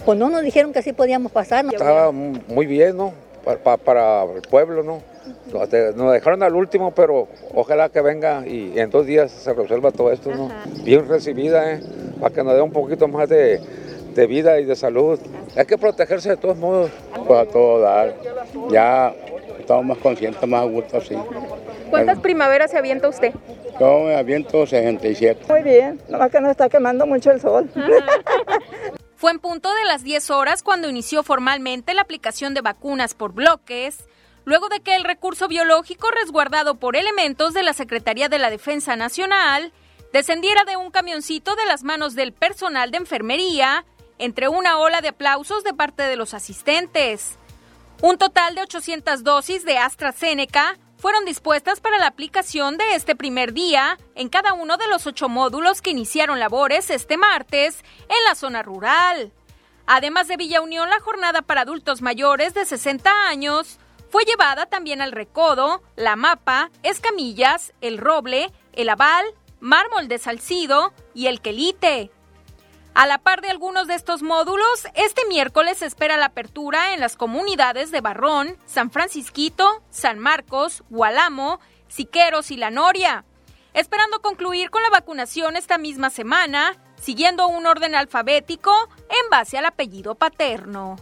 pues 0.05 0.17
no 0.17 0.29
nos 0.29 0.41
dijeron 0.41 0.73
que 0.73 0.79
así 0.79 0.93
podíamos 0.93 1.31
pasar. 1.31 1.65
Estaba 1.65 2.11
muy 2.11 2.65
bien, 2.65 2.97
¿no? 2.97 3.13
Para, 3.63 4.23
el 4.23 4.41
pueblo, 4.41 4.83
¿no? 4.83 5.01
Nos 5.53 5.69
dejaron 6.11 6.43
al 6.43 6.55
último, 6.55 6.91
pero 6.91 7.27
ojalá 7.53 7.89
que 7.89 8.01
venga 8.01 8.45
y 8.45 8.77
en 8.77 8.89
dos 8.89 9.05
días 9.05 9.31
se 9.31 9.53
resuelva 9.53 9.91
todo 9.91 10.11
esto, 10.11 10.31
¿no? 10.33 10.49
Bien 10.83 11.07
recibida, 11.07 11.73
¿eh? 11.73 11.81
Para 12.19 12.33
que 12.33 12.43
nos 12.43 12.55
dé 12.55 12.61
un 12.61 12.71
poquito 12.71 13.07
más 13.07 13.29
de, 13.29 13.61
de 14.15 14.27
vida 14.27 14.59
y 14.59 14.65
de 14.65 14.75
salud. 14.75 15.19
Hay 15.55 15.65
que 15.65 15.77
protegerse 15.77 16.29
de 16.29 16.37
todos 16.37 16.57
modos. 16.57 16.89
Pues 17.27 17.39
a 17.39 17.45
todo 17.45 17.79
dar. 17.81 18.15
Ya 18.71 19.13
estamos 19.59 19.85
más 19.85 19.97
conscientes, 19.97 20.47
más 20.47 20.61
a 20.61 20.65
gusto 20.65 20.97
así. 20.97 21.15
¿Cuántas 21.89 22.19
primaveras 22.19 22.71
se 22.71 22.77
avienta 22.77 23.09
usted? 23.09 23.33
Yo 23.79 23.99
me 23.99 24.15
aviento 24.15 24.65
67. 24.65 25.45
Muy 25.49 25.61
bien, 25.61 26.01
nomás 26.09 26.31
que 26.31 26.39
no 26.39 26.49
está 26.49 26.69
quemando 26.69 27.05
mucho 27.05 27.31
el 27.31 27.41
sol. 27.41 27.69
Fue 29.15 29.31
en 29.31 29.39
punto 29.39 29.73
de 29.73 29.85
las 29.85 30.03
10 30.03 30.29
horas 30.31 30.63
cuando 30.63 30.89
inició 30.89 31.23
formalmente 31.23 31.93
la 31.93 32.01
aplicación 32.01 32.53
de 32.53 32.61
vacunas 32.61 33.13
por 33.13 33.33
bloques, 33.33 34.05
luego 34.45 34.69
de 34.69 34.81
que 34.81 34.95
el 34.95 35.03
recurso 35.03 35.47
biológico 35.47 36.09
resguardado 36.11 36.75
por 36.75 36.95
elementos 36.95 37.53
de 37.53 37.63
la 37.63 37.73
Secretaría 37.73 38.29
de 38.29 38.39
la 38.39 38.49
Defensa 38.49 38.95
Nacional 38.95 39.73
descendiera 40.13 40.63
de 40.63 40.77
un 40.77 40.91
camioncito 40.91 41.55
de 41.55 41.65
las 41.65 41.83
manos 41.83 42.15
del 42.15 42.33
personal 42.33 42.91
de 42.91 42.97
enfermería 42.97 43.85
entre 44.19 44.47
una 44.47 44.77
ola 44.79 45.01
de 45.01 45.09
aplausos 45.09 45.63
de 45.63 45.73
parte 45.73 46.03
de 46.03 46.15
los 46.15 46.33
asistentes. 46.33 47.37
Un 48.01 48.17
total 48.17 48.55
de 48.55 48.61
800 48.61 49.23
dosis 49.23 49.65
de 49.65 49.77
AstraZeneca 49.77 50.77
fueron 50.97 51.25
dispuestas 51.25 51.79
para 51.81 51.97
la 51.97 52.07
aplicación 52.07 52.77
de 52.77 52.95
este 52.95 53.15
primer 53.15 53.53
día 53.53 53.97
en 54.15 54.29
cada 54.29 54.53
uno 54.53 54.77
de 54.77 54.87
los 54.87 55.05
ocho 55.07 55.29
módulos 55.29 55.81
que 55.81 55.91
iniciaron 55.91 56.39
labores 56.39 56.89
este 56.89 57.17
martes 57.17 57.83
en 58.01 58.23
la 58.27 58.35
zona 58.35 58.63
rural. 58.63 59.31
Además 59.87 60.27
de 60.27 60.37
Villa 60.37 60.61
Unión, 60.61 60.89
la 60.89 60.99
jornada 60.99 61.41
para 61.41 61.61
adultos 61.61 62.01
mayores 62.01 62.53
de 62.53 62.65
60 62.65 63.27
años 63.27 63.77
fue 64.09 64.23
llevada 64.23 64.65
también 64.65 65.01
al 65.01 65.11
Recodo, 65.11 65.83
La 65.95 66.15
Mapa, 66.15 66.71
Escamillas, 66.83 67.73
El 67.81 67.97
Roble, 67.97 68.51
El 68.73 68.89
Aval, 68.89 69.25
Mármol 69.59 70.07
de 70.07 70.17
Salcido 70.17 70.93
y 71.13 71.27
El 71.27 71.41
Quelite. 71.41 72.11
A 72.95 73.05
la 73.07 73.17
par 73.17 73.41
de 73.41 73.49
algunos 73.49 73.87
de 73.87 73.95
estos 73.95 74.23
módulos, 74.23 74.87
este 74.93 75.25
miércoles 75.27 75.79
se 75.79 75.85
espera 75.85 76.15
la 76.15 76.27
apertura 76.27 76.93
en 76.93 77.01
las 77.01 77.17
comunidades 77.17 77.91
de 77.91 77.99
Barrón, 77.99 78.55
San 78.65 78.89
Francisquito, 78.89 79.83
San 79.89 80.17
Marcos, 80.17 80.81
Gualamo, 80.89 81.59
Siqueros 81.89 82.51
y 82.51 82.55
La 82.55 82.71
Noria. 82.71 83.25
Esperando 83.73 84.21
concluir 84.21 84.69
con 84.69 84.81
la 84.81 84.89
vacunación 84.89 85.57
esta 85.57 85.77
misma 85.77 86.09
semana, 86.09 86.77
siguiendo 86.95 87.49
un 87.49 87.65
orden 87.65 87.95
alfabético 87.95 88.71
en 89.09 89.29
base 89.29 89.57
al 89.57 89.65
apellido 89.65 90.15
paterno. 90.15 90.95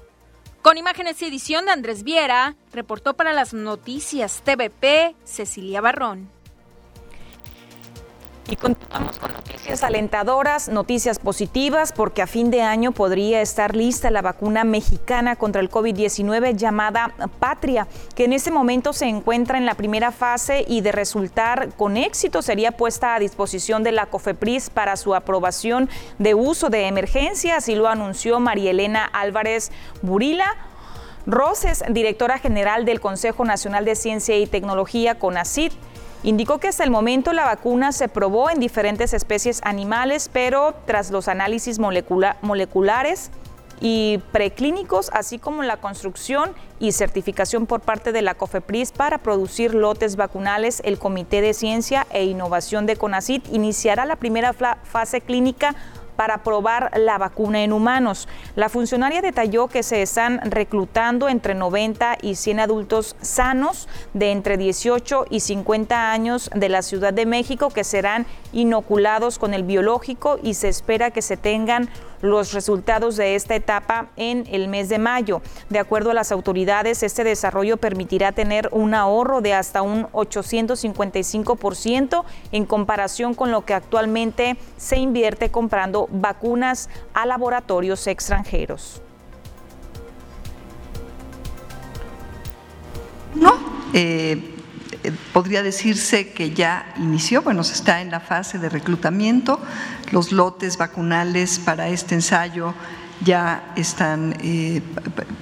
Con 0.64 0.80
imágenes 0.80 1.22
y 1.22 1.26
edición 1.26 1.66
de 1.66 1.74
Andrés 1.74 2.02
Viera, 2.02 2.56
reportó 2.72 3.14
para 3.14 3.34
las 3.34 3.54
noticias 3.54 4.42
TVP 4.44 5.16
Cecilia 5.26 5.80
Barrón. 5.80 6.28
Y 8.46 8.58
continuamos 8.58 9.20
con 9.20 9.32
noticias 9.32 9.84
alentadoras, 9.84 10.68
noticias 10.68 11.18
positivas, 11.18 11.94
porque 11.94 12.22
a 12.22 12.28
fin 12.28 12.52
de 12.52 12.62
año 12.62 12.92
podría 12.92 13.42
estar 13.42 13.74
lista 13.74 14.12
la 14.12 14.22
vacuna 14.22 14.66
mexicana 14.66 15.38
contra 15.38 15.62
el 15.62 15.72
COVID-19 15.72 16.54
llamada 16.56 17.14
Patria, 17.40 17.88
que 18.16 18.26
en 18.26 18.34
este 18.34 18.52
momento 18.52 18.92
se 18.92 19.06
encuentra 19.06 19.58
en 19.58 19.66
la 19.66 19.76
primera 19.76 20.12
fase 20.12 20.66
y 20.68 20.82
de 20.82 20.92
resultar 20.92 21.74
con 21.78 21.96
éxito 21.96 22.42
sería 22.42 22.74
puesta 22.74 23.16
a 23.16 23.20
disposición 23.20 23.82
de 23.82 23.94
la 23.94 24.08
COFEPRIS 24.08 24.70
para 24.70 24.98
su 24.98 25.16
aprobación 25.16 25.90
de 26.20 26.36
uso 26.36 26.70
de 26.70 26.88
emergencia, 26.88 27.56
así 27.58 27.76
lo 27.76 27.88
anunció 27.88 28.42
María 28.42 28.72
Elena 28.72 29.06
Álvarez 29.06 29.72
Burila. 30.02 30.54
Roses, 31.26 31.86
directora 31.90 32.38
general 32.38 32.84
del 32.84 33.00
Consejo 33.00 33.46
Nacional 33.46 33.86
de 33.86 33.96
Ciencia 33.96 34.38
y 34.38 34.46
Tecnología, 34.46 35.18
CONACIT, 35.18 35.72
Indicó 36.24 36.58
que 36.58 36.70
hasta 36.70 36.86
el 36.86 36.90
momento 36.90 37.34
la 37.34 37.44
vacuna 37.44 37.92
se 37.92 38.08
probó 38.08 38.50
en 38.50 38.62
diferentes 38.62 39.14
especies 39.14 39.60
animales, 39.64 40.30
pero 40.32 40.74
tras 40.86 41.12
los 41.12 41.28
análisis 41.28 41.80
moleculares 41.80 43.30
y 43.82 44.20
preclínicos, 44.32 45.10
así 45.12 45.38
como 45.38 45.64
la 45.64 45.78
construcción 45.78 46.54
y 46.80 46.94
certificación 46.94 47.66
por 47.66 47.82
parte 47.82 48.14
de 48.14 48.22
la 48.22 48.36
COFEPRIS 48.36 48.94
para 48.94 49.18
producir 49.18 49.76
lotes 49.76 50.16
vacunales, 50.16 50.82
el 50.86 50.98
Comité 50.98 51.42
de 51.42 51.54
Ciencia 51.54 52.08
e 52.10 52.24
Innovación 52.24 52.86
de 52.86 52.96
CONACIT 52.96 53.52
iniciará 53.52 54.06
la 54.06 54.16
primera 54.16 54.54
fase 54.54 55.20
clínica 55.20 55.76
para 56.24 56.38
probar 56.38 56.90
la 56.98 57.18
vacuna 57.18 57.64
en 57.64 57.74
humanos. 57.74 58.30
La 58.56 58.70
funcionaria 58.70 59.22
detalló 59.22 59.68
que 59.68 59.84
se 59.84 60.02
están 60.02 60.40
reclutando 60.50 61.28
entre 61.28 61.54
90 61.54 62.18
y 62.22 62.36
100 62.36 62.62
adultos 62.62 63.18
sanos 63.20 63.90
de 64.14 64.32
entre 64.32 64.56
18 64.56 65.26
y 65.30 65.42
50 65.42 66.14
años 66.14 66.50
de 66.56 66.70
la 66.70 66.82
Ciudad 66.82 67.12
de 67.12 67.26
México 67.26 67.72
que 67.72 67.84
serán 67.84 68.26
inoculados 68.54 69.38
con 69.38 69.54
el 69.54 69.64
biológico 69.64 70.40
y 70.42 70.54
se 70.54 70.70
espera 70.70 71.12
que 71.12 71.22
se 71.22 71.36
tengan 71.36 71.90
los 72.24 72.54
resultados 72.54 73.18
de 73.18 73.36
esta 73.36 73.54
etapa 73.54 74.08
en 74.16 74.46
el 74.50 74.70
mes 74.70 74.90
de 74.90 74.98
mayo. 74.98 75.42
De 75.70 75.78
acuerdo 75.78 76.10
a 76.12 76.14
las 76.14 76.32
autoridades, 76.32 77.04
este 77.04 77.26
desarrollo 77.26 77.76
permitirá 77.78 78.32
tener 78.32 78.70
un 78.72 78.94
ahorro 78.94 79.42
de 79.42 79.54
hasta 79.54 79.82
un 79.82 80.08
855% 80.08 82.24
en 82.54 82.66
comparación 82.66 83.34
con 83.34 83.52
lo 83.52 83.66
que 83.66 83.74
actualmente 83.74 84.56
se 84.78 84.96
invierte 84.98 85.52
comprando 85.52 86.08
vacunas 86.12 86.90
a 87.14 87.26
laboratorios 87.26 88.08
extranjeros. 88.08 89.02
No, 93.36 93.54
eh, 93.94 94.53
podría 95.34 95.64
decirse 95.64 96.30
que 96.30 96.52
ya 96.52 96.94
inició, 96.98 97.42
bueno, 97.42 97.64
se 97.64 97.74
está 97.74 98.02
en 98.02 98.12
la 98.12 98.20
fase 98.20 98.60
de 98.60 98.70
reclutamiento, 98.70 99.60
los 100.12 100.32
lotes 100.32 100.78
vacunales 100.78 101.60
para 101.60 101.90
este 101.90 102.16
ensayo 102.16 102.74
ya 103.24 103.72
están 103.76 104.36
eh, 104.42 104.82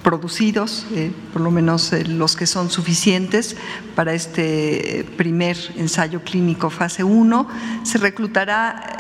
producidos, 0.04 0.86
eh, 0.92 1.12
por 1.34 1.42
lo 1.42 1.52
menos 1.52 1.92
eh, 1.94 2.06
los 2.06 2.36
que 2.36 2.46
son 2.46 2.70
suficientes 2.70 3.56
para 3.96 4.14
este 4.14 5.06
primer 5.18 5.58
ensayo 5.78 6.22
clínico 6.24 6.70
fase 6.70 7.04
1. 7.04 7.48
Se 7.84 7.98
reclutará 7.98 8.98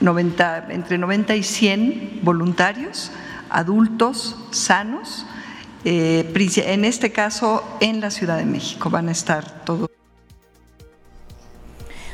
90, 0.00 0.66
entre 0.70 0.98
90 0.98 1.36
y 1.36 1.42
100 1.42 2.20
voluntarios, 2.22 3.12
adultos, 3.48 4.36
sanos, 4.50 5.26
en 5.84 6.84
este 6.84 7.12
caso 7.12 7.62
en 7.80 8.00
la 8.00 8.10
Ciudad 8.10 8.36
de 8.36 8.44
México 8.44 8.90
van 8.90 9.08
a 9.08 9.12
estar 9.12 9.64
todos. 9.64 9.88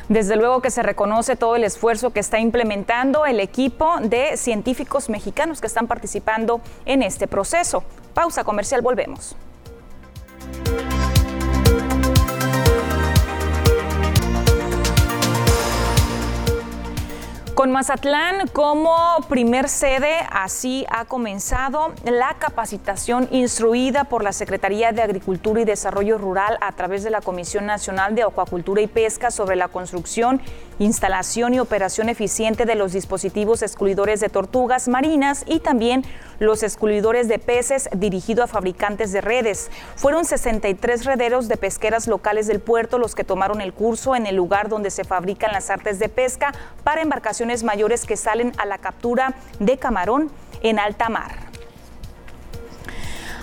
Desde 0.09 0.37
luego 0.37 0.63
que 0.63 0.71
se 0.71 0.85
reconoce 0.85 1.35
todo 1.35 1.57
el 1.57 1.65
esfuerzo 1.65 2.11
que 2.13 2.21
está 2.21 2.39
implementando 2.39 3.27
el 3.27 3.41
equipo 3.41 3.97
de 4.01 4.37
científicos 4.37 5.09
mexicanos 5.09 5.61
que 5.61 5.67
están 5.67 5.89
participando 5.89 6.61
en 6.85 7.03
este 7.03 7.27
proceso. 7.27 7.83
Pausa 8.15 8.45
comercial, 8.45 8.83
volvemos. 8.83 9.35
Con 17.57 17.73
Mazatlán 17.73 18.49
como 18.49 18.95
primer 19.31 19.71
sede, 19.71 20.13
así 20.31 20.85
ha 20.91 21.07
comenzado 21.07 21.95
la 22.05 22.37
capacitación 22.39 23.29
instruida 23.31 24.05
por 24.05 24.23
la 24.23 24.35
Secretaría 24.35 24.93
de 24.93 25.01
Agricultura 25.01 25.63
y 25.63 25.65
Desarrollo 25.65 26.19
Rural 26.19 26.59
a 26.61 26.73
través 26.73 27.03
de 27.03 27.09
la 27.09 27.23
Comisión 27.23 27.65
Nacional 27.65 28.15
de 28.15 28.25
Acuacultura 28.25 28.83
y 28.83 28.89
Pesca 28.89 29.31
sobre 29.31 29.57
la 29.57 29.69
construcción, 29.69 30.43
instalación 30.79 31.55
y 31.55 31.59
operación 31.59 32.11
eficiente 32.11 32.67
de 32.67 32.75
los 32.75 32.93
dispositivos 32.93 33.63
excluidores 33.63 34.21
de 34.21 34.29
tortugas 34.29 34.87
marinas 34.87 35.43
y 35.47 35.61
también 35.61 36.05
los 36.39 36.63
excluidores 36.63 37.27
de 37.27 37.39
peces 37.39 37.89
dirigido 37.97 38.45
a 38.45 38.49
fabricantes 38.49 39.13
de 39.13 39.23
redes. 39.23 39.71
Fueron 39.95 40.27
63 40.27 41.07
rederos 41.07 41.49
de 41.49 41.57
pesqueras 41.57 42.07
locales 42.07 42.47
del 42.49 42.61
puerto 42.61 42.99
los 42.99 43.15
que 43.15 43.25
tomaron 43.25 43.63
el 43.63 43.73
curso 43.73 44.15
en 44.15 44.27
el 44.27 44.37
lugar 44.37 44.69
donde 44.69 44.91
se 44.91 45.05
fabrican 45.05 45.53
las 45.53 45.71
artes 45.71 45.99
de 45.99 46.11
pesca 46.11 46.53
para 46.85 47.01
embarcaciones 47.01 47.46
mayores 47.63 48.05
que 48.05 48.17
salen 48.17 48.53
a 48.59 48.67
la 48.67 48.79
captura 48.79 49.35
de 49.59 49.79
camarón 49.79 50.31
en 50.63 50.79
alta 50.79 51.09
mar. 51.09 51.46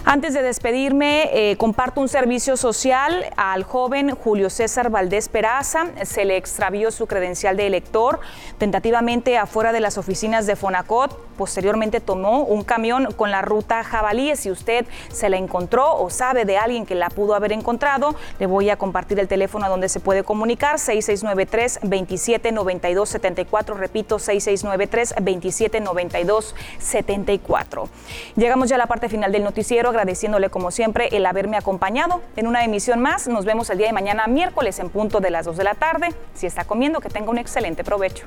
Antes 0.06 0.34
de 0.34 0.42
despedirme, 0.42 1.30
eh, 1.32 1.56
comparto 1.56 2.02
un 2.02 2.10
servicio 2.10 2.58
social 2.58 3.26
al 3.38 3.64
joven 3.64 4.14
Julio 4.14 4.50
César 4.50 4.90
Valdés 4.90 5.30
Peraza. 5.30 5.86
Se 6.04 6.26
le 6.26 6.36
extravió 6.36 6.92
su 6.92 7.08
credencial 7.08 7.56
de 7.56 7.68
elector 7.68 8.20
tentativamente 8.58 9.38
afuera 9.38 9.72
de 9.72 9.80
las 9.80 9.98
oficinas 9.98 10.46
de 10.46 10.58
Fonacot. 10.58 11.18
Posteriormente 11.38 12.02
tomó 12.02 12.44
un 12.44 12.66
camión 12.66 13.14
con 13.14 13.32
la 13.32 13.42
ruta 13.42 13.82
Jabalíes. 13.86 14.42
Si 14.42 14.52
usted 14.52 14.86
se 15.10 15.30
la 15.30 15.38
encontró 15.38 15.96
o 15.96 16.10
sabe 16.10 16.44
de 16.44 16.58
alguien 16.58 16.86
que 16.86 16.96
la 16.96 17.10
pudo 17.10 17.34
haber 17.34 17.54
encontrado, 17.54 18.14
le 18.40 18.46
voy 18.46 18.70
a 18.70 18.76
compartir 18.76 19.22
el 19.22 19.30
teléfono 19.30 19.70
donde 19.70 19.88
se 19.88 20.02
puede 20.02 20.24
comunicar, 20.24 20.80
6693 20.80 21.80
279274 21.82 23.76
Repito, 23.76 24.20
6693 24.20 25.16
279274 25.22 27.90
Llegamos 28.36 28.68
ya 28.68 28.76
a 28.76 28.80
la 28.80 28.88
parte 28.88 29.08
final 29.08 29.32
del 29.32 29.44
noticiero 29.44 29.93
agradeciéndole 29.94 30.50
como 30.50 30.72
siempre 30.72 31.10
el 31.12 31.26
haberme 31.26 31.58
acompañado 31.58 32.22
en 32.36 32.48
una 32.48 32.64
emisión 32.64 33.00
más. 33.00 33.28
Nos 33.28 33.46
vemos 33.46 33.70
el 33.70 33.78
día 33.78 33.88
de 33.88 33.94
mañana 33.94 34.28
miércoles 34.28 34.80
en 34.80 34.90
punto 34.90 35.20
de 35.20 35.30
las 35.30 35.46
2 35.46 35.58
de 35.58 35.64
la 35.64 35.76
tarde. 35.76 36.10
Si 36.34 36.48
está 36.48 36.66
comiendo, 36.66 37.00
que 37.00 37.10
tenga 37.10 37.30
un 37.30 37.38
excelente 37.38 37.84
provecho. 37.84 38.26